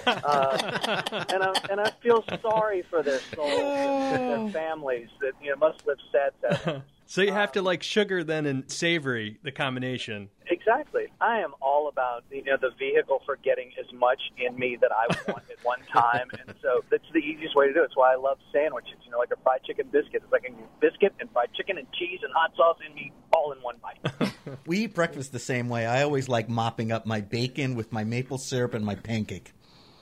uh, 0.07 1.03
and 1.28 1.42
I 1.42 1.53
and 1.70 1.80
I 1.80 1.90
feel 2.03 2.24
sorry 2.42 2.82
for 2.90 3.03
their 3.03 3.20
souls 3.34 3.61
and 3.61 4.47
their 4.47 4.53
families 4.53 5.09
that 5.20 5.32
you 5.42 5.51
know 5.51 5.57
must 5.57 5.86
live 5.86 5.99
sad, 6.11 6.32
sad. 6.40 6.82
Lives. 7.05 7.15
so 7.15 7.23
you 7.23 7.33
have 7.33 7.53
to 7.53 7.63
like 7.63 7.83
sugar 7.83 8.25
then 8.25 8.47
and 8.47 8.71
savory 8.71 9.39
the 9.43 9.53
combination. 9.53 10.29
Exactly. 10.49 11.07
I 11.21 11.39
am 11.39 11.55
all 11.61 11.89
about 11.89 12.25
you 12.31 12.45
know 12.45 12.57
the 12.61 12.71
vehicle 12.79 13.23
for 13.25 13.37
getting 13.37 13.73
as 13.79 13.87
much 13.93 14.21
in 14.37 14.59
me 14.59 14.77
that 14.81 14.91
I 14.93 15.07
want 15.31 15.45
at 15.51 15.65
one 15.65 15.81
time, 15.93 16.29
and 16.33 16.55
so 16.61 16.85
that's 16.91 17.05
the 17.13 17.21
easiest 17.21 17.57
way 17.57 17.69
to 17.69 17.75
do 17.75 17.83
it. 17.83 17.87
It's 17.87 17.97
why 17.97 18.13
I 18.13 18.17
love 18.17 18.39
sandwiches. 18.53 18.99
You 19.05 19.11
know, 19.11 19.19
like 19.19 19.31
a 19.33 19.41
fried 19.43 19.63
chicken 19.65 19.89
biscuit. 19.91 20.23
It's 20.23 20.33
like 20.33 20.45
a 20.49 20.53
biscuit 20.81 21.15
and 21.21 21.31
fried 21.31 21.53
chicken 21.55 21.79
and 21.79 21.87
cheese 21.93 22.21
and 22.23 22.33
hot 22.33 22.53
sauce 22.57 22.79
in 22.87 22.95
me 22.95 23.13
all 23.33 23.53
in 23.53 23.59
one 23.63 23.77
bite. 23.83 24.33
We 24.67 24.85
eat 24.85 24.95
breakfast 24.95 25.33
the 25.33 25.39
same 25.39 25.69
way. 25.69 25.87
I 25.87 26.03
always 26.03 26.29
like 26.29 26.49
mopping 26.49 26.93
up 26.93 27.07
my 27.07 27.21
bacon 27.23 27.75
with 27.75 27.93
my 27.93 28.05
maple 28.05 28.37
syrup 28.39 28.75
and 28.75 28.85
my 28.85 28.95
pancake. 28.95 29.53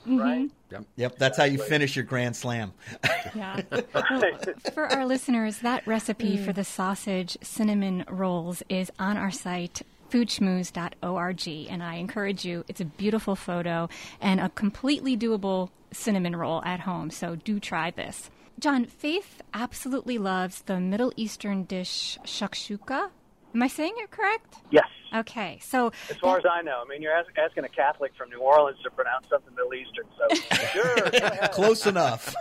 Mm-hmm. 0.07 0.19
Right. 0.19 0.49
Yep, 0.95 1.17
that's 1.17 1.37
how 1.37 1.43
you 1.43 1.59
finish 1.59 1.95
your 1.95 2.05
grand 2.05 2.35
slam. 2.35 2.73
Yeah. 3.35 3.61
Well, 3.71 4.23
for 4.73 4.85
our 4.85 5.05
listeners, 5.05 5.59
that 5.59 5.87
recipe 5.87 6.37
mm. 6.37 6.45
for 6.45 6.53
the 6.53 6.63
sausage 6.63 7.37
cinnamon 7.41 8.03
rolls 8.07 8.61
is 8.69 8.91
on 8.99 9.17
our 9.17 9.31
site 9.31 9.81
foodschmooze.org 10.11 11.47
and 11.47 11.81
I 11.81 11.95
encourage 11.95 12.45
you 12.45 12.63
it's 12.67 12.81
a 12.81 12.85
beautiful 12.85 13.35
photo 13.35 13.89
and 14.21 14.39
a 14.39 14.49
completely 14.49 15.17
doable 15.17 15.69
cinnamon 15.91 16.35
roll 16.35 16.63
at 16.63 16.81
home 16.81 17.09
so 17.09 17.35
do 17.35 17.59
try 17.59 17.89
this. 17.91 18.29
John, 18.59 18.85
Faith 18.85 19.41
absolutely 19.53 20.19
loves 20.19 20.61
the 20.61 20.79
Middle 20.79 21.11
Eastern 21.15 21.63
dish 21.63 22.19
shakshuka. 22.23 23.09
Am 23.55 23.63
I 23.63 23.67
saying 23.67 23.93
it 23.97 24.11
correct? 24.11 24.57
Yes. 24.69 24.85
Okay. 25.13 25.59
So 25.61 25.91
As 26.09 26.17
far 26.17 26.37
as 26.37 26.43
I 26.49 26.61
know, 26.61 26.83
I 26.83 26.89
mean, 26.89 27.01
you're 27.01 27.13
ask, 27.13 27.29
asking 27.37 27.65
a 27.65 27.69
Catholic 27.69 28.13
from 28.17 28.29
New 28.29 28.39
Orleans 28.39 28.79
to 28.83 28.89
pronounce 28.89 29.27
something 29.29 29.53
Middle 29.55 29.73
Eastern, 29.73 30.05
so 30.17 30.55
sure. 30.73 31.47
Close 31.51 31.85
enough. 31.85 32.33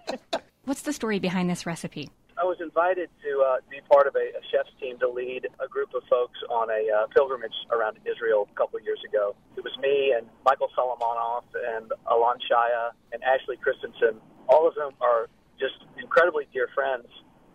what's 0.64 0.82
the 0.82 0.92
story 0.92 1.18
behind 1.18 1.48
this 1.48 1.66
recipe? 1.66 2.10
I 2.40 2.44
was 2.44 2.56
invited 2.60 3.10
to 3.22 3.44
uh, 3.44 3.56
be 3.68 3.80
part 3.92 4.06
of 4.06 4.16
a, 4.16 4.32
a 4.32 4.42
chef's 4.50 4.72
team 4.80 4.98
to 5.00 5.08
lead 5.08 5.46
a 5.60 5.68
group 5.68 5.92
of 5.94 6.02
folks 6.08 6.38
on 6.48 6.70
a 6.70 6.88
uh, 6.88 7.06
pilgrimage 7.14 7.52
around 7.70 7.98
Israel 8.08 8.48
a 8.50 8.56
couple 8.56 8.78
of 8.78 8.84
years 8.84 9.00
ago. 9.06 9.36
It 9.56 9.62
was 9.62 9.76
me 9.78 10.14
and 10.16 10.26
Michael 10.44 10.70
Solomonov 10.72 11.44
and 11.76 11.92
Alon 12.08 12.38
Shaya 12.50 12.96
and 13.12 13.22
Ashley 13.22 13.58
Christensen. 13.58 14.20
All 14.48 14.66
of 14.66 14.74
them 14.74 14.92
are 15.02 15.28
just 15.60 15.84
incredibly 16.00 16.48
dear 16.50 16.68
friends, 16.74 17.06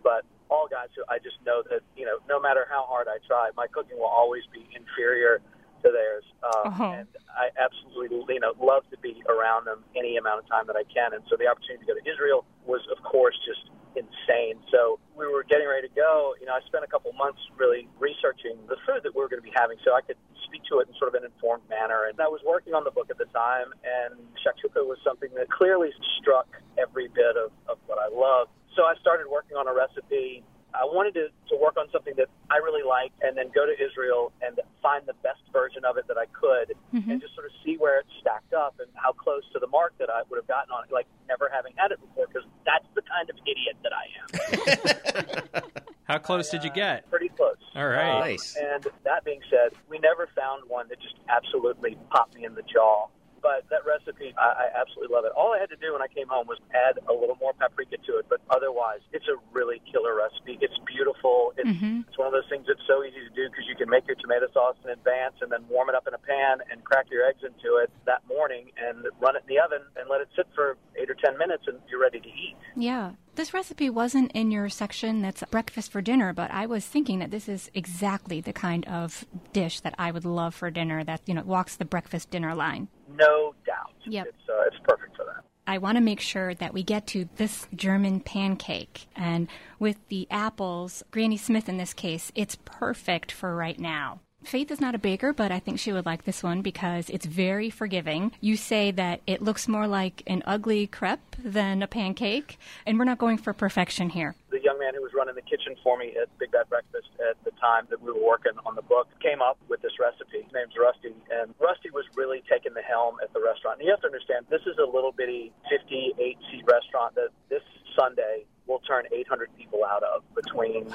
but 0.04 0.22
all 0.48 0.68
guys 0.70 0.88
who 0.94 1.02
I 1.08 1.18
just 1.18 1.36
know 1.44 1.62
that, 1.70 1.82
you 1.96 2.04
know, 2.04 2.18
no 2.28 2.40
matter 2.40 2.66
how 2.70 2.84
hard 2.84 3.08
I 3.08 3.18
try, 3.26 3.50
my 3.56 3.66
cooking 3.66 3.98
will 3.98 4.06
always 4.10 4.42
be 4.52 4.68
inferior 4.74 5.40
to 5.82 5.90
theirs. 5.90 6.24
Um, 6.42 6.74
Oh. 6.78 6.92
And 6.92 7.08
I 7.36 7.50
absolutely, 7.58 8.34
you 8.34 8.40
know, 8.40 8.54
love 8.60 8.84
to 8.90 8.98
be 8.98 9.22
around 9.28 9.66
them 9.66 9.84
any 9.94 10.16
amount 10.16 10.42
of 10.42 10.48
time 10.48 10.66
that 10.66 10.76
I 10.76 10.84
can. 10.84 11.12
And 11.12 11.22
so 11.28 11.36
the 11.36 11.46
opportunity 11.46 11.84
to 11.86 11.94
go 11.94 11.98
to 11.98 12.04
Israel 12.10 12.44
was, 12.64 12.80
of 12.90 13.02
course, 13.04 13.36
just 13.44 13.70
insane. 13.96 14.60
So 14.70 15.00
we 15.16 15.26
were 15.26 15.42
getting 15.42 15.66
ready 15.66 15.88
to 15.88 15.94
go. 15.94 16.36
You 16.38 16.46
know, 16.46 16.54
I 16.54 16.60
spent 16.68 16.84
a 16.84 16.90
couple 16.90 17.12
months 17.16 17.40
really 17.56 17.88
researching 17.98 18.60
the 18.68 18.76
food 18.84 19.02
that 19.02 19.16
we 19.16 19.20
were 19.20 19.28
going 19.28 19.40
to 19.40 19.48
be 19.48 19.56
having 19.56 19.80
so 19.84 19.96
I 19.96 20.04
could 20.04 20.20
speak 20.44 20.62
to 20.70 20.78
it 20.80 20.88
in 20.88 20.94
sort 21.00 21.10
of 21.10 21.16
an 21.18 21.24
informed 21.24 21.64
manner. 21.68 22.06
And 22.06 22.20
I 22.20 22.28
was 22.28 22.40
working 22.46 22.74
on 22.74 22.84
the 22.84 22.92
book 22.92 23.08
at 23.10 23.18
the 23.18 23.26
time, 23.32 23.72
and 23.82 24.20
shakshuka 24.44 24.84
was 24.84 24.98
something 25.02 25.32
that 25.34 25.50
clearly 25.50 25.90
struck 26.20 26.46
every 26.78 27.08
bit 27.08 27.34
of, 27.34 27.50
of 27.66 27.80
what 27.88 27.98
I 27.98 28.12
love. 28.12 28.48
So 28.76 28.84
I 28.84 28.94
started 29.00 29.26
working 29.26 29.56
on 29.56 29.66
a 29.66 29.74
recipe. 29.74 30.44
I 30.76 30.84
wanted 30.84 31.14
to, 31.14 31.28
to 31.48 31.54
work 31.56 31.76
on 31.76 31.88
something 31.90 32.14
that 32.16 32.28
I 32.50 32.58
really 32.58 32.84
liked 32.84 33.16
and 33.22 33.36
then 33.36 33.50
go 33.54 33.64
to 33.64 33.72
Israel 33.72 34.32
and 34.42 34.60
find 34.82 35.06
the 35.06 35.16
best 35.24 35.40
version 35.52 35.84
of 35.84 35.96
it 35.96 36.06
that 36.08 36.18
I 36.18 36.26
could 36.30 36.76
mm-hmm. 36.92 37.10
and 37.10 37.20
just 37.20 37.34
sort 37.34 37.46
of 37.46 37.52
see 37.64 37.76
where 37.76 38.00
it 38.00 38.06
stacked 38.20 38.52
up 38.52 38.76
and 38.78 38.88
how 38.94 39.12
close 39.12 39.42
to 39.52 39.58
the 39.58 39.66
mark 39.66 39.96
that 39.98 40.10
I 40.10 40.22
would 40.28 40.36
have 40.36 40.46
gotten 40.46 40.70
on 40.70 40.84
it, 40.84 40.92
like 40.92 41.06
never 41.28 41.50
having 41.52 41.72
had 41.76 41.92
it 41.92 42.00
before, 42.00 42.26
because 42.28 42.46
that's 42.64 42.86
the 42.94 43.02
kind 43.02 43.30
of 43.30 43.36
idiot 43.48 43.76
that 43.82 43.92
I 43.96 44.04
am. 44.20 45.62
How 46.06 46.18
close 46.18 46.50
did 46.50 46.62
you 46.62 46.70
uh, 46.70 46.74
get? 46.74 47.10
Pretty 47.10 47.30
close. 47.30 47.56
All 47.74 47.88
right. 47.88 48.20
Nice. 48.20 48.56
And 48.56 48.86
that 49.04 49.24
being 49.24 49.40
said, 49.50 49.76
we 49.88 49.98
never 49.98 50.28
found 50.36 50.62
one 50.68 50.88
that 50.88 51.00
just 51.00 51.16
absolutely 51.28 51.98
popped 52.10 52.36
me 52.36 52.44
in 52.44 52.54
the 52.54 52.62
jaw. 52.62 53.08
But 53.46 53.62
that 53.70 53.86
recipe, 53.86 54.34
I, 54.34 54.66
I 54.66 54.66
absolutely 54.74 55.14
love 55.14 55.22
it. 55.22 55.30
All 55.38 55.54
I 55.54 55.62
had 55.62 55.70
to 55.70 55.78
do 55.78 55.94
when 55.94 56.02
I 56.02 56.10
came 56.10 56.26
home 56.26 56.50
was 56.50 56.58
add 56.74 56.98
a 57.06 57.14
little 57.14 57.38
more 57.38 57.54
paprika 57.54 57.94
to 57.94 58.18
it. 58.18 58.26
But 58.26 58.42
otherwise, 58.50 59.06
it's 59.14 59.30
a 59.30 59.38
really 59.54 59.78
killer 59.86 60.18
recipe. 60.18 60.58
It's 60.58 60.74
beautiful. 60.82 61.54
It's, 61.54 61.70
mm-hmm. 61.70 62.10
it's 62.10 62.18
one 62.18 62.26
of 62.26 62.34
those 62.34 62.50
things 62.50 62.66
that's 62.66 62.82
so 62.90 63.06
easy 63.06 63.22
to 63.22 63.30
do 63.30 63.46
because 63.46 63.70
you 63.70 63.78
can 63.78 63.86
make 63.86 64.02
your 64.10 64.18
tomato 64.18 64.50
sauce 64.50 64.74
in 64.82 64.90
advance 64.90 65.38
and 65.46 65.52
then 65.54 65.62
warm 65.70 65.88
it 65.88 65.94
up 65.94 66.10
in 66.10 66.14
a 66.14 66.18
pan 66.18 66.58
and 66.74 66.82
crack 66.82 67.06
your 67.06 67.22
eggs 67.22 67.46
into 67.46 67.78
it 67.78 67.86
that 68.02 68.26
morning 68.26 68.74
and 68.82 69.06
run 69.22 69.38
it 69.38 69.46
in 69.46 69.54
the 69.54 69.62
oven 69.62 69.86
and 69.94 70.10
let 70.10 70.20
it 70.20 70.28
sit 70.34 70.50
for 70.50 70.74
eight 70.98 71.06
or 71.06 71.14
ten 71.14 71.38
minutes 71.38 71.70
and 71.70 71.78
you're 71.86 72.02
ready 72.02 72.18
to 72.18 72.28
eat. 72.28 72.58
Yeah. 72.74 73.14
This 73.36 73.52
recipe 73.52 73.90
wasn't 73.90 74.32
in 74.32 74.50
your 74.50 74.70
section 74.70 75.20
that's 75.20 75.44
breakfast 75.50 75.92
for 75.92 76.00
dinner, 76.00 76.32
but 76.32 76.50
I 76.50 76.64
was 76.64 76.86
thinking 76.86 77.18
that 77.18 77.30
this 77.30 77.48
is 77.48 77.70
exactly 77.74 78.40
the 78.40 78.52
kind 78.52 78.86
of 78.86 79.26
dish 79.52 79.80
that 79.80 79.94
I 79.98 80.10
would 80.10 80.24
love 80.24 80.54
for 80.54 80.70
dinner 80.70 81.04
that, 81.04 81.20
you 81.26 81.34
know, 81.34 81.42
walks 81.42 81.76
the 81.76 81.84
breakfast 81.84 82.30
dinner 82.30 82.54
line. 82.54 82.88
No 83.16 83.54
doubt. 83.66 83.92
Yep. 84.04 84.26
It's, 84.28 84.48
uh, 84.48 84.62
it's 84.66 84.76
perfect 84.84 85.16
for 85.16 85.24
that. 85.24 85.44
I 85.66 85.78
want 85.78 85.96
to 85.96 86.00
make 86.00 86.20
sure 86.20 86.54
that 86.54 86.72
we 86.72 86.84
get 86.84 87.08
to 87.08 87.28
this 87.36 87.66
German 87.74 88.20
pancake. 88.20 89.06
And 89.16 89.48
with 89.80 89.96
the 90.08 90.28
apples, 90.30 91.02
Granny 91.10 91.36
Smith 91.36 91.68
in 91.68 91.76
this 91.76 91.92
case, 91.92 92.30
it's 92.36 92.56
perfect 92.64 93.32
for 93.32 93.56
right 93.56 93.78
now. 93.78 94.20
Faith 94.44 94.70
is 94.70 94.80
not 94.80 94.94
a 94.94 94.98
baker, 94.98 95.32
but 95.32 95.50
I 95.50 95.58
think 95.58 95.80
she 95.80 95.92
would 95.92 96.06
like 96.06 96.22
this 96.22 96.40
one 96.40 96.62
because 96.62 97.10
it's 97.10 97.26
very 97.26 97.68
forgiving. 97.68 98.30
You 98.40 98.56
say 98.56 98.92
that 98.92 99.20
it 99.26 99.42
looks 99.42 99.66
more 99.66 99.88
like 99.88 100.22
an 100.28 100.44
ugly 100.46 100.86
crepe 100.86 101.34
than 101.42 101.82
a 101.82 101.88
pancake, 101.88 102.56
and 102.86 102.96
we're 102.96 103.06
not 103.06 103.18
going 103.18 103.38
for 103.38 103.52
perfection 103.52 104.10
here. 104.10 104.36
the 104.50 104.62
young 104.62 104.78
man 104.78 104.94
who 104.94 105.02
running 105.16 105.34
the 105.34 105.42
kitchen 105.42 105.74
for 105.82 105.96
me 105.96 106.12
at 106.20 106.28
Big 106.38 106.52
Bad 106.52 106.68
Breakfast 106.68 107.08
at 107.24 107.42
the 107.44 107.50
time 107.56 107.88
that 107.90 108.00
we 108.00 108.12
were 108.12 108.22
working 108.22 108.52
on 108.66 108.76
the 108.76 108.82
book 108.82 109.08
came 109.20 109.40
up 109.40 109.56
with 109.68 109.80
this 109.80 109.96
recipe. 109.98 110.44
His 110.44 110.52
name's 110.52 110.76
Rusty, 110.76 111.16
and 111.32 111.54
Rusty 111.58 111.90
was 111.90 112.04
really 112.14 112.44
taking 112.50 112.74
the 112.74 112.82
helm 112.82 113.16
at 113.22 113.32
the 113.32 113.40
restaurant. 113.40 113.80
And 113.80 113.86
you 113.86 113.92
have 113.92 114.04
to 114.04 114.10
understand, 114.12 114.46
this 114.50 114.62
is 114.68 114.76
a 114.76 114.84
little 114.84 115.12
bitty 115.12 115.52
58 115.72 116.36
seat 116.52 116.64
restaurant 116.68 117.16
that 117.16 117.32
this 117.48 117.64
Sunday 117.96 118.44
will 118.66 118.80
turn 118.80 119.04
800 119.10 119.48
people 119.56 119.84
out 119.84 120.02
of 120.02 120.22
between 120.34 120.92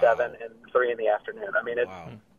7 0.00 0.36
and 0.40 0.52
3 0.70 0.92
in 0.92 0.98
the 0.98 1.08
afternoon. 1.08 1.50
I 1.58 1.62
mean, 1.64 1.78
it, 1.78 1.88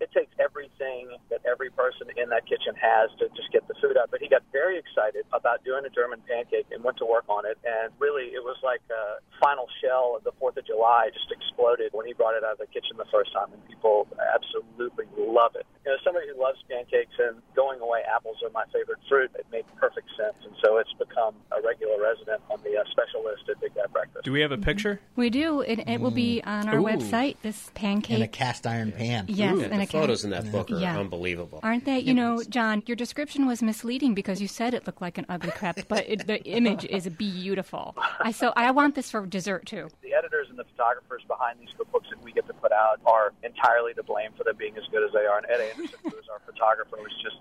it 0.05 0.13
takes 0.13 0.29
everything 0.37 1.09
that 1.33 1.41
every 1.49 1.73
person 1.73 2.13
in 2.13 2.29
that 2.29 2.45
kitchen 2.45 2.77
has 2.77 3.09
to 3.17 3.25
just 3.33 3.49
get 3.49 3.65
the 3.65 3.73
food 3.81 3.97
out. 3.97 4.13
But 4.13 4.21
he 4.21 4.29
got 4.29 4.45
very 4.53 4.77
excited 4.77 5.25
about 5.33 5.65
doing 5.65 5.81
a 5.81 5.89
German 5.89 6.21
pancake 6.29 6.69
and 6.69 6.85
went 6.85 7.01
to 7.01 7.09
work 7.09 7.25
on 7.25 7.49
it. 7.49 7.57
And 7.65 7.89
really, 7.97 8.37
it 8.37 8.45
was 8.45 8.61
like 8.61 8.85
a 8.93 9.17
final 9.41 9.65
shell 9.81 10.13
of 10.13 10.21
the 10.21 10.31
4th 10.37 10.61
of 10.61 10.65
July 10.69 11.09
just 11.09 11.33
exploded 11.33 11.89
when 11.97 12.05
he 12.05 12.13
brought 12.13 12.37
it 12.37 12.45
out 12.45 12.53
of 12.53 12.61
the 12.61 12.69
kitchen 12.69 13.01
the 13.01 13.09
first 13.09 13.33
time. 13.33 13.49
And 13.49 13.65
people 13.65 14.05
absolutely 14.21 15.09
love 15.17 15.57
it. 15.57 15.65
You 15.81 15.91
know, 15.91 15.97
somebody 16.05 16.29
who 16.29 16.37
loves 16.37 16.61
pancakes 16.69 17.17
and 17.17 17.41
going 17.57 17.81
away 17.81 18.05
apples 18.05 18.37
are 18.45 18.53
my 18.53 18.69
favorite 18.69 19.01
fruit. 19.09 19.33
It 19.33 19.49
made 19.49 19.65
perfect 19.81 20.13
sense. 20.13 20.37
And 20.45 20.53
so 20.61 20.77
it's 20.77 20.93
become 21.01 21.33
a 21.49 21.65
regular 21.65 21.97
resident 21.97 22.45
on 22.53 22.61
the 22.61 22.77
uh, 22.77 22.85
special 22.93 23.25
list 23.25 23.49
at 23.49 23.57
Big 23.57 23.73
Bad 23.73 23.89
Breakfast. 23.89 24.25
Do 24.25 24.31
we 24.31 24.41
have 24.45 24.53
a 24.53 24.61
picture? 24.61 25.01
We 25.15 25.29
do. 25.33 25.61
It, 25.61 25.81
it 25.89 25.97
will 25.99 26.13
be 26.13 26.45
on 26.45 26.69
our 26.69 26.77
Ooh. 26.77 26.85
website, 26.85 27.37
this 27.41 27.71
pancake. 27.73 28.17
In 28.17 28.21
a 28.21 28.27
cast 28.27 28.67
iron 28.67 28.91
pan. 28.91 29.25
Yes, 29.27 29.55
Ooh, 29.55 29.61
and 29.61 29.73
the 29.73 29.83
a 29.83 29.87
ca- 29.87 29.94
photos 30.01 30.23
in 30.23 30.29
that 30.31 30.51
book 30.51 30.71
are 30.71 30.79
Yeah. 30.79 30.99
unbelievable. 30.99 31.59
Aren't 31.63 31.85
they? 31.85 31.99
You 31.99 32.13
know, 32.13 32.41
John, 32.49 32.83
your 32.85 32.95
description 32.95 33.47
was 33.47 33.61
misleading 33.61 34.13
because 34.13 34.41
you 34.41 34.47
said 34.47 34.73
it 34.73 34.85
looked 34.85 35.01
like 35.01 35.17
an 35.17 35.25
ugly 35.29 35.51
crepe, 35.51 35.87
but 35.87 36.05
it, 36.07 36.27
the 36.27 36.43
image 36.43 36.85
is 36.85 37.07
beautiful. 37.09 37.95
I 38.19 38.31
so 38.31 38.53
I 38.55 38.71
want 38.71 38.95
this 38.95 39.11
for 39.11 39.25
dessert 39.25 39.65
too. 39.65 39.89
the 40.01 40.13
editors 40.13 40.47
and 40.49 40.57
the 40.57 40.65
photographers 40.75 41.23
behind 41.27 41.59
these 41.59 41.69
cookbooks 41.79 42.09
that 42.09 42.21
we 42.23 42.31
get 42.31 42.47
to 42.47 42.53
put 42.53 42.71
out 42.71 42.99
are 43.05 43.33
entirely 43.43 43.93
to 43.93 44.03
blame 44.03 44.31
for 44.37 44.43
them 44.43 44.55
being 44.57 44.77
as 44.77 44.83
good 44.91 45.03
as 45.03 45.11
they 45.13 45.25
are. 45.25 45.37
And 45.37 45.47
Ed 45.49 45.61
Anderson, 45.61 45.99
who 46.03 46.17
is 46.17 46.27
our 46.31 46.41
photographer, 46.45 46.97
was 46.97 47.11
just 47.21 47.37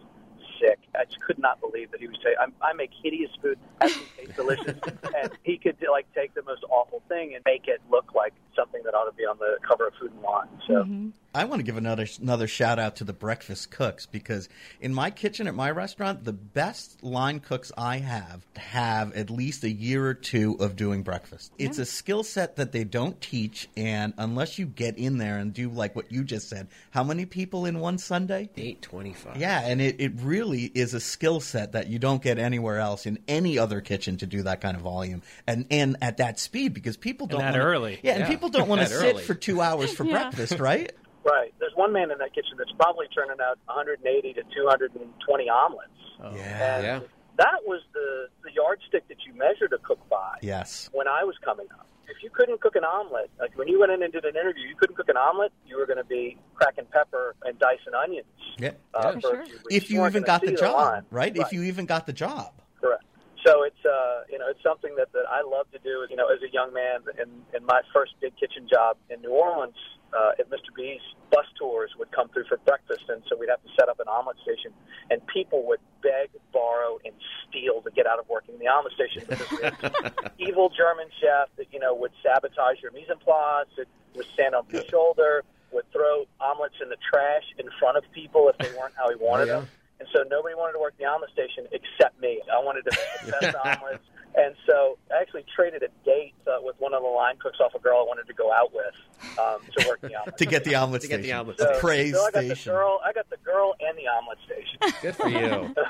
sick. 0.61 0.78
I 0.94 1.05
just 1.05 1.20
could 1.20 1.38
not 1.38 1.61
believe 1.61 1.90
that 1.90 2.00
he 2.00 2.07
was 2.07 2.16
saying, 2.22 2.36
I 2.62 2.72
make 2.74 2.90
hideous 3.02 3.30
food, 3.42 3.59
has 3.80 3.92
to 3.92 4.00
taste 4.16 4.36
delicious, 4.36 4.78
and 5.20 5.30
he 5.42 5.59
could 5.59 5.76
like 5.90 6.07
take 6.14 6.34
the 6.34 6.42
most 6.42 6.64
awful 6.70 7.02
thing 7.09 7.34
and 7.34 7.42
make 7.44 7.66
it 7.68 7.80
look 7.90 8.14
like 8.14 8.32
something 8.57 8.80
that 8.84 8.94
ought 8.94 9.11
to 9.11 9.16
be 9.16 9.24
on 9.24 9.38
the 9.38 9.59
cover 9.66 9.88
of 9.88 9.94
Food 10.00 10.12
and 10.12 10.22
Wine. 10.22 10.48
So 10.66 10.74
mm-hmm. 10.74 11.09
I 11.35 11.45
want 11.45 11.59
to 11.61 11.64
give 11.64 11.76
another 11.76 12.07
another 12.20 12.47
shout 12.47 12.78
out 12.78 12.97
to 12.97 13.05
the 13.05 13.12
breakfast 13.12 13.70
cooks 13.70 14.07
because 14.07 14.49
in 14.80 14.95
my 14.95 15.11
kitchen 15.11 15.47
at 15.49 15.55
my 15.55 15.70
restaurant, 15.70 16.24
the 16.24 16.32
best 16.32 17.03
line 17.03 17.41
cooks 17.41 17.72
I 17.76 17.99
have 17.99 18.47
have 18.57 19.14
at 19.16 19.30
least 19.30 19.64
a 19.64 19.70
year 19.70 20.07
or 20.07 20.14
two 20.14 20.57
of 20.61 20.76
doing 20.76 21.03
breakfast. 21.03 21.53
It's 21.59 21.78
a 21.78 21.85
skill 21.85 22.22
set 22.22 22.57
that 22.57 22.72
they 22.72 22.85
don't 22.85 23.20
teach, 23.20 23.68
and 23.76 24.14
unless 24.16 24.59
you 24.59 24.66
get 24.66 24.97
in 24.97 25.18
there 25.18 25.39
and 25.39 25.53
do 25.53 25.68
like 25.68 25.97
what 25.97 26.12
you 26.12 26.24
just 26.24 26.49
said, 26.49 26.68
how 26.91 27.03
many 27.03 27.26
people 27.26 27.66
in 27.66 27.80
one 27.80 27.99
Sunday? 27.99 28.51
Eight 28.57 28.80
twenty-five. 28.82 29.37
Yeah, 29.37 29.61
and 29.66 29.80
it, 29.80 29.97
it 30.01 30.12
really 30.20 30.64
is 30.74 30.95
a 30.95 31.01
skill 31.01 31.41
set 31.41 31.72
that 31.72 31.89
you 31.89 31.99
don't 31.99 32.22
get 32.22 32.39
anywhere 32.39 32.78
else 32.78 33.07
in 33.07 33.18
any 33.26 33.59
other 33.59 33.80
kitchen 33.80 34.16
to 34.18 34.26
do 34.26 34.43
that 34.45 34.61
kind 34.61 34.76
of 34.76 34.82
volume 34.82 35.22
and 35.47 35.66
and 35.70 35.97
at 36.01 36.18
that 36.18 36.39
speed 36.39 36.74
because 36.74 36.97
people 36.97 37.26
don't 37.26 37.41
that 37.41 37.53
wanna- 37.53 37.64
early. 37.64 37.99
Yeah, 38.03 38.12
and 38.12 38.20
Yeah. 38.20 38.28
people 38.28 38.49
don't 38.51 38.68
want 38.74 38.82
to 38.82 38.87
sit 38.87 39.14
early. 39.16 39.22
for 39.24 39.35
two 39.35 39.61
hours 39.61 39.93
for 39.93 40.05
Yeah. 40.05 40.12
breakfast, 40.30 40.59
right? 40.61 40.93
Right. 41.25 41.55
There's 41.59 41.72
one 41.75 41.93
man 41.93 42.11
in 42.11 42.18
that 42.18 42.35
kitchen 42.35 42.53
that's 42.59 42.72
probably 42.79 43.07
turning 43.14 43.41
out 43.41 43.59
180 43.66 44.35
to 44.35 44.43
220 44.55 45.49
omelets. 45.49 45.91
Yeah. 46.20 46.77
And 46.77 46.85
Yeah. 46.85 47.01
that 47.39 47.61
was 47.66 47.81
the, 47.95 48.29
the 48.43 48.53
yardstick 48.53 49.09
that 49.09 49.16
you 49.27 49.33
measured 49.35 49.72
a 49.72 49.79
cook 49.79 50.01
by 50.11 50.37
Yes. 50.43 50.91
when 50.93 51.09
I 51.09 51.25
was 51.25 51.37
coming 51.45 51.66
up. 51.72 51.87
If 52.07 52.22
you 52.22 52.29
couldn't 52.29 52.61
cook 52.61 52.77
an 52.77 52.85
omelet, 52.85 53.31
like 53.41 53.57
when 53.57 53.66
you 53.68 53.81
went 53.81 53.91
in 53.93 54.03
and 54.03 54.12
did 54.12 54.27
an 54.27 54.37
interview, 54.37 54.68
you 54.68 54.77
couldn't 54.77 54.97
cook 54.97 55.09
an 55.09 55.16
omelet, 55.16 55.53
you 55.66 55.79
were 55.79 55.87
going 55.87 55.97
to 55.97 56.05
be 56.05 56.37
cracking 56.55 56.85
pepper 56.93 57.35
and 57.45 57.59
dicing 57.59 57.95
onions. 57.97 58.27
Yeah. 58.59 58.72
Uh, 58.93 59.12
For 59.12 59.12
for 59.12 59.20
sure. 59.20 59.41
a 59.41 59.47
few 59.47 59.55
weeks. 59.55 59.66
If 59.70 59.91
you 59.91 60.01
weren't 60.01 60.12
even 60.12 60.22
got 60.25 60.43
the 60.43 60.49
see 60.49 60.55
job, 60.57 60.77
line. 60.77 61.03
right? 61.11 61.35
If 61.35 61.53
you 61.53 61.62
even 61.62 61.87
got 61.87 62.07
the 62.07 62.12
job. 62.12 62.53
Correct. 62.79 63.05
So 63.47 63.62
it's 63.64 63.85
uh, 63.85 64.25
you 64.31 64.39
know 64.39 64.47
it's 64.49 64.62
something 64.62 64.95
that, 64.97 65.12
that 65.12 65.25
I 65.29 65.43
love 65.43 65.70
to 65.72 65.79
do. 65.79 66.07
You 66.09 66.16
know, 66.16 66.29
as 66.29 66.41
a 66.43 66.51
young 66.53 66.72
man, 66.72 67.01
in, 67.20 67.29
in 67.57 67.64
my 67.66 67.81
first 67.95 68.12
big 68.20 68.33
kitchen 68.39 68.68
job 68.70 68.97
in 69.11 69.20
New 69.22 69.31
Orleans, 69.33 69.77
uh, 70.16 70.32
at 70.38 70.48
Mr. 70.50 70.74
B's, 70.74 71.00
bus 71.30 71.46
tours 71.58 71.90
would 71.98 72.10
come 72.12 72.28
through 72.28 72.44
for 72.44 72.58
breakfast, 72.58 73.04
and 73.08 73.22
so 73.28 73.36
we'd 73.36 73.48
have 73.50 73.62
to 73.62 73.68
set 73.78 73.88
up 73.88 73.98
an 74.00 74.08
omelet 74.08 74.36
station, 74.42 74.72
and 75.10 75.24
people 75.26 75.66
would 75.66 75.80
beg, 76.02 76.30
borrow, 76.52 76.98
and 77.04 77.14
steal 77.48 77.82
to 77.82 77.90
get 77.90 78.06
out 78.06 78.18
of 78.18 78.28
working 78.28 78.58
the 78.58 78.68
omelet 78.68 78.92
station 78.94 79.22
because 79.28 79.50
we 79.50 79.62
had 79.62 80.14
evil 80.38 80.70
German 80.70 81.08
chef 81.20 81.48
that 81.56 81.66
you 81.72 81.78
know 81.78 81.94
would 81.94 82.12
sabotage 82.22 82.80
your 82.80 82.92
mise 82.92 83.10
en 83.10 83.18
place, 83.18 83.66
that 83.76 83.86
would 84.14 84.26
stand 84.34 84.54
on 84.54 84.64
your 84.70 84.84
shoulder, 84.84 85.42
would 85.72 85.90
throw 85.92 86.24
omelets 86.40 86.76
in 86.80 86.88
the 86.88 86.96
trash 87.10 87.44
in 87.58 87.66
front 87.78 87.96
of 87.96 88.04
people 88.12 88.48
if 88.48 88.56
they 88.58 88.70
weren't 88.78 88.94
how 88.96 89.08
he 89.10 89.16
wanted 89.16 89.48
yeah. 89.48 89.60
them. 89.60 89.68
And 90.00 90.08
so 90.14 90.24
nobody 90.28 90.54
wanted 90.54 90.74
to 90.74 90.80
work 90.80 90.94
the 90.98 91.04
omelet 91.04 91.30
station 91.30 91.66
except 91.72 92.20
me. 92.20 92.40
I 92.52 92.62
wanted 92.62 92.84
to 92.84 92.90
make 93.24 93.26
the 93.26 93.32
best 93.40 93.56
omelets. 93.56 94.04
And 94.37 94.55
so 94.66 94.99
I 95.16 95.20
actually 95.20 95.45
traded 95.55 95.82
a 95.85 95.89
date 96.05 96.35
uh, 96.47 96.57
with 96.61 96.74
one 96.80 96.93
of 96.93 97.03
the 97.03 97.09
line 97.09 97.37
cooks 97.37 97.59
off 97.61 97.74
a 97.74 97.78
girl 97.78 97.99
I 97.99 98.03
wanted 98.09 98.26
to 98.26 98.32
go 98.35 98.53
out 98.53 98.72
with 98.74 98.95
um, 99.39 99.61
to 99.78 99.89
work 99.89 100.01
the 100.01 100.14
omelet. 100.16 100.37
To 100.39 100.47
get 100.47 100.64
the 100.64 100.74
omelet 100.74 101.03
To 101.03 101.09
get 101.09 101.18
the 101.18 101.22
station. 101.28 101.39
omelet 101.39 101.61
A 101.61 101.62
station. 101.64 101.80
praise 101.80 102.14
so 102.14 102.20
I 102.26 102.30
got 102.32 102.45
station. 102.45 102.72
the 102.72 102.76
girl. 102.78 103.01
I 103.05 103.12
got 103.12 103.30
the 103.30 103.37
girl 103.45 103.74
and 103.80 103.97
the 103.97 104.09
omelet 104.09 104.39
station. 104.45 104.78
Good 105.03 105.16
for 105.16 105.28
you. 105.28 105.74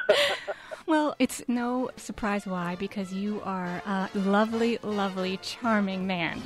Well, 0.87 1.17
it's 1.19 1.43
no 1.49 1.89
surprise 1.97 2.47
why, 2.47 2.75
because 2.75 3.11
you 3.11 3.41
are 3.43 3.81
a 3.87 4.11
lovely, 4.15 4.79
lovely, 4.83 5.39
charming 5.39 6.07
man. 6.07 6.43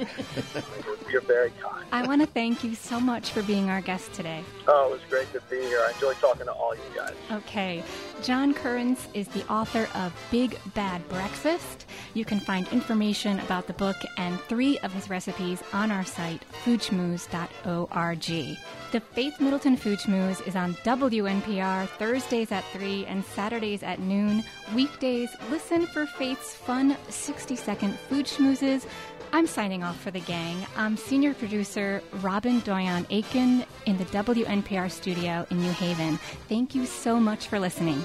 You're 1.10 1.22
very 1.22 1.50
kind. 1.60 1.84
I 1.90 2.06
want 2.06 2.20
to 2.20 2.26
thank 2.28 2.62
you 2.62 2.76
so 2.76 3.00
much 3.00 3.30
for 3.30 3.42
being 3.42 3.68
our 3.68 3.80
guest 3.80 4.12
today. 4.12 4.44
Oh, 4.68 4.86
it 4.86 4.92
was 4.92 5.00
great 5.10 5.32
to 5.32 5.40
be 5.50 5.56
here. 5.62 5.80
I 5.84 5.90
enjoyed 5.90 6.14
talking 6.20 6.46
to 6.46 6.52
all 6.52 6.72
you 6.76 6.80
guys. 6.94 7.14
Okay. 7.32 7.82
John 8.22 8.54
Currence 8.54 9.08
is 9.12 9.26
the 9.26 9.44
author 9.52 9.88
of 9.96 10.12
Big 10.30 10.56
Bad 10.72 11.06
Breakfast. 11.08 11.86
You 12.14 12.24
can 12.24 12.40
find 12.40 12.66
information 12.68 13.40
about 13.40 13.66
the 13.66 13.72
book 13.74 13.96
and 14.16 14.40
three 14.42 14.78
of 14.80 14.92
his 14.92 15.10
recipes 15.10 15.62
on 15.72 15.90
our 15.90 16.04
site, 16.04 16.42
foodschmooze.org. 16.64 18.58
The 18.90 19.00
Faith 19.00 19.38
Middleton 19.38 19.76
Food 19.76 19.98
Schmooze 19.98 20.46
is 20.46 20.56
on 20.56 20.74
WNPR 20.76 21.86
Thursdays 21.88 22.50
at 22.52 22.64
3 22.72 23.04
and 23.04 23.22
Saturdays 23.22 23.82
at 23.82 24.00
noon. 24.00 24.42
Weekdays, 24.74 25.28
listen 25.50 25.86
for 25.86 26.06
Faith's 26.06 26.54
fun 26.54 26.96
60 27.10 27.54
second 27.56 27.98
food 27.98 28.24
schmoozes. 28.24 28.86
I'm 29.32 29.46
signing 29.46 29.82
off 29.82 30.00
for 30.00 30.10
the 30.10 30.20
gang. 30.20 30.56
I'm 30.76 30.96
senior 30.96 31.34
producer 31.34 32.02
Robin 32.22 32.60
Doyon 32.60 33.06
Aiken 33.10 33.66
in 33.84 33.98
the 33.98 34.06
WNPR 34.06 34.90
studio 34.90 35.46
in 35.50 35.60
New 35.60 35.72
Haven. 35.72 36.16
Thank 36.48 36.74
you 36.74 36.86
so 36.86 37.20
much 37.20 37.46
for 37.48 37.60
listening. 37.60 38.02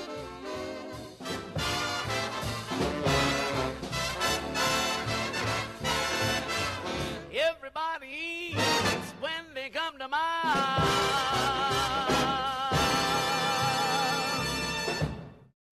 Eats 8.14 9.14
when 9.20 9.54
they 9.54 9.70
come 9.70 9.98
to 10.00 10.08
mind. 10.08 10.94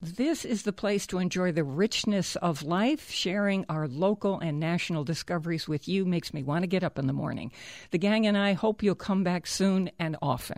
This 0.04 0.44
is 0.46 0.64
the 0.64 0.74
place 0.74 1.08
to 1.08 1.20
enjoy 1.20 1.52
the 1.52 1.64
richness 1.64 2.36
of 2.36 2.64
life. 2.64 3.12
Sharing 3.12 3.66
our 3.70 3.88
local 3.88 4.40
and 4.40 4.60
national 4.60 5.04
discoveries 5.04 5.68
with 5.68 5.88
you 5.88 6.06
makes 6.06 6.34
me 6.34 6.44
want 6.44 6.64
to 6.64 6.68
get 6.68 6.84
up 6.84 7.00
in 7.00 7.08
the 7.08 7.14
morning. 7.14 7.52
The 7.92 7.98
gang 7.98 8.28
and 8.28 8.38
I 8.38 8.54
hope 8.54 8.84
you'll 8.84 8.96
come 8.96 9.24
back 9.24 9.48
soon 9.48 9.90
and 10.00 10.18
often. 10.22 10.50